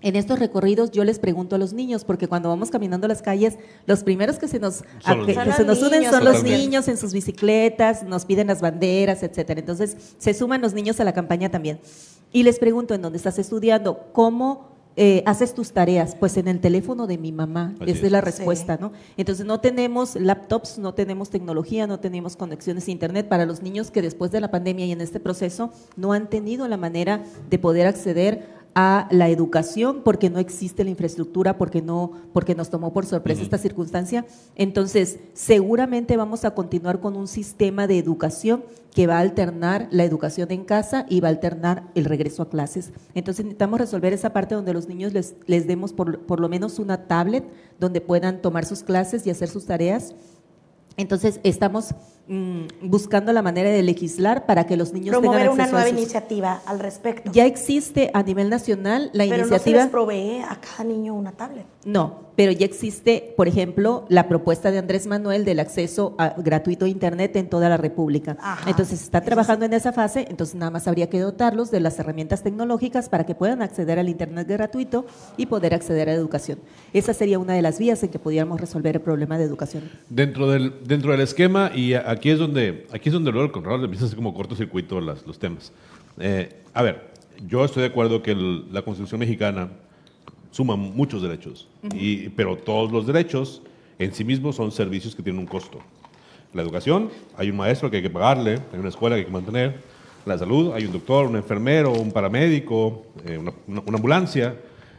En 0.01 0.15
estos 0.15 0.38
recorridos 0.38 0.91
yo 0.91 1.03
les 1.03 1.17
pregunto 1.17 1.55
a 1.55 1.60
los 1.60 1.73
niños, 1.73 2.03
porque 2.03 2.27
cuando 2.27 2.49
vamos 2.49 2.69
caminando 2.69 3.07
las 3.07 3.21
calles, 3.23 3.57
los 3.88 4.03
primeros 4.03 4.38
que 4.38 4.47
se 4.47 4.60
nos, 4.60 4.83
a- 5.03 5.15
que- 5.25 5.33
se 5.33 5.63
los 5.63 5.65
nos 5.65 5.79
unen 5.81 5.99
niños, 6.01 6.15
son 6.15 6.23
los 6.23 6.43
niños 6.43 6.88
en 6.88 6.97
sus 6.97 7.13
bicicletas, 7.13 8.03
nos 8.03 8.25
piden 8.25 8.47
las 8.47 8.62
banderas, 8.62 9.23
etcétera. 9.23 9.60
Entonces 9.60 9.97
se 10.19 10.33
suman 10.36 10.62
los 10.62 10.73
niños 10.73 10.99
a 10.99 11.03
la 11.03 11.13
campaña 11.13 11.49
también. 11.49 11.79
Y 12.31 12.43
les 12.43 12.60
pregunto 12.60 12.93
en 12.93 13.01
dónde 13.01 13.17
estás 13.17 13.39
estudiando, 13.39 14.10
cómo 14.13 14.75
eh, 14.99 15.21
haces 15.27 15.53
tus 15.53 15.73
tareas, 15.73 16.15
pues 16.15 16.38
en 16.38 16.47
el 16.47 16.60
teléfono 16.60 17.05
de 17.05 17.19
mi 17.19 17.31
mamá. 17.31 17.75
Así 17.79 17.91
es. 17.91 18.12
la 18.12 18.19
Sí. 18.19 18.25
respuesta, 18.25 18.77
¿no? 18.81 18.93
Entonces 19.15 19.45
no 19.45 19.60
tenemos 19.60 20.15
laptops, 20.15 20.79
no 20.79 20.95
tenemos 20.95 21.29
tecnología, 21.29 21.86
no 21.86 21.99
tenemos 21.99 22.36
conexiones 22.36 22.88
a 22.88 22.91
internet 22.91 23.27
para 23.29 23.45
los 23.45 23.62
niños 23.62 23.91
que 23.91 24.01
después 24.01 24.31
de 24.31 24.41
la 24.41 24.49
pandemia 24.49 24.88
y 24.88 24.91
en 24.91 25.01
este 25.01 25.19
proceso 25.19 25.71
no 25.97 26.13
han 26.13 26.31
tenido 26.31 26.67
la 26.67 26.77
manera 26.77 27.23
de 27.47 27.60
poder 27.60 27.86
acceder 27.86 28.56
a 28.79 29.07
la 29.09 29.27
educación 29.27 30.03
porque 30.03 30.29
no 30.29 30.37
existe 30.37 30.83
la 30.83 30.91
infraestructura, 30.91 31.57
porque 31.57 31.81
no, 31.81 32.11
porque 32.31 32.53
nos 32.53 32.69
tomó 32.69 32.93
por 32.93 33.07
sorpresa 33.07 33.41
esta 33.41 33.57
circunstancia. 33.57 34.27
Entonces, 34.55 35.17
seguramente 35.33 36.15
vamos 36.15 36.45
a 36.45 36.51
continuar 36.53 36.99
con 36.99 37.17
un 37.17 37.27
sistema 37.27 37.87
de 37.87 37.97
educación 37.97 38.63
que 38.93 39.07
va 39.07 39.17
a 39.17 39.21
alternar 39.21 39.87
la 39.89 40.03
educación 40.03 40.51
en 40.51 40.63
casa 40.63 41.07
y 41.09 41.21
va 41.21 41.29
a 41.29 41.31
alternar 41.31 41.87
el 41.95 42.05
regreso 42.05 42.43
a 42.43 42.49
clases. 42.51 42.91
Entonces 43.15 43.45
necesitamos 43.45 43.79
resolver 43.79 44.13
esa 44.13 44.31
parte 44.31 44.53
donde 44.53 44.73
los 44.73 44.87
niños 44.87 45.11
les, 45.11 45.33
les 45.47 45.65
demos 45.65 45.91
por, 45.91 46.19
por 46.27 46.39
lo 46.39 46.47
menos 46.47 46.77
una 46.77 47.07
tablet 47.07 47.45
donde 47.79 47.99
puedan 47.99 48.43
tomar 48.43 48.63
sus 48.63 48.83
clases 48.83 49.25
y 49.25 49.31
hacer 49.31 49.49
sus 49.49 49.65
tareas. 49.65 50.13
Entonces 50.97 51.39
estamos 51.43 51.95
buscando 52.81 53.31
la 53.33 53.41
manera 53.41 53.69
de 53.69 53.81
legislar 53.83 54.45
para 54.45 54.65
que 54.65 54.75
los 54.77 54.93
niños 54.93 55.11
Promover 55.11 55.39
tengan 55.41 55.53
una 55.53 55.63
acceso 55.63 55.77
a 55.77 55.81
nueva 55.83 55.97
iniciativa 55.97 56.61
al 56.65 56.79
respecto. 56.79 57.31
Ya 57.33 57.45
existe 57.45 58.11
a 58.13 58.23
nivel 58.23 58.49
nacional 58.49 59.09
la 59.13 59.23
pero 59.25 59.37
no 59.37 59.43
se 59.43 59.49
iniciativa. 59.49 59.79
les 59.83 59.87
provee 59.89 60.39
a 60.41 60.59
cada 60.59 60.83
niño 60.83 61.13
una 61.13 61.31
tablet. 61.31 61.65
No, 61.85 62.27
pero 62.35 62.51
ya 62.51 62.65
existe, 62.65 63.33
por 63.37 63.47
ejemplo, 63.47 64.05
la 64.09 64.27
propuesta 64.27 64.71
de 64.71 64.77
Andrés 64.77 65.07
Manuel 65.07 65.45
del 65.45 65.59
acceso 65.61 66.15
a 66.17 66.35
gratuito 66.37 66.83
a 66.85 66.89
Internet 66.89 67.35
en 67.37 67.49
toda 67.49 67.69
la 67.69 67.77
República. 67.77 68.35
Ajá. 68.41 68.69
Entonces, 68.69 68.99
se 68.99 69.05
está 69.05 69.21
trabajando 69.21 69.65
en 69.65 69.71
esa 69.73 69.93
fase, 69.93 70.25
entonces 70.29 70.55
nada 70.55 70.69
más 70.69 70.87
habría 70.87 71.09
que 71.09 71.19
dotarlos 71.19 71.71
de 71.71 71.79
las 71.79 71.97
herramientas 71.99 72.43
tecnológicas 72.43 73.07
para 73.09 73.25
que 73.25 73.35
puedan 73.35 73.61
acceder 73.61 73.99
al 73.99 74.09
Internet 74.09 74.47
gratuito 74.49 75.05
y 75.37 75.45
poder 75.45 75.73
acceder 75.73 76.09
a 76.09 76.11
la 76.11 76.17
educación. 76.17 76.59
Esa 76.93 77.13
sería 77.13 77.39
una 77.39 77.53
de 77.53 77.61
las 77.61 77.79
vías 77.79 78.03
en 78.03 78.09
que 78.09 78.19
pudiéramos 78.19 78.59
resolver 78.59 78.95
el 78.97 79.01
problema 79.01 79.37
de 79.37 79.45
educación. 79.45 79.89
Dentro 80.09 80.51
del, 80.51 80.73
dentro 80.85 81.11
del 81.11 81.21
esquema, 81.21 81.71
y 81.73 81.93
a- 81.93 82.16
aquí 82.17 82.30
es 82.30 82.39
donde, 82.39 82.86
aquí 82.91 83.10
es 83.10 83.13
donde 83.13 83.32
luego 83.32 83.45
el 83.45 83.51
control 83.51 83.84
empieza 83.84 84.06
a 84.06 84.08
hacer 84.08 84.17
como 84.17 84.34
cortocircuito 84.34 84.99
las, 85.01 85.25
los 85.25 85.39
temas. 85.39 85.71
Eh, 86.19 86.49
a 86.73 86.82
ver, 86.82 87.12
yo 87.47 87.63
estoy 87.63 87.82
de 87.82 87.88
acuerdo 87.89 88.21
que 88.21 88.32
el- 88.32 88.71
la 88.73 88.82
Constitución 88.82 89.19
mexicana 89.19 89.69
suma 90.51 90.75
muchos 90.75 91.21
derechos, 91.21 91.67
y, 91.93 92.30
pero 92.30 92.56
todos 92.58 92.91
los 92.91 93.06
derechos 93.06 93.62
en 93.99 94.13
sí 94.13 94.23
mismos 94.23 94.56
son 94.56 94.71
servicios 94.71 95.15
que 95.15 95.21
tienen 95.23 95.39
un 95.39 95.47
costo. 95.47 95.80
La 96.53 96.62
educación, 96.62 97.10
hay 97.38 97.49
un 97.49 97.58
maestro 97.58 97.89
que 97.91 97.97
hay 97.97 98.03
que 98.03 98.10
pagarle, 98.10 98.60
hay 98.73 98.80
una 98.80 98.89
escuela 98.89 99.15
que 99.15 99.19
hay 99.21 99.25
que 99.25 99.32
mantener. 99.32 99.82
La 100.25 100.38
salud, 100.38 100.71
hay 100.73 100.86
un 100.86 100.91
doctor, 100.91 101.27
un 101.27 101.36
enfermero, 101.36 101.93
un 101.93 102.12
paramédico, 102.12 103.06
eh, 103.25 103.38
una, 103.38 103.53
una- 103.67 103.82
una 103.86 103.95
ambulancia. 103.97 104.56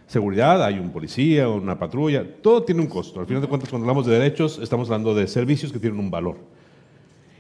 Seguridad, 0.07 0.63
hay 0.65 0.79
un 0.79 0.91
policía, 0.91 1.49
una 1.49 1.79
patrulla. 1.79 2.25
Todo 2.41 2.63
tiene 2.63 2.81
un 2.81 2.87
costo. 2.87 3.21
Al 3.21 3.27
final 3.27 3.43
de 3.43 3.49
cuentas, 3.49 3.69
cuando 3.69 3.85
hablamos 3.87 4.07
de 4.07 4.19
derechos, 4.19 4.59
estamos 4.63 4.89
hablando 4.89 5.15
de 5.15 5.27
servicios 5.27 5.71
que 5.73 5.79
tienen 5.79 5.99
un 6.01 6.11
valor. 6.11 6.37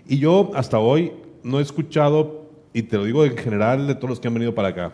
Y 0.09 0.19
yo 0.19 0.51
hasta 0.55 0.79
hoy 0.79 1.13
no 1.43 1.59
he 1.59 1.63
escuchado, 1.63 2.51
y 2.73 2.83
te 2.83 2.97
lo 2.97 3.05
digo 3.05 3.25
en 3.27 3.37
general 3.37 3.87
de 3.87 3.95
todos 3.95 4.09
los 4.09 4.21
que 4.21 4.29
han 4.29 4.35
venido 4.35 4.55
para 4.55 4.69
acá, 4.69 4.93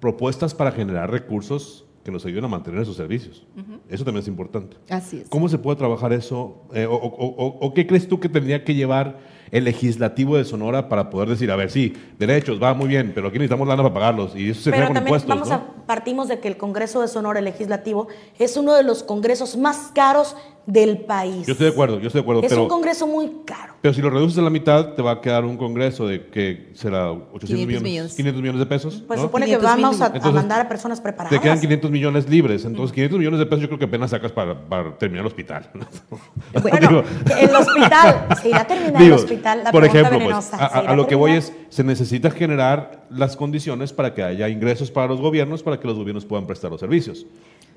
propuestas 0.00 0.54
para 0.54 0.70
generar 0.70 1.10
recursos 1.10 1.86
que 2.04 2.10
nos 2.10 2.26
ayuden 2.26 2.44
a 2.44 2.48
mantener 2.48 2.82
esos 2.82 2.96
servicios. 2.96 3.46
Eso 3.88 4.04
también 4.04 4.22
es 4.22 4.28
importante. 4.28 4.76
Así 4.90 5.20
es. 5.20 5.28
¿Cómo 5.30 5.48
se 5.48 5.56
puede 5.56 5.76
trabajar 5.76 6.12
eso? 6.12 6.61
Eh, 6.74 6.86
o, 6.86 6.94
o- 6.94 7.26
o- 7.26 7.58
o 7.66 7.74
qué 7.74 7.86
crees 7.86 8.08
tú 8.08 8.18
que 8.20 8.28
tendría 8.28 8.64
que 8.64 8.74
llevar 8.74 9.18
el 9.50 9.64
legislativo 9.64 10.38
de 10.38 10.44
Sonora 10.46 10.88
para 10.88 11.10
poder 11.10 11.28
decir, 11.28 11.50
a 11.50 11.56
ver, 11.56 11.70
sí, 11.70 11.92
derechos, 12.18 12.62
va 12.62 12.72
muy 12.72 12.88
bien, 12.88 13.12
pero 13.14 13.28
aquí 13.28 13.36
necesitamos 13.38 13.68
lana 13.68 13.82
para 13.82 13.92
pagarlos 13.94 14.34
y 14.34 14.48
eso 14.50 14.62
se 14.62 14.70
Pero 14.70 14.86
con 14.86 14.94
también 14.94 15.14
impuestos, 15.14 15.28
vamos 15.28 15.48
¿no? 15.50 15.54
a 15.82 15.86
partimos 15.86 16.28
de 16.28 16.38
que 16.40 16.48
el 16.48 16.56
Congreso 16.56 17.02
de 17.02 17.08
Sonora 17.08 17.38
el 17.40 17.44
Legislativo 17.44 18.08
es 18.38 18.56
uno 18.56 18.72
de 18.72 18.82
los 18.82 19.02
congresos 19.02 19.58
más 19.58 19.90
caros 19.94 20.34
del 20.64 20.98
país. 20.98 21.44
Yo 21.46 21.52
estoy 21.52 21.66
de 21.66 21.72
acuerdo, 21.72 21.98
yo 22.00 22.06
estoy 22.06 22.20
de 22.20 22.22
acuerdo, 22.22 22.42
Es 22.42 22.48
pero, 22.48 22.62
un 22.62 22.68
congreso 22.68 23.06
muy 23.06 23.40
caro. 23.44 23.74
pero 23.82 23.92
si 23.92 24.00
lo 24.00 24.08
reduces 24.10 24.38
a 24.38 24.42
la 24.42 24.48
mitad, 24.48 24.94
te 24.94 25.02
va 25.02 25.10
a 25.10 25.20
quedar 25.20 25.44
un 25.44 25.56
congreso 25.58 26.06
de 26.06 26.28
que 26.28 26.70
será 26.74 27.10
800 27.10 27.48
500 27.48 27.66
millones, 27.66 27.82
millones. 27.82 28.14
500 28.14 28.40
millones 28.42 28.58
de 28.60 28.66
pesos. 28.66 29.04
Pues 29.06 29.18
¿no? 29.20 29.26
supone 29.26 29.46
500 29.46 29.74
que 29.74 29.82
vamos 29.82 30.00
a, 30.00 30.04
a 30.04 30.06
Entonces, 30.06 30.32
mandar 30.32 30.60
a 30.62 30.68
personas 30.68 31.00
preparadas. 31.00 31.36
Te 31.36 31.42
quedan 31.42 31.60
500 31.60 31.90
millones 31.90 32.28
libres, 32.30 32.64
entonces 32.64 32.94
500 32.94 33.18
millones 33.18 33.40
de 33.40 33.46
pesos 33.46 33.60
yo 33.60 33.66
creo 33.68 33.78
que 33.80 33.84
apenas 33.86 34.10
sacas 34.12 34.32
para, 34.32 34.54
para 34.68 34.96
terminar 34.96 35.22
el 35.22 35.26
hospital. 35.26 35.68
Bueno, 36.62 36.88
Digo, 36.88 37.04
el 37.38 37.54
hospital, 37.56 38.26
se 38.42 38.48
irá 38.48 38.60
a 38.60 38.66
terminar 38.66 39.02
digo, 39.02 39.14
el 39.16 39.20
hospital, 39.20 39.64
la 39.64 39.72
por 39.72 39.80
pregunta 39.82 39.98
ejemplo, 40.08 40.18
pues, 40.18 40.28
venenosa. 40.28 40.56
a, 40.56 40.70
¿se 40.70 40.78
a- 40.78 40.82
irá 40.82 40.92
a 40.92 40.96
lo 40.96 41.06
que 41.06 41.14
voy 41.14 41.32
es, 41.32 41.52
se 41.68 41.84
necesita 41.84 42.30
generar 42.30 43.04
las 43.10 43.36
condiciones 43.36 43.92
para 43.92 44.14
que 44.14 44.22
haya 44.22 44.48
ingresos 44.48 44.90
para 44.90 45.06
los 45.08 45.20
gobiernos, 45.20 45.62
para 45.62 45.78
que 45.80 45.86
los 45.86 45.96
gobiernos 45.96 46.24
puedan 46.24 46.46
prestar 46.46 46.70
los 46.70 46.80
servicios. 46.80 47.26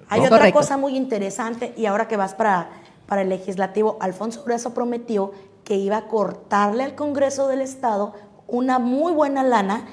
Hay 0.10 0.22
otra 0.22 0.52
cosa 0.52 0.78
muy 0.78 0.96
interesante 0.96 1.74
y 1.76 1.86
ahora 1.88 2.08
que 2.08 2.16
vas 2.18 2.36
para, 2.36 2.70
para 3.08 3.22
el 3.24 3.30
legislativo, 3.30 3.98
Alfonso 4.00 4.44
Grueso 4.44 4.74
prometió 4.74 5.32
que 5.64 5.76
iba 5.76 5.98
a 5.98 6.08
cortarle 6.08 6.84
al 6.84 6.94
Congreso 6.96 7.48
del 7.48 7.62
Estado 7.62 8.14
una 8.48 8.78
muy 8.78 9.14
buena 9.14 9.42
lana 9.42 9.86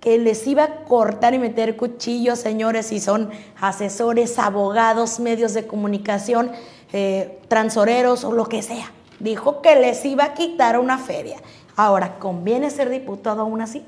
que 0.00 0.18
les 0.18 0.46
iba 0.46 0.62
a 0.64 0.84
cortar 0.84 1.32
y 1.34 1.38
meter 1.38 1.74
cuchillos, 1.76 2.38
señores, 2.38 2.86
si 2.86 3.00
son 3.00 3.30
asesores, 3.60 4.38
abogados, 4.38 5.18
medios 5.18 5.54
de 5.54 5.66
comunicación, 5.66 6.52
eh, 6.98 7.40
transoreros 7.48 8.24
o 8.24 8.32
lo 8.32 8.46
que 8.46 8.62
sea. 8.62 8.90
Dijo 9.20 9.60
que 9.60 9.76
les 9.76 10.02
iba 10.06 10.24
a 10.24 10.32
quitar 10.32 10.78
una 10.78 10.96
feria. 10.96 11.36
Ahora, 11.76 12.18
¿conviene 12.18 12.70
ser 12.70 12.88
diputado 12.88 13.42
aún 13.42 13.60
así? 13.60 13.84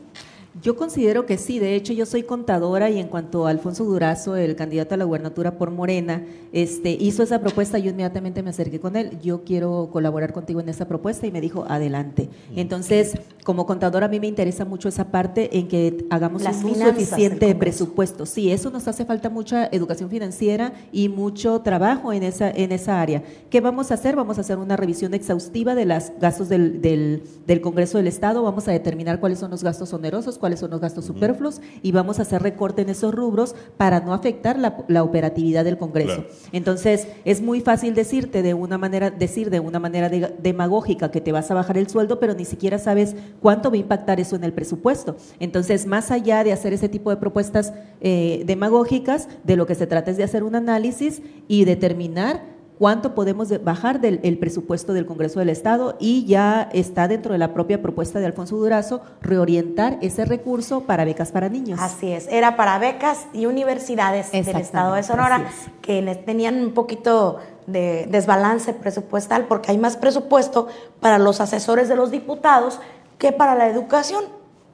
Yo 0.63 0.77
considero 0.77 1.27
que 1.27 1.39
sí, 1.39 1.59
de 1.59 1.77
hecho 1.77 1.93
yo 1.93 2.05
soy 2.05 2.25
contadora 2.25 2.91
y 2.91 2.99
en 2.99 3.09
cuanto 3.09 3.47
a 3.47 3.51
Alfonso 3.51 3.85
Durazo, 3.85 4.35
el 4.35 4.57
candidato 4.57 4.95
a 4.95 4.99
la 4.99 5.05
gubernatura 5.05 5.57
por 5.57 5.71
Morena, 5.71 6.25
este, 6.53 6.91
hizo 6.91 7.23
esa 7.23 7.41
propuesta, 7.41 7.79
yo 7.79 7.91
inmediatamente 7.91 8.43
me 8.43 8.51
acerqué 8.51 8.81
con 8.81 8.97
él, 8.97 9.21
yo 9.21 9.45
quiero 9.45 9.91
colaborar 9.93 10.33
contigo 10.33 10.61
en 10.61 10.69
esa 10.69 10.89
propuesta 10.89 11.27
y 11.27 11.31
me 11.31 11.41
dijo, 11.41 11.65
adelante. 11.69 12.29
Entonces, 12.57 13.15
como 13.45 13.67
contadora 13.67 14.07
a 14.07 14.09
mí 14.09 14.19
me 14.19 14.27
interesa 14.27 14.65
mucho 14.65 14.89
esa 14.89 15.11
parte 15.11 15.59
en 15.59 15.69
que 15.69 16.07
hagamos 16.11 16.43
Las 16.43 16.65
un 16.65 16.73
uso 16.73 16.89
eficiente 16.89 17.47
de 17.47 17.55
presupuesto. 17.55 18.27
Sí, 18.27 18.51
eso 18.51 18.71
nos 18.71 18.89
hace 18.89 19.05
falta 19.05 19.31
mucha 19.31 19.67
educación 19.67 20.11
financiera 20.11 20.73
y 20.93 21.09
mucho 21.09 21.61
trabajo 21.61 22.13
en 22.13 22.23
esa, 22.23 22.51
en 22.51 22.73
esa 22.73 23.01
área. 23.01 23.23
¿Qué 23.51 23.61
vamos 23.61 23.91
a 23.91 23.95
hacer? 23.95 24.17
Vamos 24.17 24.39
a 24.39 24.41
hacer 24.41 24.59
una 24.59 24.77
revisión 24.77 25.15
exhaustiva 25.15 25.75
de 25.75 25.85
los 25.85 26.11
gastos 26.21 26.49
del, 26.49 26.81
del, 26.81 27.23
del 27.47 27.61
Congreso 27.61 27.99
del 27.99 28.07
Estado, 28.07 28.43
vamos 28.43 28.67
a 28.67 28.73
determinar 28.73 29.21
cuáles 29.21 29.39
son 29.39 29.51
los 29.51 29.63
gastos 29.63 29.93
onerosos, 29.93 30.38
cuáles 30.39 30.61
son 30.61 30.71
los 30.71 30.81
gastos 30.81 31.05
superfluos 31.05 31.61
y 31.83 31.93
vamos 31.93 32.19
a 32.19 32.23
hacer 32.23 32.43
recorte 32.43 32.83
en 32.83 32.89
esos 32.89 33.15
rubros 33.15 33.55
para 33.77 34.01
no 34.01 34.15
afectar 34.15 34.59
la, 34.59 34.85
la 34.89 35.03
operatividad 35.03 35.65
del 35.65 35.77
Congreso. 35.79 36.23
Claro. 36.23 36.29
Entonces, 36.53 37.09
es 37.25 37.43
muy 37.43 37.61
fácil 37.61 37.95
decirte 37.95 38.43
de 38.43 38.55
una 38.55 38.79
manera, 38.79 39.11
decir 39.11 39.51
de 39.51 39.61
una 39.61 39.79
manera 39.79 40.09
de- 40.09 40.35
demagógica 40.43 41.11
que 41.11 41.21
te 41.21 41.33
vas 41.33 41.51
a 41.51 41.55
bajar 41.55 41.77
el 41.79 41.89
sueldo, 41.89 42.19
pero 42.21 42.35
ni 42.35 42.45
siquiera 42.45 42.79
sabes 42.79 43.15
cuánto 43.43 43.71
va 43.71 43.77
a 43.77 43.81
impactar 43.81 44.21
eso 44.21 44.37
en 44.37 44.45
el 44.45 44.53
presupuesto. 44.53 45.17
Entonces, 45.41 45.87
más 45.87 46.11
allá 46.11 46.45
de 46.45 46.53
hacer 46.53 46.73
ese 46.73 46.89
tipo 46.89 47.11
de 47.11 47.17
propuestas 47.17 47.73
eh, 48.01 48.43
demagógicas, 48.47 49.29
de 49.45 49.57
lo 49.57 49.67
que 49.67 49.75
se 49.75 49.87
trata 49.87 50.11
es 50.11 50.17
de 50.17 50.25
hacer 50.25 50.43
un 50.45 50.55
análisis 50.55 51.23
y 51.49 51.65
determinar 51.65 52.58
cuánto 52.79 53.15
podemos 53.15 53.49
de- 53.49 53.59
bajar 53.59 54.01
del 54.01 54.21
el 54.23 54.39
presupuesto 54.39 54.93
del 54.93 55.05
Congreso 55.07 55.41
del 55.41 55.49
Estado 55.49 55.97
y 55.99 56.25
ya 56.27 56.69
está 56.73 57.09
dentro 57.09 57.33
de 57.33 57.39
la 57.39 57.53
propia 57.53 57.83
propuesta 57.83 58.21
de 58.21 58.27
Alfonso 58.27 58.57
Durazo 58.57 59.01
reorientar 59.21 59.99
ese 60.01 60.25
recurso 60.25 60.83
para 60.83 61.05
becas 61.05 61.33
para 61.33 61.49
niños. 61.49 61.81
Así 61.83 62.13
es, 62.13 62.29
era 62.29 62.57
para 62.57 62.79
becas 62.79 63.27
y 63.33 63.47
universidades 63.47 64.31
del 64.33 64.57
estado 64.57 64.95
de 64.95 65.03
Sonora 65.03 65.47
es. 65.49 65.71
que 65.83 66.03
tenían 66.25 66.63
un 66.63 66.73
poquito 66.73 67.39
de 67.67 68.07
desbalance 68.11 68.73
presupuestal 68.73 69.47
porque 69.47 69.73
hay 69.73 69.79
más 69.79 69.97
presupuesto 69.97 70.69
para 71.01 71.19
los 71.19 71.41
asesores 71.41 71.89
de 71.89 71.97
los 71.97 72.11
diputados 72.11 72.81
que 73.19 73.33
para 73.33 73.55
la 73.57 73.69
educación, 73.69 74.25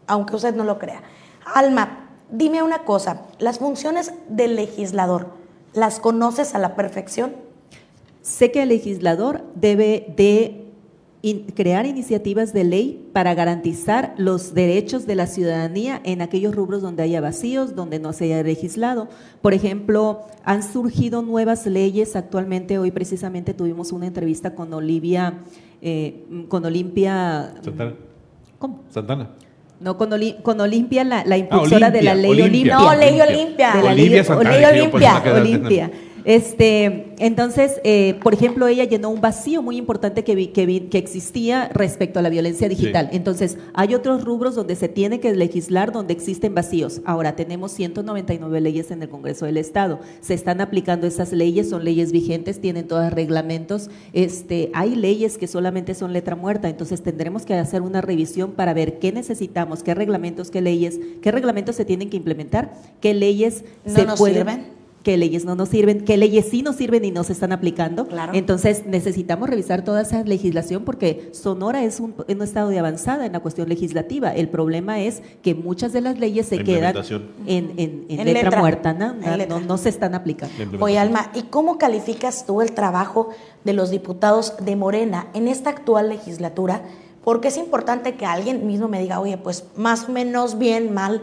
aunque 0.07 0.37
usted 0.37 0.55
no 0.55 0.65
lo 0.65 0.79
crea. 0.79 1.01
Alma, 1.55 2.11
dime 2.31 2.63
una 2.63 2.81
cosa, 2.85 3.23
las 3.39 3.59
funciones 3.59 4.13
del 4.29 4.57
legislador, 4.57 5.29
¿las 5.73 5.99
conoces 5.99 6.55
a 6.55 6.59
la 6.59 6.75
perfección? 6.77 7.35
Sé 8.25 8.51
que 8.51 8.63
el 8.63 8.71
legislador 8.71 9.45
debe 9.55 10.07
de 10.17 10.63
in- 11.21 11.45
crear 11.55 11.85
iniciativas 11.85 12.55
de 12.55 12.65
ley 12.65 13.07
para 13.13 13.35
garantizar 13.35 14.15
los 14.17 14.55
derechos 14.55 15.07
de 15.07 15.15
la 15.15 15.27
ciudadanía 15.27 16.01
en 16.05 16.23
aquellos 16.23 16.55
rubros 16.55 16.81
donde 16.81 17.03
haya 17.03 17.21
vacíos, 17.21 17.77
donde 17.77 17.99
no 17.99 18.15
se 18.15 18.25
haya 18.25 18.43
legislado. 18.43 19.09
Por 19.43 19.53
ejemplo, 19.53 20.21
han 20.43 20.63
surgido 20.63 21.21
nuevas 21.21 21.67
leyes. 21.67 22.17
Actualmente, 22.17 22.79
hoy 22.79 22.91
precisamente 22.91 23.53
tuvimos 23.53 23.93
una 23.93 24.07
entrevista 24.07 24.55
con 24.55 24.73
Olivia, 24.73 25.35
eh, 25.83 26.25
con 26.49 26.65
Olimpia. 26.65 27.55
Santana. 27.63 27.95
¿Cómo? 28.59 28.81
Santana. 28.89 29.31
No, 29.81 29.99
con, 29.99 30.11
Oli- 30.15 30.37
con 30.43 30.59
Olimpia, 30.63 31.05
la, 31.05 31.27
la 31.27 31.37
impulsora 31.37 31.91
de 31.91 32.01
la 32.01 32.13
Olimpia, 32.13 32.33
ley 32.33 32.41
Olimpia. 32.41 32.79
Olimpia. 32.79 32.95
No, 32.95 32.97
ley 32.97 33.21
Olimpia. 33.21 33.73
De 33.77 33.83
la 33.83 33.91
Olivia 33.93 34.17
ley- 34.17 34.25
Santana. 34.25 34.69
Olimpia. 34.71 35.23
Olimpia. 35.37 35.91
Este, 36.25 37.15
entonces, 37.19 37.81
eh, 37.85 38.19
por 38.23 38.33
ejemplo, 38.35 38.67
ella 38.67 38.85
llenó 38.85 39.11
un 39.11 39.21
vacío 39.21 39.63
muy 39.63 39.77
importante 39.77 40.25
que, 40.25 40.35
vi- 40.35 40.47
que, 40.49 40.65
vi- 40.67 40.81
que 40.89 40.99
existía 40.99 41.69
respecto 41.73 42.19
a 42.19 42.23
la 42.23 42.31
violencia 42.31 42.69
digital. 42.69 43.09
Sí. 43.11 43.17
Entonces, 43.17 43.59
hay 43.75 43.95
otros 43.95 44.25
rubros 44.25 44.55
donde 44.55 44.75
se 44.75 44.89
tiene 44.89 45.21
que 45.21 45.35
legislar, 45.35 45.93
donde 45.93 46.15
existen 46.15 46.55
vacíos. 46.55 47.03
Ahora, 47.05 47.37
tenemos 47.37 47.73
199 47.73 48.61
leyes 48.61 48.91
en 48.91 49.03
el 49.03 49.09
Congreso 49.09 49.47
del 49.47 49.59
Estado. 49.59 50.01
Se 50.21 50.35
están 50.35 50.61
aplicando 50.61 51.07
esas 51.07 51.33
leyes, 51.33 51.69
son 51.69 51.85
leyes 51.85 52.11
vigentes, 52.11 52.61
tienen 52.61 52.89
todos 52.89 53.13
reglamentos. 53.13 53.91
Este, 54.13 54.71
hay 54.73 54.95
leyes 54.95 55.37
que 55.39 55.47
solamente 55.47 55.95
son 55.95 56.13
letra 56.13 56.37
muerta, 56.37 56.69
entonces 56.69 57.03
tendremos 57.03 57.45
que 57.45 57.55
hacer 57.55 57.83
una 57.83 58.01
revisión 58.01 58.53
para 58.53 58.73
ver 58.75 58.99
qué 58.99 59.13
necesitamos, 59.13 59.83
qué 59.83 59.95
reglamentos, 59.95 60.51
qué 60.51 60.61
leyes, 60.63 60.99
qué 61.21 61.31
reglamentos 61.33 61.77
se 61.77 61.85
tienen 61.85 62.09
que 62.11 62.17
implementar, 62.17 62.73
qué 63.01 63.13
leyes 63.15 63.65
¿No 63.85 63.95
se 63.95 64.07
nos 64.07 64.19
pueden 64.19 64.37
sirven? 64.47 64.84
Qué 65.05 65.17
leyes 65.17 65.45
no 65.45 65.55
nos 65.55 65.69
sirven, 65.69 66.01
qué 66.05 66.17
leyes 66.17 66.47
sí 66.51 66.63
nos 66.63 66.75
sirven 66.75 67.05
y 67.05 67.13
no 67.13 67.23
se 67.23 67.33
están 67.35 67.53
aplicando. 67.53 68.09
Claro. 68.09 68.33
Entonces 68.35 68.87
necesitamos 68.87 69.49
revisar 69.49 69.85
toda 69.85 70.03
esa 70.03 70.25
legislación 70.25 70.83
porque 70.85 71.29
Sonora 71.33 71.85
es 71.85 72.01
un, 72.01 72.15
un 72.27 72.43
estado 72.43 72.71
de 72.71 72.79
avanzada 72.81 73.27
en 73.27 73.33
la 73.35 73.41
cuestión 73.41 73.69
legislativa. 73.69 74.35
El 74.35 74.49
problema 74.49 75.01
es 75.01 75.23
que 75.43 75.55
muchas 75.55 75.93
de 75.93 76.01
las 76.01 76.19
leyes 76.19 76.47
se 76.47 76.57
La 76.57 76.65
quedan 76.65 76.97
en, 77.47 77.73
en- 77.77 78.07
en 78.09 78.19
En 78.21 78.25
letra, 78.25 78.43
letra. 78.45 78.59
muerta, 78.61 78.93
¿no? 78.95 79.11
En 79.23 79.39
letra. 79.39 79.61
No, 79.61 79.65
no 79.65 79.77
se 79.77 79.91
están 79.91 80.15
aplicando. 80.15 80.55
Oye, 80.81 80.99
Alma, 80.99 81.31
¿y 81.35 81.43
cómo 81.43 81.79
calificas 81.79 82.47
tú 82.47 82.63
el 82.63 82.73
trabajo 82.73 83.29
de 83.65 83.75
los 83.75 83.91
diputados 83.91 84.55
de 84.65 84.75
Morena 84.75 85.29
en 85.35 85.47
esta 85.49 85.71
actual 85.71 86.09
legislatura? 86.09 86.83
Porque 87.23 87.49
es 87.49 87.57
importante 87.59 88.15
que 88.17 88.27
alguien 88.27 88.67
mismo 88.67 88.89
me 88.89 89.01
diga, 89.01 89.21
oye, 89.21 89.37
pues 89.39 89.65
más 89.77 90.09
o 90.09 90.13
menos 90.13 90.59
bien, 90.59 90.93
mal, 90.93 91.21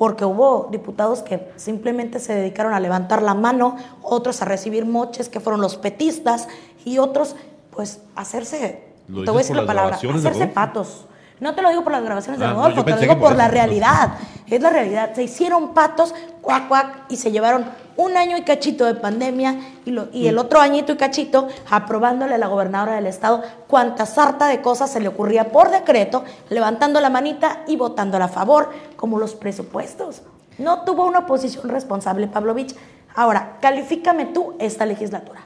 porque 0.00 0.24
hubo 0.24 0.68
diputados 0.70 1.20
que 1.20 1.52
simplemente 1.56 2.20
se 2.20 2.32
dedicaron 2.32 2.72
a 2.72 2.80
levantar 2.80 3.20
la 3.20 3.34
mano, 3.34 3.76
otros 4.00 4.40
a 4.40 4.46
recibir 4.46 4.86
moches, 4.86 5.28
que 5.28 5.40
fueron 5.40 5.60
los 5.60 5.76
petistas, 5.76 6.48
y 6.86 6.96
otros, 6.96 7.36
pues, 7.70 8.00
hacerse, 8.16 8.82
¿Lo 9.08 9.24
te 9.24 9.30
voy 9.30 9.40
a 9.40 9.42
decir 9.42 9.56
la 9.56 9.66
palabra, 9.66 9.96
hacerse 9.96 10.46
patos. 10.46 11.04
No 11.40 11.54
te 11.54 11.62
lo 11.62 11.70
digo 11.70 11.82
por 11.82 11.92
las 11.92 12.02
grabaciones 12.04 12.38
de 12.38 12.46
Ah, 12.46 12.52
Rodolfo, 12.52 12.84
te 12.84 12.90
lo 12.90 12.96
digo 12.98 13.14
por 13.14 13.28
por 13.30 13.36
la 13.36 13.44
eso. 13.46 13.52
realidad. 13.54 14.10
Es 14.48 14.60
la 14.60 14.70
realidad. 14.70 15.12
Se 15.14 15.22
hicieron 15.22 15.72
patos, 15.74 16.14
cuac, 16.42 16.68
cuac, 16.68 17.04
y 17.08 17.16
se 17.16 17.30
llevaron 17.32 17.64
un 17.96 18.16
año 18.16 18.36
y 18.36 18.42
cachito 18.42 18.84
de 18.84 18.94
pandemia 18.94 19.56
y, 19.84 19.90
lo- 19.90 20.08
y 20.12 20.26
el 20.26 20.38
otro 20.38 20.60
añito 20.60 20.92
y 20.92 20.96
cachito 20.96 21.48
aprobándole 21.70 22.34
a 22.34 22.38
la 22.38 22.46
gobernadora 22.48 22.94
del 22.96 23.06
estado 23.06 23.42
cuanta 23.68 24.06
sarta 24.06 24.48
de 24.48 24.60
cosas 24.60 24.90
se 24.90 25.00
le 25.00 25.08
ocurría 25.08 25.50
por 25.52 25.70
decreto, 25.70 26.24
levantando 26.48 27.00
la 27.00 27.10
manita 27.10 27.60
y 27.66 27.76
votándola 27.76 28.26
a 28.26 28.28
favor, 28.28 28.70
como 28.96 29.18
los 29.18 29.34
presupuestos. 29.34 30.22
No 30.58 30.82
tuvo 30.82 31.06
una 31.06 31.20
oposición 31.20 31.68
responsable, 31.68 32.26
Pavlovich. 32.26 32.74
Ahora, 33.14 33.56
califícame 33.60 34.26
tú 34.26 34.54
esta 34.58 34.84
legislatura. 34.84 35.40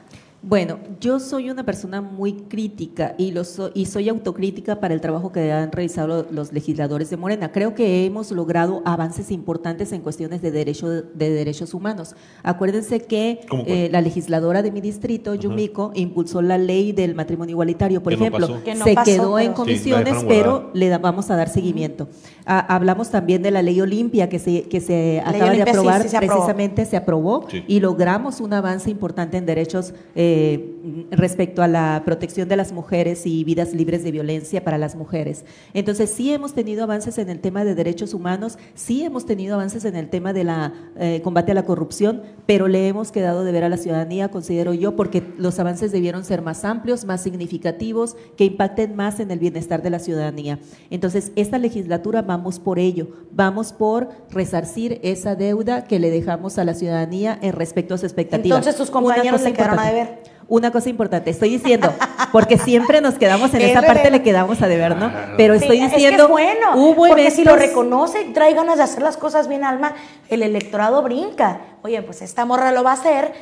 Bueno, 0.47 0.77
yo 1.01 1.19
soy 1.19 1.49
una 1.49 1.63
persona 1.65 2.01
muy 2.01 2.33
crítica 2.33 3.15
y, 3.17 3.31
lo 3.31 3.43
so- 3.43 3.71
y 3.73 3.87
soy 3.87 4.09
autocrítica 4.09 4.79
para 4.79 4.93
el 4.93 5.01
trabajo 5.01 5.31
que 5.31 5.51
han 5.51 5.71
realizado 5.71 6.07
lo- 6.07 6.25
los 6.31 6.53
legisladores 6.53 7.09
de 7.09 7.17
Morena. 7.17 7.51
Creo 7.51 7.73
que 7.73 8.05
hemos 8.05 8.29
logrado 8.29 8.83
avances 8.85 9.31
importantes 9.31 9.91
en 9.91 10.01
cuestiones 10.01 10.43
de, 10.43 10.51
derecho, 10.51 10.87
de 10.87 11.29
derechos 11.31 11.73
humanos. 11.73 12.15
Acuérdense 12.43 12.99
que 12.99 13.39
eh, 13.65 13.89
la 13.91 14.01
legisladora 14.01 14.61
de 14.61 14.71
mi 14.71 14.81
distrito, 14.81 15.33
Yumiko, 15.33 15.91
impulsó 15.95 16.43
la 16.43 16.59
ley 16.59 16.91
del 16.91 17.15
matrimonio 17.15 17.53
igualitario, 17.53 18.03
por 18.03 18.13
no 18.13 18.19
ejemplo. 18.19 18.47
pasó. 18.47 18.63
Que 18.63 18.75
no 18.75 18.85
se 18.85 18.93
pasó, 18.93 19.11
quedó 19.11 19.39
en 19.39 19.53
comisiones, 19.53 20.19
Sí, 20.19 20.25
pero 20.27 20.69
le 20.75 20.89
da- 20.89 20.99
vamos 20.99 21.31
a 21.31 21.35
dar 21.37 21.49
seguimiento. 21.49 22.07
Ah, 22.45 22.59
hablamos 22.75 23.09
también 23.09 23.41
de 23.41 23.49
la 23.49 23.63
ley 23.63 23.81
Olimpia 23.81 24.29
que 24.29 24.37
se, 24.37 24.61
que 24.69 24.79
se 24.79 25.21
acaba 25.21 25.45
de 25.45 25.49
Olimpia, 25.53 25.71
aprobar 25.71 26.03
sí 26.03 26.09
se 26.09 26.17
aprobó. 26.17 26.33
precisamente 26.35 26.85
se 26.85 26.97
aprobó 26.97 27.45
Sí. 27.49 27.63
y 27.67 27.79
logramos 27.79 28.41
un 28.41 28.53
avance 28.53 28.91
importante 28.91 29.37
en 29.37 29.47
derechos 29.47 29.95
eh, 30.13 30.33
eh, 30.35 31.07
respecto 31.11 31.63
a 31.63 31.67
la 31.67 32.03
protección 32.05 32.47
de 32.47 32.55
las 32.55 32.71
mujeres 32.71 33.25
y 33.25 33.43
vidas 33.43 33.73
libres 33.73 34.03
de 34.03 34.11
violencia 34.11 34.63
para 34.63 34.77
las 34.77 34.95
mujeres. 34.95 35.45
Entonces, 35.73 36.09
sí 36.09 36.31
hemos 36.33 36.53
tenido 36.53 36.83
avances 36.83 37.17
en 37.17 37.29
el 37.29 37.39
tema 37.39 37.63
de 37.63 37.73
derechos 37.73 38.13
humanos, 38.13 38.57
sí 38.73 39.03
hemos 39.03 39.25
tenido 39.25 39.55
avances 39.55 39.85
en 39.85 39.95
el 39.95 40.09
tema 40.09 40.33
de 40.33 40.43
la 40.43 40.73
eh, 40.97 41.21
combate 41.23 41.53
a 41.53 41.55
la 41.55 41.63
corrupción, 41.63 42.21
pero 42.45 42.67
le 42.67 42.87
hemos 42.87 43.11
quedado 43.11 43.43
de 43.43 43.51
ver 43.51 43.63
a 43.63 43.69
la 43.69 43.77
ciudadanía, 43.77 44.29
considero 44.29 44.73
yo, 44.73 44.95
porque 44.95 45.23
los 45.37 45.57
avances 45.59 45.91
debieron 45.91 46.23
ser 46.23 46.41
más 46.41 46.65
amplios, 46.65 47.05
más 47.05 47.21
significativos, 47.21 48.15
que 48.37 48.45
impacten 48.45 48.95
más 48.95 49.19
en 49.19 49.31
el 49.31 49.39
bienestar 49.39 49.81
de 49.81 49.89
la 49.89 49.99
ciudadanía. 49.99 50.59
Entonces, 50.89 51.31
esta 51.35 51.57
legislatura 51.57 52.21
vamos 52.21 52.59
por 52.59 52.77
ello, 52.77 53.07
vamos 53.31 53.73
por 53.73 54.09
resarcir 54.29 54.99
esa 55.03 55.35
deuda 55.35 55.85
que 55.85 55.99
le 55.99 56.11
dejamos 56.11 56.57
a 56.57 56.63
la 56.63 56.73
ciudadanía 56.73 57.39
en 57.41 57.53
respecto 57.53 57.93
a 57.93 57.97
su 57.97 58.05
expectativa. 58.05 58.55
Entonces, 58.55 58.75
tus 58.75 58.91
compañeros 58.91 59.41
le 59.41 59.53
quedaron 59.53 59.79
a 59.79 59.87
importante. 59.87 59.95
deber. 59.95 60.24
Una 60.47 60.71
cosa 60.71 60.89
importante, 60.89 61.31
estoy 61.31 61.49
diciendo, 61.49 61.91
porque 62.31 62.57
siempre 62.59 63.01
nos 63.01 63.15
quedamos 63.15 63.53
en 63.55 63.61
Es 63.61 63.71
esa 63.71 63.81
verdad. 63.81 63.95
parte, 63.95 64.11
le 64.11 64.21
quedamos 64.21 64.61
a 64.61 64.67
deber, 64.67 64.95
¿no? 64.95 65.11
Pero 65.37 65.55
estoy 65.55 65.77
Sí, 65.79 65.83
diciendo, 65.85 66.25
es 66.25 66.29
que 66.37 66.43
es 66.43 66.55
bueno, 66.55 66.75
hubo 66.75 67.07
porque 67.07 67.31
si 67.31 67.43
lo 67.43 67.51
eventos- 67.55 67.69
reconoce 67.69 68.21
y 68.21 68.33
trae 68.33 68.53
ganas 68.53 68.77
de 68.77 68.83
hacer 68.83 69.01
las 69.01 69.17
cosas 69.17 69.47
bien, 69.47 69.63
Alma, 69.63 69.93
el 70.29 70.43
electorado 70.43 71.01
brinca. 71.01 71.61
Oye, 71.81 71.99
pues 72.03 72.21
esta 72.21 72.45
morra 72.45 72.71
lo 72.71 72.83
va 72.83 72.91
a 72.91 72.93
hacer, 72.93 73.33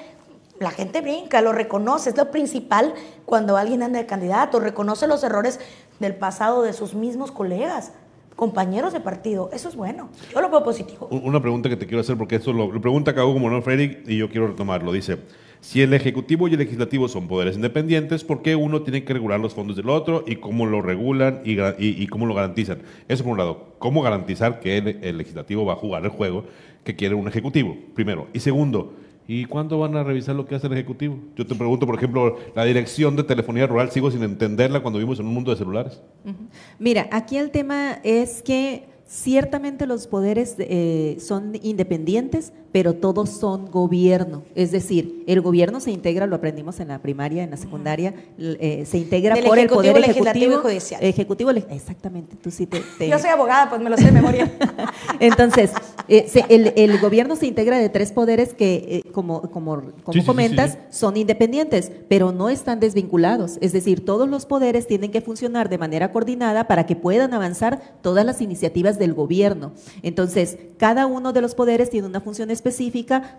la 0.60 0.72
gente 0.72 1.01
brinca, 1.01 1.41
lo 1.41 1.51
reconoce, 1.51 2.12
es 2.12 2.16
lo 2.18 2.32
principal 2.32 2.93
cuando 3.26 3.58
alguien 3.58 3.84
anda 3.84 3.99
de 3.99 4.06
candidato, 4.06 4.62
reconoce 4.62 5.06
los 5.08 5.24
errores 5.26 5.60
del 5.99 6.16
pasado 6.16 6.62
de 6.64 6.72
sus 6.72 6.93
mismos 6.93 7.32
colegas, 7.34 7.91
compañeros 8.36 8.93
de 8.93 8.99
partido, 8.99 9.49
eso 9.53 9.69
es 9.69 9.75
bueno, 9.75 10.09
yo 10.34 10.41
lo 10.41 10.49
veo 10.49 10.63
positivo. 10.63 11.07
Un- 11.11 11.23
Una 11.25 11.41
pregunta 11.41 11.69
que 11.69 11.75
te 11.77 11.86
quiero 11.86 12.01
hacer, 12.01 12.17
porque 12.17 12.36
esto 12.36 12.53
lo, 12.53 12.71
lo 12.71 12.81
pregunta 12.81 13.13
Cago 13.13 13.38
Monor 13.39 13.61
Frederick 13.63 14.07
y 14.07 14.17
yo 14.17 14.29
quiero 14.29 14.47
retomarlo. 14.47 14.91
Dice, 14.91 15.17
si 15.61 15.81
el 15.81 15.93
Ejecutivo 15.93 16.47
y 16.47 16.53
el 16.53 16.59
Legislativo 16.59 17.07
son 17.07 17.27
poderes 17.27 17.55
independientes, 17.55 18.23
¿por 18.23 18.41
qué 18.41 18.55
uno 18.55 18.81
tiene 18.81 19.03
que 19.03 19.13
regular 19.13 19.39
los 19.39 19.53
fondos 19.53 19.75
del 19.77 19.89
otro 19.89 20.23
y 20.27 20.36
cómo 20.38 20.65
lo 20.65 20.81
regulan 20.81 21.41
y 21.45 22.07
cómo 22.07 22.25
lo 22.25 22.34
garantizan? 22.34 22.79
Eso 23.07 23.23
por 23.23 23.31
un 23.34 23.38
lado, 23.38 23.75
¿cómo 23.79 24.01
garantizar 24.01 24.59
que 24.59 24.77
el, 24.77 24.88
el 25.01 25.17
Legislativo 25.17 25.63
va 25.65 25.73
a 25.73 25.77
jugar 25.77 26.03
el 26.03 26.09
juego 26.09 26.43
que 26.84 26.95
quiere 26.95 27.15
un 27.15 27.27
Ejecutivo? 27.27 27.77
Primero. 27.95 28.27
Y 28.34 28.39
segundo, 28.39 28.93
¿y 29.28 29.45
cuándo 29.45 29.80
van 29.80 29.95
a 29.95 30.03
revisar 30.03 30.36
lo 30.36 30.45
que 30.45 30.55
hace 30.55 30.67
el 30.67 30.74
Ejecutivo? 30.74 31.17
Yo 31.36 31.45
te 31.45 31.55
pregunto, 31.55 31.86
por 31.86 31.95
ejemplo, 31.95 32.38
la 32.55 32.65
dirección 32.65 33.15
de 33.15 33.24
telefonía 33.24 33.67
rural, 33.67 33.91
sigo 33.91 34.11
sin 34.11 34.24
entenderla 34.24 34.82
cuando 34.82 34.99
vivimos 34.99 35.19
en 35.19 35.28
un 35.28 35.34
mundo 35.34 35.51
de 35.51 35.57
celulares. 35.57 36.01
Mira, 36.80 37.07
aquí 37.11 37.38
el 37.38 37.51
tema 37.51 37.99
es 38.03 38.41
que 38.41 38.86
ciertamente 39.05 39.86
los 39.86 40.07
poderes 40.07 40.55
eh, 40.59 41.17
son 41.19 41.53
independientes, 41.61 42.53
pero 42.74 42.93
todos 42.95 43.30
son 43.30 43.71
gobierno. 43.71 44.41
Es 44.55 44.71
decir, 44.71 45.24
el 45.28 45.39
gobierno 45.39 45.80
se 45.80 45.91
integra, 45.91 46.28
lo 46.28 46.36
aprendimos 46.36 46.82
en 46.82 46.89
la 46.89 46.99
primaria, 46.99 47.43
en 47.43 47.51
la 47.51 47.57
secundaria, 47.57 48.13
eh, 48.38 48.84
se 48.86 48.97
integra 48.97 49.36
Del 49.36 49.45
por 49.45 49.57
el 49.57 49.65
Ejecutivo, 49.65 49.93
poder 49.93 50.07
Legislativo 50.07 50.43
y 50.43 50.47
ejecutivo, 50.47 50.61
Judicial. 50.69 51.03
ejecutivo, 51.03 51.51
exactamente. 51.51 52.36
Tú 52.36 52.51
sí 52.51 52.65
te, 52.65 52.82
te- 52.97 53.07
Yo 53.07 53.17
soy 53.19 53.30
abogada, 53.30 53.69
pues 53.69 53.80
me 53.80 53.89
lo 53.89 53.95
sé 53.97 54.05
de 54.05 54.11
memoria. 54.11 54.51
Entonces, 55.19 55.71
eh, 56.07 56.26
se- 56.28 56.45
el, 56.49 56.74
el 56.76 56.99
gobierno 56.99 57.36
se 57.36 57.45
integra 57.47 57.78
de 57.78 57.89
tres 57.89 58.11
poderes 58.11 58.53
que, 58.53 59.03
eh, 59.05 59.11
como, 59.11 59.41
como, 59.51 59.76
como 59.76 59.91
Sí, 60.07 60.13
sí, 60.13 60.19
sí, 60.21 60.26
comentas, 60.26 60.71
sí. 60.71 60.78
son 60.89 61.15
independientes, 61.15 61.91
pero 62.09 62.32
no 62.32 62.49
están 62.49 62.80
desvinculados. 62.80 63.57
Es 63.61 63.71
decir, 63.71 64.03
todos 64.03 64.28
los 64.28 64.45
poderes 64.45 64.88
tienen 64.88 65.11
que 65.11 65.21
funcionar 65.21 65.69
de 65.69 65.78
manera 65.78 66.11
coordinada 66.11 66.67
para 66.67 66.86
que 66.88 66.95
puedan 66.95 67.34
avanzar 67.36 67.82
todas 68.01 68.26
las 68.26 68.41
iniciativas 68.41 68.97
del 68.97 69.13
gobierno. 69.13 69.74
Entonces, 70.01 70.57
cada 70.78 71.05
uno 71.05 71.34
de 71.34 71.41
los 71.41 71.53
poderes 71.55 71.89
tiene 71.91 72.07
una 72.07 72.19
función 72.19 72.49
específica, 72.49 72.62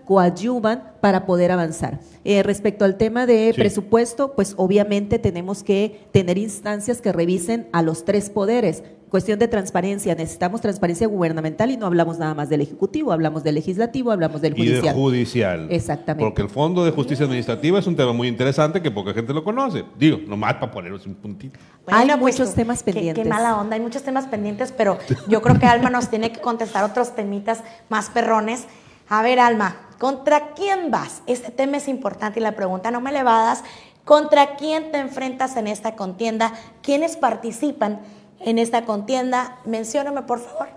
coadyuvan 0.05 0.83
para 1.01 1.27
poder 1.27 1.51
avanzar. 1.53 2.01
Eh, 2.25 2.43
respecto 2.43 2.85
al 2.85 2.97
tema 2.97 3.27
de 3.27 3.53
Sí. 3.55 3.61
presupuesto, 3.61 4.33
pues 4.35 4.55
obviamente 4.57 5.19
tenemos 5.19 5.63
que 5.63 6.07
tener 6.13 6.39
instancias 6.39 7.01
que 7.01 7.13
revisen 7.13 7.69
a 7.73 7.83
los 7.83 8.05
tres 8.05 8.31
poderes. 8.31 8.83
Cuestión 9.11 9.39
de 9.39 9.47
transparencia, 9.47 10.17
necesitamos 10.17 10.61
transparencia 10.61 11.07
gubernamental 11.07 11.71
y 11.71 11.77
no 11.77 11.87
hablamos 11.87 12.19
nada 12.19 12.35
más 12.35 12.49
del 12.49 12.63
Ejecutivo, 12.63 13.13
hablamos 13.13 13.45
del 13.45 13.55
Legislativo, 13.55 14.11
hablamos 14.11 14.41
del 14.41 14.55
Y 14.55 14.57
Judicial. 14.57 14.83
de 14.83 15.01
judicial. 15.01 15.67
Exactamente. 15.71 16.25
Porque 16.25 16.43
el 16.43 16.49
Fondo 16.49 16.85
de 16.85 16.91
Justicia 16.91 17.25
Administrativa 17.25 17.79
es 17.79 17.87
un 17.87 17.95
tema 17.95 18.13
muy 18.13 18.27
interesante 18.27 18.83
que 18.83 18.91
poca 18.91 19.13
gente 19.15 19.33
lo 19.33 19.45
conoce. 19.45 19.85
Digo, 19.97 20.19
nomás 20.27 20.55
para 20.55 20.73
poneros 20.73 21.07
un 21.07 21.15
puntito. 21.15 21.61
Hay 21.87 22.09
pues, 22.19 22.19
muchos 22.41 22.55
temas 22.55 22.83
qué- 22.83 22.93
pendientes. 22.93 23.23
Qué, 23.23 23.29
mala 23.31 23.57
onda, 23.57 23.77
hay 23.77 23.83
muchos 23.83 24.03
temas 24.03 24.27
pendientes, 24.27 24.73
pero 24.77 24.99
yo 25.29 25.41
creo 25.43 25.61
que 25.61 25.67
Alma 25.67 25.91
nos 25.91 26.09
tiene 26.09 26.33
que 26.33 26.41
contestar 26.41 26.83
otros 26.83 27.15
temitas 27.15 27.63
más 27.89 28.11
perrones. 28.11 28.65
A 29.09 29.23
ver, 29.23 29.39
Alma, 29.39 29.89
¿contra 29.99 30.55
quién 30.55 30.91
vas? 30.91 31.23
Este 31.27 31.51
tema 31.51 31.77
es 31.77 31.89
importante 31.89 32.41
y 32.41 32.43
la 32.43 32.57
pregunta 32.57 32.91
no 32.91 33.01
me 33.01 33.13
le 33.13 33.23
va 33.23 33.43
a 33.43 33.45
das. 33.47 33.65
¿Contra 34.05 34.57
quién 34.57 34.93
te 34.93 34.99
enfrentas 34.99 35.57
en 35.57 35.67
esta 35.67 35.97
contienda? 35.97 36.53
¿Quiénes 36.83 37.17
participan 37.17 38.01
en 38.41 38.59
esta 38.59 38.85
contienda? 38.85 39.59
Mencióname, 39.65 40.23
por 40.23 40.41
favor. 40.41 40.69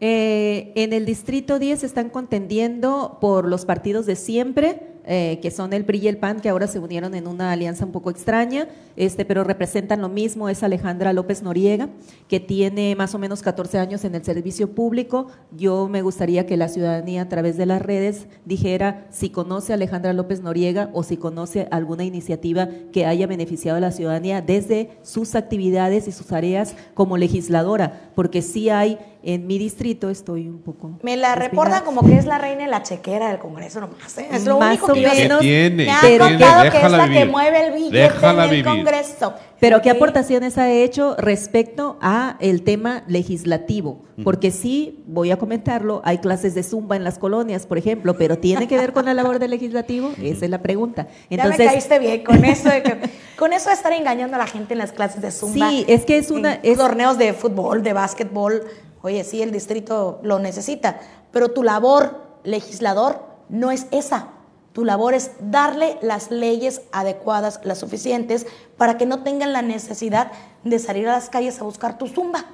Eh, 0.00 0.72
en 0.74 0.92
el 0.92 1.06
Distrito 1.06 1.58
10 1.58 1.82
están 1.82 2.10
contendiendo 2.10 3.18
por 3.20 3.46
los 3.46 3.64
partidos 3.64 4.04
de 4.04 4.16
siempre, 4.16 4.82
eh, 5.06 5.38
que 5.40 5.50
son 5.52 5.72
el 5.72 5.84
PRI 5.84 5.98
y 5.98 6.08
el 6.08 6.18
PAN, 6.18 6.40
que 6.40 6.48
ahora 6.48 6.66
se 6.66 6.80
unieron 6.80 7.14
en 7.14 7.28
una 7.28 7.52
alianza 7.52 7.84
un 7.84 7.92
poco 7.92 8.10
extraña, 8.10 8.68
este, 8.96 9.24
pero 9.24 9.44
representan 9.44 10.00
lo 10.00 10.08
mismo, 10.08 10.48
es 10.48 10.62
Alejandra 10.64 11.12
López 11.12 11.42
Noriega, 11.42 11.88
que 12.28 12.40
tiene 12.40 12.96
más 12.96 13.14
o 13.14 13.18
menos 13.18 13.40
14 13.42 13.78
años 13.78 14.04
en 14.04 14.16
el 14.16 14.24
servicio 14.24 14.74
público. 14.74 15.28
Yo 15.56 15.88
me 15.88 16.02
gustaría 16.02 16.46
que 16.46 16.56
la 16.56 16.68
ciudadanía 16.68 17.22
a 17.22 17.28
través 17.28 17.56
de 17.56 17.66
las 17.66 17.80
redes 17.80 18.26
dijera 18.44 19.06
si 19.10 19.30
conoce 19.30 19.72
a 19.72 19.76
Alejandra 19.76 20.12
López 20.12 20.42
Noriega 20.42 20.90
o 20.92 21.02
si 21.02 21.16
conoce 21.16 21.68
alguna 21.70 22.04
iniciativa 22.04 22.68
que 22.92 23.06
haya 23.06 23.26
beneficiado 23.26 23.78
a 23.78 23.80
la 23.80 23.92
ciudadanía 23.92 24.42
desde 24.42 24.98
sus 25.02 25.34
actividades 25.34 26.08
y 26.08 26.12
sus 26.12 26.26
tareas 26.26 26.74
como 26.94 27.16
legisladora, 27.16 28.10
porque 28.14 28.42
sí 28.42 28.70
hay 28.70 28.98
en 29.26 29.46
mi 29.46 29.58
distrito, 29.58 30.08
estoy 30.08 30.48
un 30.48 30.62
poco... 30.62 30.98
Me 31.02 31.16
la 31.16 31.34
reportan 31.34 31.82
como 31.84 32.02
que 32.06 32.16
es 32.16 32.24
la 32.26 32.38
reina 32.38 32.62
de 32.62 32.70
la 32.70 32.82
chequera 32.84 33.28
del 33.28 33.38
Congreso 33.38 33.80
nomás. 33.80 34.16
¿eh? 34.18 34.28
Es 34.30 34.44
lo 34.46 34.58
Más 34.58 34.68
único 34.70 34.86
o 34.86 34.94
que 34.94 35.02
yo 35.02 35.10
sé. 35.10 35.16
menos, 35.22 35.40
¿Qué 35.40 35.46
tiene? 35.70 35.84
Me 35.86 35.90
ha 35.90 35.98
pero 36.00 36.24
contado 36.28 36.70
que 36.70 36.80
es 36.86 36.90
la 36.92 37.08
que 37.08 37.24
mueve 37.26 37.66
el 37.66 37.72
billete 37.72 37.96
Déjala 37.98 38.44
en 38.44 38.50
el 38.50 38.50
vivir. 38.50 38.64
Congreso. 38.64 39.34
Pero 39.58 39.80
¿qué 39.82 39.90
aportaciones 39.90 40.58
ha 40.58 40.70
hecho 40.70 41.16
respecto 41.16 41.96
a 42.02 42.36
el 42.40 42.62
tema 42.62 43.02
legislativo? 43.08 44.04
Porque 44.22 44.50
sí, 44.50 45.02
voy 45.06 45.30
a 45.30 45.38
comentarlo, 45.38 46.00
hay 46.04 46.18
clases 46.18 46.54
de 46.54 46.62
zumba 46.62 46.96
en 46.96 47.04
las 47.04 47.18
colonias, 47.18 47.66
por 47.66 47.76
ejemplo, 47.78 48.16
pero 48.16 48.38
¿tiene 48.38 48.66
que 48.68 48.76
ver 48.78 48.92
con 48.94 49.04
la 49.06 49.12
labor 49.14 49.38
del 49.38 49.50
legislativo? 49.50 50.10
Esa 50.22 50.44
es 50.46 50.50
la 50.50 50.62
pregunta. 50.62 51.08
ya 51.28 51.46
me 51.48 51.56
caíste 51.56 51.98
bien 51.98 52.22
con 52.24 52.42
eso 52.44 52.68
de 52.70 52.82
que, 52.82 52.96
con 53.36 53.52
eso 53.52 53.68
de 53.70 53.74
estar 53.74 53.92
engañando 53.92 54.36
a 54.36 54.38
la 54.38 54.46
gente 54.46 54.72
en 54.74 54.78
las 54.78 54.92
clases 54.92 55.20
de 55.20 55.30
zumba. 55.30 55.68
Sí, 55.70 55.84
es 55.88 56.04
que 56.06 56.16
es 56.18 56.30
una- 56.30 56.54
en 56.54 56.60
es- 56.62 56.78
torneos 56.78 57.18
de 57.18 57.32
fútbol, 57.34 57.82
de 57.82 57.92
básquetbol. 57.92 58.62
Oye, 59.06 59.22
sí, 59.22 59.40
el 59.40 59.52
distrito 59.52 60.18
lo 60.24 60.40
necesita, 60.40 60.98
pero 61.30 61.52
tu 61.52 61.62
labor 61.62 62.22
legislador 62.42 63.22
no 63.48 63.70
es 63.70 63.86
esa. 63.92 64.30
Tu 64.72 64.84
labor 64.84 65.14
es 65.14 65.30
darle 65.38 65.96
las 66.02 66.32
leyes 66.32 66.82
adecuadas, 66.90 67.60
las 67.62 67.78
suficientes, 67.78 68.48
para 68.76 68.98
que 68.98 69.06
no 69.06 69.22
tengan 69.22 69.52
la 69.52 69.62
necesidad 69.62 70.32
de 70.64 70.80
salir 70.80 71.06
a 71.08 71.12
las 71.12 71.30
calles 71.30 71.60
a 71.60 71.62
buscar 71.62 71.98
tu 71.98 72.08
zumba. 72.08 72.46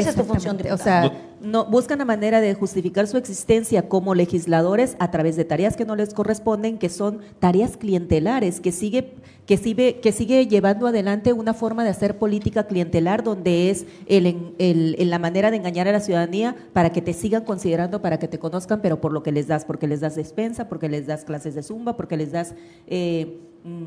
Esa 0.00 0.10
es 0.10 0.16
tu 0.16 0.22
función. 0.24 0.56
O 0.72 0.78
sea, 0.78 1.12
no, 1.40 1.64
buscan 1.66 1.98
la 1.98 2.04
manera 2.04 2.40
de 2.40 2.54
justificar 2.54 3.06
su 3.06 3.16
existencia 3.16 3.88
como 3.88 4.14
legisladores 4.14 4.96
a 4.98 5.10
través 5.10 5.36
de 5.36 5.44
tareas 5.44 5.76
que 5.76 5.84
no 5.84 5.96
les 5.96 6.14
corresponden, 6.14 6.78
que 6.78 6.88
son 6.88 7.18
tareas 7.40 7.76
clientelares, 7.76 8.60
que 8.60 8.72
sigue, 8.72 9.14
que 9.46 9.56
sigue, 9.56 10.00
que 10.00 10.12
sigue 10.12 10.46
llevando 10.46 10.86
adelante 10.86 11.32
una 11.32 11.52
forma 11.52 11.82
de 11.84 11.90
hacer 11.90 12.16
política 12.18 12.66
clientelar 12.66 13.22
donde 13.24 13.70
es 13.70 13.86
el, 14.06 14.26
en- 14.26 14.54
el- 14.58 14.94
el- 14.98 15.10
la 15.10 15.18
manera 15.18 15.50
de 15.50 15.56
engañar 15.56 15.88
a 15.88 15.92
la 15.92 16.00
ciudadanía 16.00 16.54
para 16.72 16.90
que 16.92 17.02
te 17.02 17.12
sigan 17.12 17.44
considerando, 17.44 18.00
para 18.00 18.18
que 18.18 18.28
te 18.28 18.38
conozcan, 18.38 18.80
pero 18.82 19.00
por 19.00 19.12
lo 19.12 19.22
que 19.22 19.32
les 19.32 19.48
das, 19.48 19.64
porque 19.64 19.88
les 19.88 20.00
das 20.00 20.14
despensa, 20.14 20.68
porque 20.68 20.88
les 20.88 21.06
das 21.06 21.24
clases 21.24 21.54
de 21.54 21.62
zumba, 21.62 21.96
porque 21.96 22.16
les 22.16 22.30
das 22.32 22.54
eh, 22.86 23.40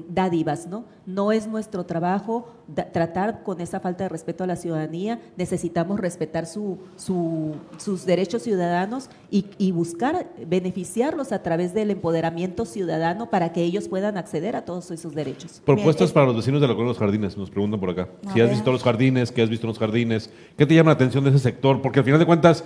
dádivas, 0.09 0.67
¿no? 0.67 0.85
No 1.05 1.31
es 1.31 1.47
nuestro 1.47 1.85
trabajo 1.85 2.47
da- 2.67 2.91
tratar 2.91 3.43
con 3.43 3.59
esa 3.59 3.79
falta 3.79 4.05
de 4.05 4.09
respeto 4.09 4.43
a 4.43 4.47
la 4.47 4.55
ciudadanía, 4.55 5.19
necesitamos 5.37 5.99
respetar 5.99 6.45
su, 6.45 6.77
su- 6.95 7.55
sus 7.77 8.05
derechos 8.05 8.41
ciudadanos 8.43 9.09
y, 9.29 9.45
y 9.57 9.71
buscar 9.71 10.27
beneficiarlos 10.47 11.31
a 11.31 11.43
través 11.43 11.73
del 11.73 11.91
empoderamiento 11.91 12.65
ciudadano 12.65 13.29
para 13.29 13.51
que 13.51 13.63
ellos 13.63 13.87
puedan 13.89 14.17
acceder 14.17 14.55
a 14.55 14.63
todos 14.65 14.89
esos 14.91 15.13
derechos. 15.13 15.61
Propuestas 15.65 16.07
es- 16.07 16.13
para 16.13 16.25
los 16.27 16.35
vecinos 16.37 16.61
de 16.61 16.67
la 16.67 16.73
colonia 16.73 16.89
Los 16.91 16.99
Jardines, 16.99 17.35
nos 17.37 17.49
preguntan 17.49 17.79
por 17.79 17.89
acá. 17.89 18.07
Si 18.33 18.39
has 18.41 18.49
visto 18.49 18.71
los 18.71 18.83
jardines, 18.83 19.31
qué 19.31 19.41
has 19.41 19.49
visto 19.49 19.65
en 19.67 19.69
los 19.69 19.79
jardines, 19.79 20.29
qué 20.57 20.65
te 20.65 20.73
llama 20.75 20.91
la 20.91 20.95
atención 20.95 21.23
de 21.23 21.31
ese 21.31 21.39
sector, 21.39 21.81
porque 21.81 21.99
al 21.99 22.05
final 22.05 22.19
de 22.19 22.25
cuentas 22.25 22.63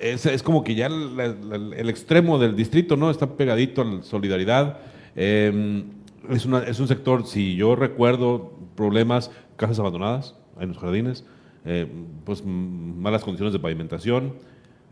es, 0.00 0.24
es 0.26 0.42
como 0.42 0.64
que 0.64 0.74
ya 0.74 0.88
la- 0.88 1.28
la- 1.28 1.76
el 1.76 1.88
extremo 1.90 2.38
del 2.38 2.56
distrito, 2.56 2.96
¿no? 2.96 3.10
Está 3.10 3.26
pegadito 3.26 3.82
a 3.82 3.84
la 3.84 4.02
solidaridad. 4.02 4.78
Eh, 5.16 5.84
es, 6.30 6.46
una- 6.46 6.62
es 6.64 6.78
un 6.80 6.88
sector, 6.88 7.26
si 7.26 7.54
yo 7.56 7.76
recuerdo, 7.76 8.52
problemas, 8.76 9.30
casas 9.56 9.78
abandonadas 9.78 10.34
en 10.60 10.68
los 10.68 10.78
jardines, 10.78 11.24
eh, 11.64 11.86
pues 12.24 12.42
malas 12.44 13.22
condiciones 13.24 13.52
de 13.52 13.58
pavimentación, 13.58 14.34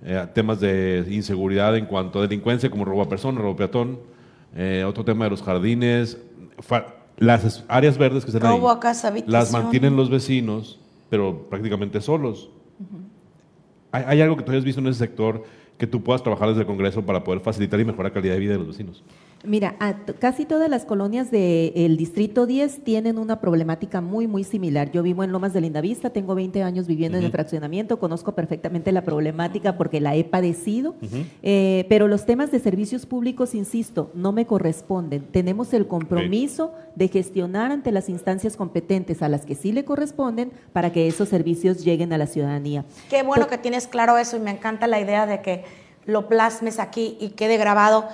eh, 0.04 0.26
temas 0.34 0.60
de 0.60 1.06
inseguridad 1.10 1.76
en 1.76 1.86
cuanto 1.86 2.18
a 2.18 2.22
delincuencia 2.22 2.70
como 2.70 2.84
robo 2.84 3.02
a 3.02 3.08
persona, 3.08 3.40
robo 3.40 3.52
a 3.52 3.56
peatón. 3.56 3.98
eh, 4.58 4.84
otro 4.86 5.04
tema 5.04 5.24
de 5.24 5.30
los 5.30 5.42
jardines, 5.42 6.16
las 7.18 7.64
áreas 7.68 7.98
verdes 7.98 8.24
que 8.24 8.30
ahí, 8.30 8.40
a 8.70 8.80
casa, 8.80 9.10
las 9.26 9.52
mantienen 9.52 9.96
los 9.96 10.08
vecinos, 10.10 10.78
pero 11.10 11.46
prácticamente 11.50 12.00
solos. 12.00 12.48
¿Hay, 13.92 14.04
hay 14.06 14.20
algo 14.20 14.36
que 14.36 14.42
tú 14.44 14.52
hayas 14.52 14.64
visto 14.64 14.80
en 14.80 14.86
ese 14.88 14.98
sector 14.98 15.44
que 15.78 15.86
tú 15.86 16.02
puedas 16.02 16.22
trabajar 16.22 16.48
desde 16.48 16.62
el 16.62 16.66
Congreso 16.66 17.04
para 17.04 17.22
poder 17.22 17.40
facilitar 17.40 17.78
y 17.80 17.84
mejorar 17.84 18.10
la 18.12 18.14
calidad 18.14 18.34
de 18.34 18.40
vida 18.40 18.52
de 18.52 18.58
los 18.58 18.68
vecinos? 18.68 19.02
Mira, 19.46 19.76
a 19.78 19.94
t- 19.94 20.14
casi 20.14 20.44
todas 20.44 20.68
las 20.68 20.84
colonias 20.84 21.30
del 21.30 21.96
Distrito 21.96 22.46
10 22.46 22.82
tienen 22.84 23.16
una 23.18 23.40
problemática 23.40 24.00
muy, 24.00 24.26
muy 24.26 24.44
similar. 24.44 24.90
Yo 24.90 25.02
vivo 25.02 25.22
en 25.24 25.32
Lomas 25.32 25.52
de 25.52 25.60
Lindavista, 25.60 26.10
tengo 26.10 26.34
20 26.34 26.62
años 26.62 26.86
viviendo 26.86 27.16
en 27.16 27.24
el 27.24 27.30
fraccionamiento, 27.30 27.98
conozco 27.98 28.34
perfectamente 28.34 28.90
la 28.92 29.02
problemática 29.02 29.76
porque 29.76 30.00
la 30.00 30.14
he 30.16 30.24
padecido, 30.24 30.94
Eh, 31.42 31.86
pero 31.88 32.08
los 32.08 32.26
temas 32.26 32.50
de 32.50 32.58
servicios 32.58 33.06
públicos, 33.06 33.54
insisto, 33.54 34.10
no 34.14 34.32
me 34.32 34.46
corresponden. 34.46 35.22
Tenemos 35.30 35.72
el 35.74 35.86
compromiso 35.86 36.72
de 36.96 37.08
gestionar 37.08 37.70
ante 37.70 37.92
las 37.92 38.08
instancias 38.08 38.56
competentes 38.56 39.22
a 39.22 39.28
las 39.28 39.46
que 39.46 39.54
sí 39.54 39.72
le 39.72 39.84
corresponden 39.84 40.50
para 40.72 40.90
que 40.92 41.06
esos 41.06 41.28
servicios 41.28 41.84
lleguen 41.84 42.12
a 42.12 42.18
la 42.18 42.26
ciudadanía. 42.26 42.84
Qué 43.10 43.22
bueno 43.22 43.46
que 43.46 43.58
tienes 43.58 43.86
claro 43.86 44.18
eso 44.18 44.36
y 44.36 44.40
me 44.40 44.50
encanta 44.50 44.86
la 44.86 45.00
idea 45.00 45.26
de 45.26 45.40
que 45.40 45.64
lo 46.04 46.28
plasmes 46.28 46.78
aquí 46.78 47.16
y 47.20 47.30
quede 47.30 47.56
grabado. 47.56 48.04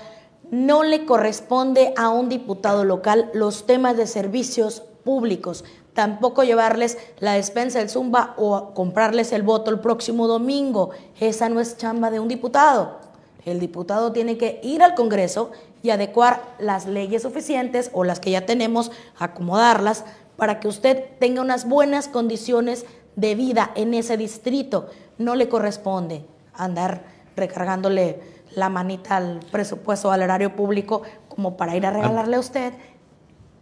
No 0.52 0.82
le 0.82 1.06
corresponde 1.06 1.94
a 1.96 2.10
un 2.10 2.28
diputado 2.28 2.84
local 2.84 3.30
los 3.32 3.64
temas 3.64 3.96
de 3.96 4.06
servicios 4.06 4.82
públicos. 5.02 5.64
Tampoco 5.94 6.44
llevarles 6.44 6.98
la 7.20 7.32
despensa 7.32 7.78
del 7.78 7.88
Zumba 7.88 8.34
o 8.36 8.74
comprarles 8.74 9.32
el 9.32 9.44
voto 9.44 9.70
el 9.70 9.80
próximo 9.80 10.28
domingo. 10.28 10.90
Esa 11.18 11.48
no 11.48 11.58
es 11.58 11.78
chamba 11.78 12.10
de 12.10 12.20
un 12.20 12.28
diputado. 12.28 12.98
El 13.46 13.60
diputado 13.60 14.12
tiene 14.12 14.36
que 14.36 14.60
ir 14.62 14.82
al 14.82 14.94
Congreso 14.94 15.52
y 15.82 15.88
adecuar 15.88 16.42
las 16.58 16.84
leyes 16.84 17.22
suficientes 17.22 17.90
o 17.94 18.04
las 18.04 18.20
que 18.20 18.32
ya 18.32 18.44
tenemos, 18.44 18.92
acomodarlas 19.18 20.04
para 20.36 20.60
que 20.60 20.68
usted 20.68 21.02
tenga 21.18 21.40
unas 21.40 21.66
buenas 21.66 22.08
condiciones 22.08 22.84
de 23.16 23.34
vida 23.36 23.70
en 23.74 23.94
ese 23.94 24.18
distrito. 24.18 24.90
No 25.16 25.34
le 25.34 25.48
corresponde 25.48 26.26
andar 26.52 27.04
recargándole 27.36 28.31
la 28.56 28.68
manita 28.68 29.16
al 29.16 29.40
presupuesto, 29.50 30.10
al 30.12 30.22
erario 30.22 30.54
público, 30.56 31.02
como 31.28 31.56
para 31.56 31.76
ir 31.76 31.86
a 31.86 31.90
regalarle 31.90 32.36
a 32.36 32.40
usted 32.40 32.72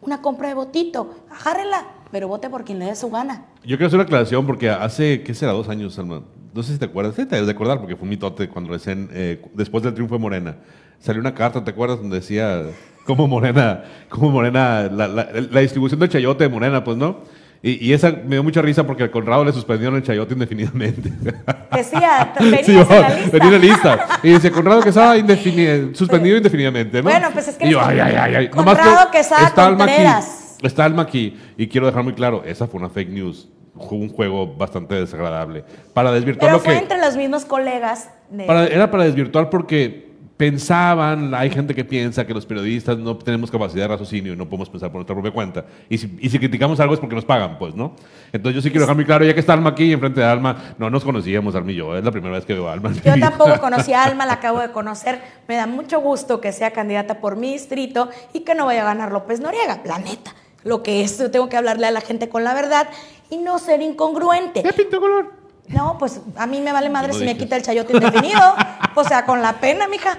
una 0.03 0.23
compra 0.23 0.49
de 0.49 0.55
votito. 0.55 1.15
Agárrela, 1.31 1.85
pero 2.11 2.29
vote 2.29 2.49
por 2.51 2.65
quien 2.65 2.79
le 2.79 2.87
dé 2.87 2.97
su 2.97 3.11
gana. 3.11 3.47
Yo 3.63 3.77
quiero 3.77 3.87
hacer 3.87 3.97
una 3.99 4.05
aclaración 4.05 4.47
porque 4.47 4.71
hace, 4.71 5.23
¿qué 5.23 5.35
será? 5.35 5.53
Dos 5.53 5.69
años, 5.69 5.95
Salma. 5.95 6.23
No 6.53 6.63
sé 6.63 6.73
si 6.73 6.79
te 6.79 6.87
acuerdas. 6.87 7.15
Sí, 7.15 7.27
te 7.27 7.37
debes 7.37 7.47
de 7.47 7.53
acordar 7.53 7.79
porque 7.79 7.95
fue 7.97 8.05
un 8.05 8.11
mitote 8.11 8.49
cuando 8.49 8.71
recién, 8.73 9.09
eh, 9.13 9.41
después 9.55 9.85
del 9.85 9.95
triunfo 9.95 10.15
de 10.17 10.21
Morena. 10.21 10.57
Salió 10.99 11.21
una 11.21 11.35
carta, 11.35 11.63
¿te 11.63 11.71
acuerdas? 11.71 11.99
Donde 12.01 12.17
decía 12.17 12.63
cómo 13.07 13.27
Morena, 13.29 13.85
cómo 14.09 14.31
Morena, 14.31 14.89
la, 14.91 15.07
la- 15.07 15.29
la 15.33 15.61
distribución 15.61 16.01
del 16.01 16.09
chayote 16.09 16.45
de 16.45 16.51
Morena, 16.51 16.83
pues, 16.83 16.97
¿no? 16.97 17.19
Y, 17.63 17.89
y 17.89 17.93
esa 17.93 18.11
me 18.11 18.37
dio 18.37 18.43
mucha 18.43 18.63
risa 18.63 18.87
porque 18.87 19.03
al 19.03 19.11
Conrado 19.11 19.45
le 19.45 19.53
suspendieron 19.53 19.95
el 19.97 20.03
chayote 20.03 20.33
indefinidamente. 20.33 21.13
Decía, 21.75 22.33
venías 22.41 22.65
Sí, 22.67 22.73
en 22.73 22.89
la 22.89 23.09
lista. 23.11 23.31
venía 23.39 23.51
la 23.51 23.59
lista. 23.59 24.07
Y 24.23 24.29
dice, 24.31 24.51
Conrado 24.51 24.81
Quesada 24.83 25.17
indefini- 25.19 25.95
suspendido 25.95 26.37
indefinidamente, 26.39 26.99
¿no? 27.03 27.11
Bueno, 27.11 27.29
pues 27.33 27.49
es 27.49 27.57
que 27.57 27.67
Y 27.67 27.71
yo, 27.73 27.81
es 27.81 27.87
ay, 27.87 28.01
ay, 28.01 28.15
ay, 28.19 28.35
ay. 28.37 28.49
Conrado 28.49 29.11
que 29.11 29.19
Quesada 29.19 29.47
está 29.49 29.67
Alma 29.67 29.85
aquí. 29.85 30.67
Está 30.67 30.85
Alma 30.87 31.03
aquí. 31.03 31.39
Y 31.59 31.67
quiero 31.69 31.87
dejar 31.87 32.03
muy 32.03 32.15
claro, 32.15 32.43
esa 32.47 32.67
fue 32.67 32.81
una 32.81 32.89
fake 32.89 33.11
news. 33.11 33.49
Fue 33.75 33.99
un 33.99 34.09
juego 34.09 34.47
bastante 34.57 34.95
desagradable. 34.95 35.65
Para 35.95 36.13
desvirtuar 36.13 36.49
Pero 36.51 36.59
lo 36.59 36.65
fue 36.65 36.75
que... 36.75 36.79
entre 36.81 36.99
los 36.99 37.17
mismos 37.17 37.45
colegas. 37.45 38.09
de- 38.31 38.45
para- 38.45 38.67
era 38.67 38.91
para 38.91 39.05
desvirtuar 39.05 39.49
porque 39.51 40.10
pensaban, 40.41 41.35
hay 41.35 41.51
gente 41.51 41.75
que 41.75 41.85
piensa 41.85 42.27
que 42.27 42.33
los 42.33 42.47
periodistas 42.47 42.97
no 42.97 43.15
tenemos 43.15 43.51
capacidad 43.51 43.85
de 43.85 43.89
raciocinio 43.89 44.33
y 44.33 44.37
no 44.37 44.47
podemos 44.47 44.71
pensar 44.71 44.89
por 44.89 44.97
nuestra 44.97 45.15
propia 45.15 45.33
cuenta. 45.33 45.67
Y 45.87 45.99
si, 45.99 46.17
y 46.19 46.31
si 46.31 46.39
criticamos 46.39 46.81
algo 46.81 46.95
es 46.95 47.01
porque 47.01 47.15
nos 47.15 47.27
pagan, 47.27 47.59
pues, 47.59 47.75
¿no? 47.75 47.95
Entonces 48.33 48.55
yo 48.55 48.63
sí 48.63 48.71
quiero 48.71 48.85
dejar 48.85 48.97
muy 48.97 49.05
claro, 49.05 49.23
ya 49.23 49.35
que 49.35 49.41
está 49.41 49.53
Alma 49.53 49.69
aquí 49.69 49.93
enfrente 49.93 50.21
de 50.21 50.27
Alma, 50.27 50.77
no 50.79 50.89
nos 50.89 51.05
conocíamos, 51.05 51.55
Alma 51.55 51.73
y 51.73 51.75
yo, 51.75 51.95
es 51.95 52.03
la 52.03 52.11
primera 52.11 52.33
vez 52.33 52.47
que 52.47 52.55
veo 52.55 52.71
a 52.71 52.73
Alma. 52.73 52.91
Yo 53.05 53.13
tampoco 53.21 53.61
conocí 53.61 53.93
a 53.93 54.03
Alma, 54.03 54.25
la 54.25 54.33
acabo 54.33 54.61
de 54.61 54.71
conocer. 54.71 55.21
Me 55.47 55.57
da 55.57 55.67
mucho 55.67 56.01
gusto 56.01 56.41
que 56.41 56.53
sea 56.53 56.71
candidata 56.71 57.21
por 57.21 57.37
mi 57.37 57.53
distrito 57.53 58.09
y 58.33 58.41
que 58.41 58.55
no 58.55 58.65
vaya 58.65 58.81
a 58.81 58.87
ganar 58.87 59.13
López 59.13 59.41
Noriega, 59.41 59.83
la 59.85 59.99
neta. 59.99 60.35
Lo 60.65 60.83
que 60.83 61.03
es, 61.03 61.19
yo 61.19 61.31
tengo 61.31 61.51
que 61.51 61.59
hablarle 61.59 61.87
a 61.87 61.91
la 61.91 62.01
gente 62.01 62.31
con 62.31 62.45
la 62.45 62.55
verdad 62.55 62.89
y 63.29 63.37
no 63.37 63.59
ser 63.59 63.83
incongruente. 63.83 64.63
¿Qué 64.63 64.73
pinto 64.73 65.01
color? 65.01 65.40
No, 65.73 65.97
pues 65.99 66.21
a 66.37 66.47
mí 66.47 66.61
me 66.61 66.73
vale 66.73 66.89
madre 66.91 67.13
si 67.13 67.25
me 67.25 67.37
quita 67.37 67.57
el 67.57 67.63
chayote 67.63 67.93
indefinido. 67.95 68.41
O 68.97 69.05
sea, 69.05 69.25
con 69.25 69.41
la 69.41 69.53
pena, 69.61 69.87
mija. 69.87 70.19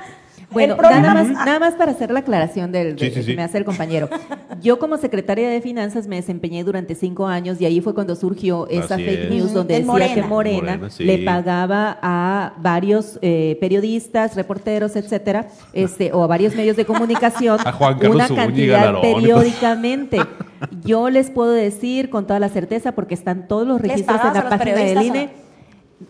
Bueno, 0.50 0.74
el 0.74 0.80
problema 0.80 1.02
nada, 1.14 1.24
más, 1.24 1.46
nada 1.46 1.60
más 1.60 1.74
para 1.76 1.92
hacer 1.92 2.10
la 2.12 2.20
aclaración 2.22 2.72
del, 2.72 2.98
Sí, 2.98 3.06
de- 3.10 3.12
sí, 3.16 3.22
sí. 3.24 3.32
que 3.32 3.36
me 3.38 3.44
hace 3.44 3.58
el 3.58 3.66
compañero. 3.66 4.10
Yo 4.62 4.80
como 4.80 4.98
secretaria 4.98 5.50
de 5.50 5.62
Finanzas 5.62 6.08
me 6.08 6.16
desempeñé 6.18 6.64
durante 6.64 6.96
cinco 6.96 7.28
años 7.28 7.60
y 7.60 7.66
ahí 7.66 7.80
fue 7.82 7.94
cuando 7.94 8.16
surgió 8.16 8.68
esa 8.70 8.96
Así 8.96 9.04
fake 9.06 9.24
es. 9.26 9.30
news 9.30 9.54
donde 9.54 9.76
En 9.76 9.88
decía 9.88 10.14
que 10.16 10.22
Morena. 10.24 10.28
Morena, 10.28 10.58
Morena, 10.78 10.90
sí. 10.90 11.04
le 11.04 11.18
pagaba 11.20 11.98
a 12.02 12.54
varios 12.58 13.20
eh, 13.22 13.58
periodistas, 13.60 14.36
reporteros, 14.36 14.96
etcétera, 14.96 15.48
este, 15.74 16.12
o 16.14 16.24
a 16.24 16.28
varios 16.28 16.56
medios 16.56 16.78
de 16.78 16.86
comunicación 16.86 17.58
A 17.66 17.72
Juan 17.74 17.96
Carlos 18.00 18.16
una 18.16 18.28
Zúñiga, 18.28 18.46
cantidad 18.46 18.86
Larón, 18.86 19.02
periódicamente. 19.02 20.20
Yo 20.84 21.10
les 21.10 21.30
puedo 21.30 21.52
decir 21.52 22.10
con 22.10 22.26
toda 22.26 22.40
la 22.40 22.50
certeza, 22.50 22.94
porque 22.94 23.14
están 23.16 23.48
todos 23.50 23.68
los 23.68 23.82
¿Les 23.82 23.92
registros 23.92 24.20
en 24.26 24.34
la 24.34 24.50
página 24.50 24.76
del 24.76 25.02
INE. 25.02 25.41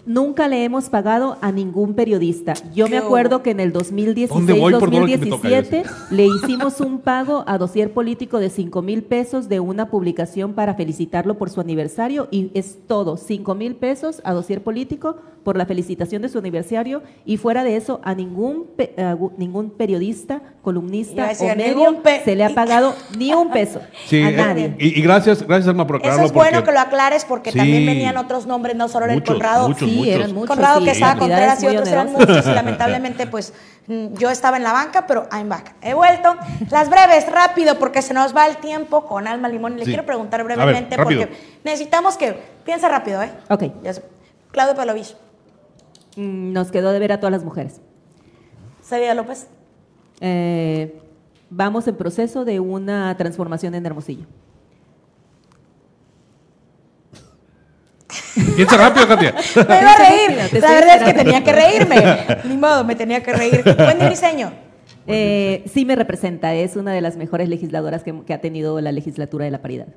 Nunca 0.06 0.48
le 0.48 0.64
hemos 0.64 0.90
pagado 0.90 1.38
a 1.42 1.52
ningún 1.52 1.94
periodista. 1.94 2.54
Yo 2.74 2.86
me 2.86 2.92
¿Qué 2.92 2.98
acuerdo 2.98 3.44
que 3.44 3.52
en 3.52 3.60
el 3.60 3.72
2016, 3.74 4.30
¿Dónde 4.30 4.54
voy 4.60 4.74
por 4.74 4.90
todo 4.90 5.00
lo 5.02 5.06
que 5.06 5.18
me 5.18 5.26
toca? 5.28 5.50
2017 5.50 5.84
le 6.12 6.26
hicimos 6.28 6.80
un 6.82 7.00
pago 7.00 7.44
a 7.48 7.58
Dosier 7.58 7.92
Político 7.94 8.40
de 8.40 8.50
5 8.50 8.82
mil 8.82 9.04
pesos 9.04 9.50
de 9.50 9.60
una 9.60 9.90
publicación 9.90 10.54
para 10.54 10.74
felicitarlo 10.76 11.38
por 11.38 11.50
su 11.50 11.62
aniversario 11.62 12.28
y 12.32 12.52
es 12.54 12.78
todo, 12.88 13.18
5 13.18 13.56
mil 13.56 13.76
pesos 13.76 14.22
a 14.24 14.34
Dosier 14.34 14.62
Político 14.64 15.18
por 15.44 15.58
la 15.58 15.66
felicitación 15.66 16.22
de 16.22 16.30
su 16.30 16.38
aniversario 16.38 17.02
y 17.26 17.38
fuera 17.38 17.64
de 17.64 17.76
eso 17.76 18.00
a 18.04 18.14
ningún, 18.14 18.68
pe- 18.78 18.94
a 18.98 19.18
ningún 19.38 19.72
periodista, 19.72 20.42
columnista 20.62 21.32
o 21.40 21.56
medio 21.56 21.98
se 22.24 22.36
le 22.36 22.44
ha 22.44 22.54
pagado 22.54 22.94
ni 23.18 23.34
un 23.34 23.50
peso 23.50 23.82
Sí, 24.06 24.22
a 24.22 24.30
eh, 24.30 24.34
nadie. 24.38 24.76
y, 24.80 25.00
y 25.00 25.02
gracias, 25.02 25.42
gracias 25.48 25.68
Alma 25.70 25.88
por 25.88 25.96
Eso 25.96 26.02
aclararlo. 26.06 26.26
es 26.28 26.34
bueno 26.34 26.52
porque- 26.60 26.66
que 26.68 26.72
lo 26.74 26.80
aclares 26.80 27.26
porque 27.26 27.52
Sí. 27.52 27.58
también 27.58 27.86
venían 27.88 28.18
otros 28.18 28.46
nombres, 28.46 28.76
no 28.76 28.88
solo 28.88 29.08
el 29.08 29.24
Conrado. 29.24 29.68
muchos, 29.68 29.81
Sí, 29.88 29.96
muchos. 29.98 30.14
eran 30.16 30.34
muchos. 30.34 30.48
Conrado 30.48 30.80
sí, 30.80 30.86
Quesada 30.86 31.18
Contreras 31.18 31.64
y 31.64 31.68
otros 31.68 31.88
eran 31.90 32.12
muchos 32.12 32.46
y 32.48 32.50
lamentablemente 32.52 33.28
pues 33.28 33.54
mm, 33.88 34.14
yo 34.16 34.30
estaba 34.30 34.58
en 34.58 34.64
la 34.64 34.74
banca, 34.74 35.06
pero 35.08 35.28
I'm 35.32 35.50
back. 35.50 35.76
He 35.82 35.94
vuelto. 35.94 36.36
Las 36.70 36.90
breves, 36.90 37.30
rápido, 37.32 37.78
porque 37.80 38.02
se 38.02 38.14
nos 38.14 38.36
va 38.36 38.48
el 38.48 38.58
tiempo 38.58 39.06
con 39.06 39.28
Alma 39.28 39.48
Limón. 39.50 39.78
Le 39.78 39.86
Sí. 39.86 39.92
quiero 39.92 40.06
preguntar 40.06 40.44
ver, 40.46 40.58
brevemente 40.58 40.96
porque 40.98 41.30
necesitamos 41.64 42.18
que 42.18 42.38
piensa 42.66 42.88
rápido, 42.90 43.22
¿eh? 43.24 43.32
Ok. 43.50 43.64
Ya 43.84 43.94
sé. 43.94 44.04
Claudio 44.52 44.76
Palovich, 44.76 45.16
Mm, 46.18 46.52
Nos 46.52 46.72
quedó 46.72 46.92
de 46.92 47.00
ver 47.00 47.14
a 47.14 47.20
todas 47.22 47.32
las 47.32 47.44
mujeres. 47.46 47.80
Celia 48.84 49.14
López, 49.14 49.48
Eh, 50.20 51.00
vamos 51.50 51.88
en 51.88 51.96
proceso 51.96 52.46
de 52.46 52.60
una 52.60 53.16
transformación 53.18 53.74
en 53.76 53.86
Hermosillo. 53.86 54.26
Piensa 58.56 58.78
rápido, 58.78 59.08
Katia. 59.08 59.34
me 59.56 59.82
iba 59.82 59.92
a 59.92 59.98
reír. 59.98 60.62
La 60.62 60.72
verdad 60.72 60.96
es 60.98 61.04
que 61.04 61.14
tenía 61.14 61.44
que 61.44 61.52
reírme. 61.54 61.96
Ni 62.46 62.58
modo, 62.58 62.84
me 62.84 62.96
tenía 62.96 63.22
que 63.24 63.34
reír. 63.34 63.64
Buen 63.64 64.10
diseño. 64.10 64.52
Eh, 65.08 65.64
sí 65.72 65.86
me 65.86 65.96
representa, 65.96 66.54
es 66.54 66.76
una 66.76 66.94
de 66.94 67.02
las 67.02 67.18
mejores 67.18 67.50
legisladoras 67.50 68.04
que, 68.04 68.22
que 68.24 68.34
ha 68.34 68.42
tenido 68.42 68.80
la 68.82 68.92
legislatura 68.92 69.46
de 69.46 69.52
la 69.52 69.62
paridad. 69.62 69.88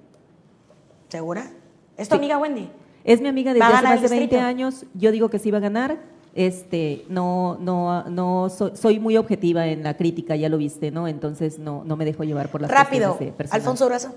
¿Segura? 1.09 1.51
¿Es 1.97 2.09
tu 2.09 2.17
amiga 2.17 2.39
Wendy? 2.39 2.69
Es 3.05 3.21
mi 3.21 3.29
amiga 3.29 3.53
desde 3.53 3.67
¿Va 3.67 3.75
a 3.75 3.79
hace 3.79 3.85
más 3.85 4.03
de 4.03 4.09
20 4.09 4.17
distrito? 4.17 4.45
años, 4.45 4.87
yo 4.95 5.13
digo 5.13 5.29
que 5.29 5.39
sí 5.39 5.51
va 5.51 5.59
a 5.59 5.61
ganar. 5.61 5.99
Este, 6.35 7.05
no, 7.09 7.59
no, 7.61 8.05
no 8.09 8.49
soy, 8.51 8.73
soy 8.75 8.99
muy 8.99 9.17
objetiva 9.17 9.67
en 9.69 9.85
la 9.85 9.97
crítica, 9.97 10.35
ya 10.35 10.49
lo 10.49 10.59
viste, 10.59 10.91
¿no? 10.91 11.07
Entonces 11.07 11.61
no, 11.61 11.85
no 11.85 11.97
me 11.97 12.05
dejo 12.05 12.25
llevar 12.25 12.49
por 12.49 12.61
las 12.63 12.71
Rápido. 12.71 13.17
Alfonso 13.51 13.85
Durazo. 13.85 14.15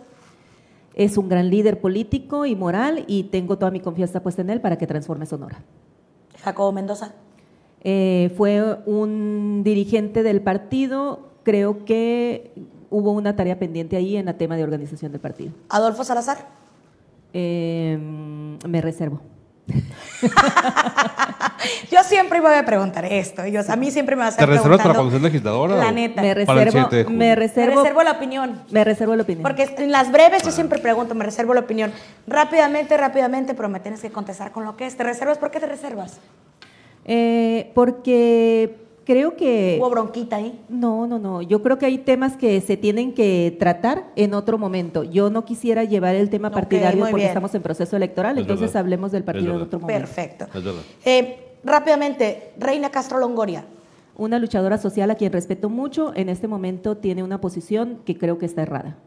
Es 0.98 1.16
un 1.16 1.30
gran 1.30 1.52
líder 1.52 1.80
político 1.80 2.48
y 2.48 2.56
moral 2.56 3.06
y 3.06 3.26
tengo 3.26 3.60
toda 3.60 3.70
mi 3.70 3.80
confianza 3.80 4.24
puesta 4.24 4.42
en 4.42 4.50
él 4.50 4.62
para 4.62 4.80
que 4.80 4.88
transforme 4.88 5.28
Sonora. 5.28 5.64
Jacobo 6.42 6.72
Mendoza. 6.72 7.14
Eh, 7.82 8.34
fue 8.36 8.80
un 8.88 9.62
dirigente 9.64 10.24
del 10.24 10.42
partido, 10.42 11.30
creo 11.44 11.86
que 11.86 12.52
hubo 12.90 13.12
una 13.12 13.36
tarea 13.36 13.60
pendiente 13.60 13.96
ahí 13.96 14.18
en 14.18 14.28
el 14.28 14.36
tema 14.36 14.58
de 14.58 14.64
organización 14.64 15.12
del 15.12 15.22
partido. 15.22 15.52
Adolfo 15.70 16.04
Salazar. 16.04 16.48
Eh, 17.32 18.00
me 18.68 18.82
reservo. 18.82 19.22
Yo 21.92 22.04
siempre 22.04 22.40
voy 22.40 22.54
a 22.54 22.66
preguntar 22.66 23.06
esto. 23.06 23.44
sea, 23.44 23.74
a 23.74 23.76
mí 23.76 23.92
siempre 23.92 24.16
me 24.16 24.22
va 24.22 24.30
a 24.30 24.36
¿Te 24.36 24.46
reservas 24.46 24.82
para 24.82 24.94
cuando 24.94 25.12
seas 25.12 25.22
legisladora? 25.22 25.76
La 25.76 25.92
neta. 25.92 26.22
Me 26.22 26.34
reservo, 26.34 26.72
7 26.72 26.96
de 26.96 27.04
julio. 27.04 27.20
me 27.20 27.36
reservo, 27.36 28.04
la 28.04 28.12
opinión. 28.12 28.62
me 28.72 28.84
reservo 28.84 29.16
la 29.16 29.24
opinión. 29.24 29.44
Porque 29.44 29.70
en 29.78 29.92
las 29.92 30.12
breves 30.12 30.44
yo 30.44 30.52
siempre 30.52 30.80
pregunto, 30.80 31.16
me 31.16 31.26
reservo 31.26 31.54
la 31.54 31.62
opinión. 31.62 31.92
Rápidamente, 32.28 32.96
rápidamente, 32.98 33.54
pero 33.54 33.70
me 33.70 33.80
tienes 33.80 34.02
que 34.02 34.10
contestar 34.10 34.52
con 34.52 34.66
lo 34.66 34.78
que 34.78 34.86
es. 34.86 34.96
¿Te 34.96 35.04
reservas? 35.04 35.38
¿Por 35.38 35.52
qué 35.52 35.60
te 35.60 35.68
reservas? 35.68 36.20
Eh, 37.06 37.72
porque 37.74 38.87
Creo 39.08 39.38
que... 39.38 39.78
¿Hubo 39.80 39.90
bronquita 39.90 40.36
ahí? 40.36 40.60
No, 40.68 41.08
no, 41.08 41.18
no. 41.18 41.42
Yo 41.42 41.64
creo 41.64 41.78
que 41.80 41.86
hay 41.86 41.98
temas 41.98 42.36
que 42.36 42.60
se 42.60 42.76
tienen 42.76 43.14
que 43.14 43.56
tratar 43.58 44.12
en 44.18 44.34
otro 44.34 44.58
momento. 44.58 45.06
Yo 45.06 45.30
no 45.30 45.46
quisiera 45.46 45.86
llevar 45.86 46.16
el 46.16 46.30
tema 46.30 46.52
partidario 46.52 47.00
porque 47.00 47.16
bien. 47.16 47.28
estamos 47.30 47.56
en 47.56 47.62
proceso 47.62 47.96
electoral, 47.96 48.38
Es 48.38 48.42
entonces 48.42 48.68
verdad. 48.68 48.82
hablemos 48.82 49.14
del 49.14 49.24
partido 49.24 49.56
en 49.56 49.62
otro 49.62 49.80
momento. 49.80 50.00
Perfecto. 50.02 50.48
Eh, 51.06 51.38
rápidamente, 51.64 52.52
Reina 52.60 52.92
Castro 52.92 53.18
Longoria. 53.18 53.64
Una 54.18 54.40
luchadora 54.40 54.78
social 54.78 55.10
a 55.10 55.16
quien 55.16 55.32
respeto 55.32 55.70
mucho, 55.70 56.12
en 56.14 56.28
este 56.28 56.50
momento 56.50 56.98
tiene 56.98 57.24
una 57.24 57.40
posición 57.40 58.00
que 58.04 58.18
creo 58.18 58.38
que 58.38 58.46
está 58.46 58.64
errada. 58.64 58.98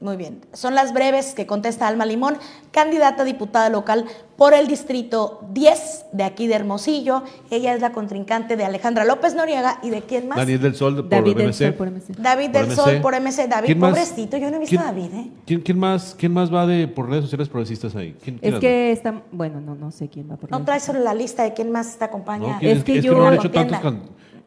Muy 0.00 0.16
bien. 0.16 0.40
Son 0.52 0.76
las 0.76 0.92
breves 0.92 1.34
que 1.34 1.46
contesta 1.46 1.88
Alma 1.88 2.06
Limón, 2.06 2.36
candidata 2.70 3.22
a 3.22 3.24
diputada 3.24 3.68
local 3.68 4.04
por 4.36 4.54
el 4.54 4.68
distrito 4.68 5.40
10 5.52 6.06
de 6.12 6.22
aquí 6.22 6.46
de 6.46 6.54
Hermosillo. 6.54 7.24
Ella 7.50 7.74
es 7.74 7.80
la 7.80 7.90
contrincante 7.90 8.56
de 8.56 8.64
Alejandra 8.64 9.04
López 9.04 9.34
Noriega 9.34 9.80
y 9.82 9.90
de 9.90 10.02
quién 10.02 10.28
más? 10.28 10.38
Daniel 10.38 10.60
del 10.60 10.76
Sol 10.76 10.94
por 10.96 11.08
David 11.08 11.36
del 11.36 11.46
MC. 11.48 11.54
Sol 11.66 11.74
por 11.74 11.88
MC. 11.90 12.12
David 12.16 12.44
Por 12.46 12.52
del 12.52 12.66
MC. 12.66 12.76
Sol 12.76 13.00
por 13.00 13.14
MC. 13.20 13.48
David, 13.48 13.66
¿Quién 13.66 13.78
más? 13.80 13.90
pobrecito, 13.90 14.36
yo 14.36 14.50
no 14.50 14.56
he 14.56 14.60
visto 14.60 14.76
¿Quién- 14.76 14.82
a 14.82 14.84
David, 14.92 15.14
¿eh? 15.14 15.30
¿Quién, 15.44 15.60
quién 15.62 15.78
más, 15.80 16.14
¿Quién 16.16 16.32
más 16.32 16.54
va 16.54 16.64
de 16.66 16.86
por 16.86 17.08
redes 17.08 17.24
sociales 17.24 17.48
progresistas 17.48 17.96
ahí? 17.96 18.16
¿Quién- 18.22 18.38
quién 18.38 18.54
Es 18.54 18.60
que 18.60 18.92
está, 18.92 19.22
bueno, 19.32 19.60
no, 19.60 19.74
no 19.74 19.90
sé 19.90 20.08
quién 20.08 20.30
va 20.30 20.36
por 20.36 20.48
No 20.50 20.58
ahí. 20.58 20.62
traes 20.64 20.84
solo 20.84 21.00
la 21.00 21.14
lista 21.14 21.42
de 21.42 21.54
quién 21.54 21.72
más 21.72 21.96
te 21.98 22.04
acompaña. 22.04 22.52
No, 22.52 22.58
¿quién 22.60 22.76
Es 22.78 22.84
que 22.84 22.98
es 22.98 23.04
yo- 23.04 23.14
no 23.14 23.26
han 23.26 23.34
hecho 23.34 23.50
tantos 23.50 23.80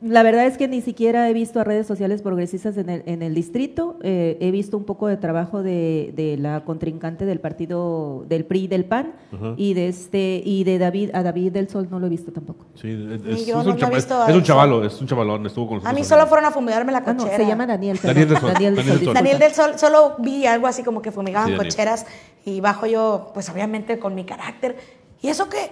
La 0.02 0.24
verdad 0.24 0.48
es 0.48 0.58
que 0.58 0.68
ni 0.68 0.82
siquiera 0.82 1.30
he 1.30 1.34
visto 1.34 1.60
a 1.60 1.64
redes 1.64 1.86
sociales 1.86 2.24
progresistas 2.24 2.76
en 2.78 2.90
el, 2.90 3.04
en 3.06 3.22
el 3.22 3.36
distrito. 3.36 3.98
Eh, 4.02 4.36
he 4.42 4.50
visto 4.50 4.76
un 4.76 4.84
poco 4.84 5.06
de 5.06 5.16
trabajo 5.16 5.62
de, 5.62 6.12
de 6.16 6.38
la 6.38 6.66
contrincante 6.66 7.26
del 7.26 7.40
partido 7.40 8.26
del 8.28 8.44
PRI 8.46 8.62
y 8.64 8.68
del 8.68 8.86
PAN 8.86 9.14
y 9.58 9.76
de 9.76 9.90
este 9.90 10.42
y 10.44 10.64
de 10.64 10.80
David 10.80 11.12
a 11.14 11.22
David 11.22 11.52
del 11.52 11.70
Sol 11.70 11.88
no 11.92 12.00
lo 12.00 12.08
he 12.08 12.10
visto 12.10 12.32
tampoco. 12.32 12.66
Sí, 12.74 12.90
es, 12.90 13.22
es 13.42 13.46
yo, 13.46 13.60
un, 13.60 13.66
no- 13.68 13.74
he 13.76 13.78
chava- 13.78 13.94
visto 13.96 14.28
es 14.28 14.36
un 14.36 14.42
chavalo, 14.44 14.84
es 14.84 15.00
un 15.00 15.06
chavalón, 15.08 15.46
estuvo 15.46 15.68
con 15.68 15.88
A 15.88 15.94
mí 15.94 16.04
solo 16.04 16.26
fueron 16.26 16.46
a 16.46 16.52
fumigarme 16.52 16.92
la 16.92 17.04
Ah, 17.06 17.14
no, 17.14 17.24
cochera. 17.24 17.38
se 17.38 17.46
llama 17.46 17.68
Daniel. 17.68 18.00
Daniel 18.02 18.28
del 18.30 18.38
Sol. 18.40 18.54
Daniel 18.54 18.76
del 18.76 18.86
Sol, 18.86 18.96
del 18.98 19.06
Sol. 19.06 19.14
Daniel 19.14 19.38
disculpa. 19.38 19.64
del 19.68 19.78
Sol, 19.80 19.80
solo 19.92 20.16
vi 20.18 20.46
algo 20.48 20.66
así 20.66 20.82
como 20.84 21.04
que 21.04 21.12
fumigaban 21.12 21.50
Sí, 21.52 21.56
cocheras 21.58 22.08
y 22.44 22.60
bajo 22.60 22.88
yo, 22.88 23.30
pues 23.36 23.48
obviamente 23.52 24.00
con 24.00 24.16
mi 24.16 24.24
carácter. 24.24 24.78
¿Y 25.22 25.28
eso 25.28 25.48
qué? 25.48 25.70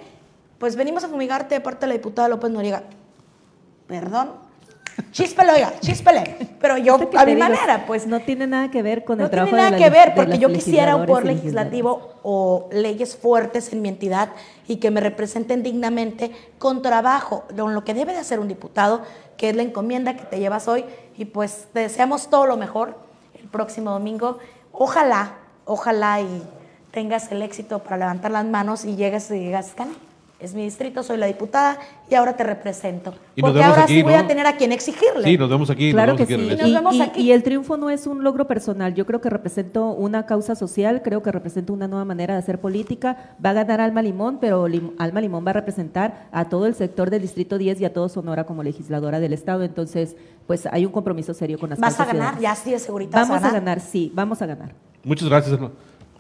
Pues 0.60 0.76
venimos 0.76 1.04
a 1.04 1.08
fumigarte 1.08 1.56
de 1.56 1.62
parte 1.62 1.82
de 1.86 1.88
la 1.88 1.94
diputada 1.94 2.28
López 2.28 2.52
Noriega. 2.52 2.84
Perdón. 3.90 4.48
Chíspele, 5.12 5.54
oiga, 5.54 5.74
chíspele. 5.80 6.36
Pero 6.60 6.78
yo, 6.78 6.98
¿Qué 7.10 7.18
a 7.18 7.26
mi 7.26 7.34
digo? 7.36 7.48
manera, 7.48 7.86
pues. 7.88 8.06
no 8.06 8.20
tiene 8.20 8.48
nada 8.48 8.70
que 8.70 8.82
ver 8.82 9.04
con 9.06 9.18
No 9.18 9.24
el 9.26 9.30
tiene 9.30 9.46
trabajo 9.50 9.56
nada 9.58 9.72
de 9.72 9.78
que 9.78 9.90
la- 9.90 10.06
ver, 10.06 10.14
porque 10.14 10.38
yo 10.40 10.50
quisiera 10.50 10.96
un 10.98 11.06
poder 11.06 11.26
legislativo 11.26 12.16
o 12.22 12.68
leyes 12.72 13.16
fuertes 13.18 13.72
en 13.74 13.82
mi 13.82 13.88
entidad 13.90 14.30
y 14.68 14.76
que 14.78 14.92
me 14.92 15.00
representen 15.02 15.64
dignamente 15.64 16.32
con 16.60 16.82
trabajo, 16.82 17.46
con 17.58 17.74
lo 17.74 17.84
que 17.86 17.94
debe 17.94 18.12
de 18.14 18.20
hacer 18.20 18.40
un 18.40 18.48
diputado, 18.50 19.02
que 19.38 19.50
es 19.50 19.56
la 19.56 19.64
encomienda 19.64 20.16
que 20.18 20.24
te 20.26 20.38
llevas 20.40 20.68
hoy. 20.68 20.84
Y 21.18 21.26
pues 21.26 21.68
te 21.74 21.80
deseamos 21.80 22.30
todo 22.30 22.46
lo 22.46 22.58
mejor 22.58 22.98
el 23.42 23.48
próximo 23.48 23.92
domingo. 23.92 24.38
Ojalá, 24.74 25.36
ojalá 25.66 26.20
y 26.22 26.44
tengas 26.92 27.32
el 27.32 27.42
éxito 27.42 27.80
para 27.80 27.98
levantar 27.98 28.32
las 28.32 28.46
manos 28.46 28.84
y 28.84 28.96
llegues 28.98 29.32
y 29.32 29.36
digas, 29.36 29.72
"Cana, 29.76 29.92
es 30.40 30.54
mi 30.54 30.64
distrito, 30.64 31.04
soy 31.04 31.18
la 31.18 31.26
diputada 31.26 31.78
y 32.10 32.16
ahora 32.16 32.38
te 32.38 32.44
represento. 32.44 33.14
Y 33.36 33.42
Porque 33.42 33.62
ahora 33.62 33.84
aquí, 33.84 33.96
sí 33.96 34.04
voy 34.04 34.14
a 34.14 34.26
tener 34.26 34.48
a 34.48 34.56
quien 34.56 34.72
exigirle. 34.72 35.24
Sí, 35.24 35.38
nos 35.38 35.50
vemos 35.50 35.70
aquí. 35.70 35.92
Claro 35.92 36.14
nos 36.14 36.26
que 36.28 36.38
vemos 36.38 36.48
sí. 36.48 36.54
aquí 36.54 36.62
Y 36.62 36.66
el- 36.68 36.74
nos 36.74 36.82
vemos 36.82 36.96
Y, 36.96 37.02
aquí. 37.02 37.22
y 37.22 37.32
el 37.34 37.44
triunfo 37.44 37.76
no 37.78 37.90
es 37.90 38.08
un 38.08 38.24
logro 38.24 38.48
personal. 38.48 38.94
Yo 38.96 39.06
creo 39.06 39.20
que 39.22 39.30
represento 39.30 39.90
una 39.92 40.26
causa 40.26 40.56
social, 40.56 41.02
creo 41.04 41.22
que 41.22 41.32
represento 41.32 41.74
una 41.74 41.88
nueva 41.88 42.06
manera 42.06 42.34
de 42.36 42.40
hacer 42.40 42.60
política. 42.62 43.36
Va 43.44 43.50
a 43.50 43.54
ganar 43.54 43.82
Alma 43.82 44.02
Limón, 44.02 44.38
pero 44.40 44.68
Lim- 44.68 44.94
Alma 44.98 45.20
Limón 45.22 45.46
va 45.46 45.50
a 45.52 45.54
representar 45.54 46.28
a 46.32 46.46
todo 46.48 46.68
el 46.68 46.74
sector 46.76 47.10
del 47.10 47.22
Distrito 47.22 47.58
10 47.58 47.82
y 47.82 47.86
a 47.86 47.94
todo 47.94 48.08
Sonora 48.10 48.46
como 48.46 48.64
legisladora 48.64 49.20
del 49.20 49.34
Estado. 49.34 49.64
Entonces, 49.64 50.16
pues 50.48 50.66
hay 50.72 50.86
un 50.86 50.92
compromiso 50.92 51.34
serio 51.34 51.60
con 51.60 51.70
las 51.70 51.80
Vas 51.80 52.00
a 52.00 52.06
ganar, 52.06 52.36
ciudadanas. 52.36 52.42
ya 52.42 52.56
sí 52.56 52.72
de 52.72 52.80
seguridad. 52.80 53.12
Vamos 53.28 53.44
a 53.44 53.52
ganar, 53.52 53.80
sí, 53.82 54.12
vamos 54.16 54.42
a 54.42 54.46
ganar. 54.46 54.74
Muchas 55.04 55.28
gracias, 55.30 55.54
hermano. 55.54 55.74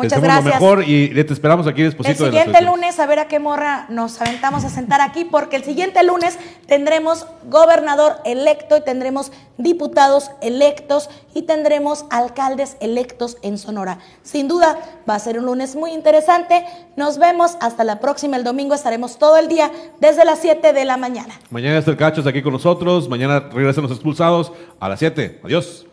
Muchas 0.03 0.21
gracias. 0.21 0.45
lo 0.45 0.51
mejor 0.51 0.83
y 0.87 1.09
te 1.09 1.33
esperamos 1.33 1.67
aquí 1.67 1.83
después 1.83 2.07
El 2.07 2.15
siguiente 2.15 2.61
lunes, 2.61 2.99
a 2.99 3.05
ver 3.05 3.19
a 3.19 3.27
qué 3.27 3.39
morra 3.39 3.85
nos 3.89 4.19
aventamos 4.21 4.63
a 4.63 4.69
sentar 4.69 5.01
aquí, 5.01 5.25
porque 5.25 5.57
el 5.57 5.63
siguiente 5.63 6.03
lunes 6.03 6.39
tendremos 6.67 7.27
gobernador 7.49 8.17
electo 8.25 8.77
y 8.77 8.81
tendremos 8.81 9.31
diputados 9.57 10.31
electos 10.41 11.09
y 11.33 11.43
tendremos 11.43 12.05
alcaldes 12.09 12.77
electos 12.79 13.37
en 13.41 13.57
Sonora. 13.57 13.99
Sin 14.23 14.47
duda, 14.47 14.79
va 15.07 15.15
a 15.15 15.19
ser 15.19 15.37
un 15.37 15.45
lunes 15.45 15.75
muy 15.75 15.91
interesante. 15.91 16.65
Nos 16.95 17.17
vemos 17.17 17.57
hasta 17.59 17.83
la 17.83 17.99
próxima. 17.99 18.37
El 18.37 18.43
domingo 18.43 18.73
estaremos 18.73 19.19
todo 19.19 19.37
el 19.37 19.49
día 19.49 19.69
desde 19.99 20.23
las 20.23 20.39
7 20.39 20.73
de 20.73 20.85
la 20.85 20.97
mañana. 20.97 21.39
Mañana 21.49 21.77
está 21.77 21.91
el 21.91 21.97
Cachos 21.97 22.25
aquí 22.25 22.41
con 22.41 22.53
nosotros. 22.53 23.09
Mañana 23.09 23.49
regresan 23.51 23.83
los 23.83 23.91
expulsados 23.91 24.53
a 24.79 24.87
las 24.87 24.99
7. 24.99 25.41
Adiós. 25.43 25.85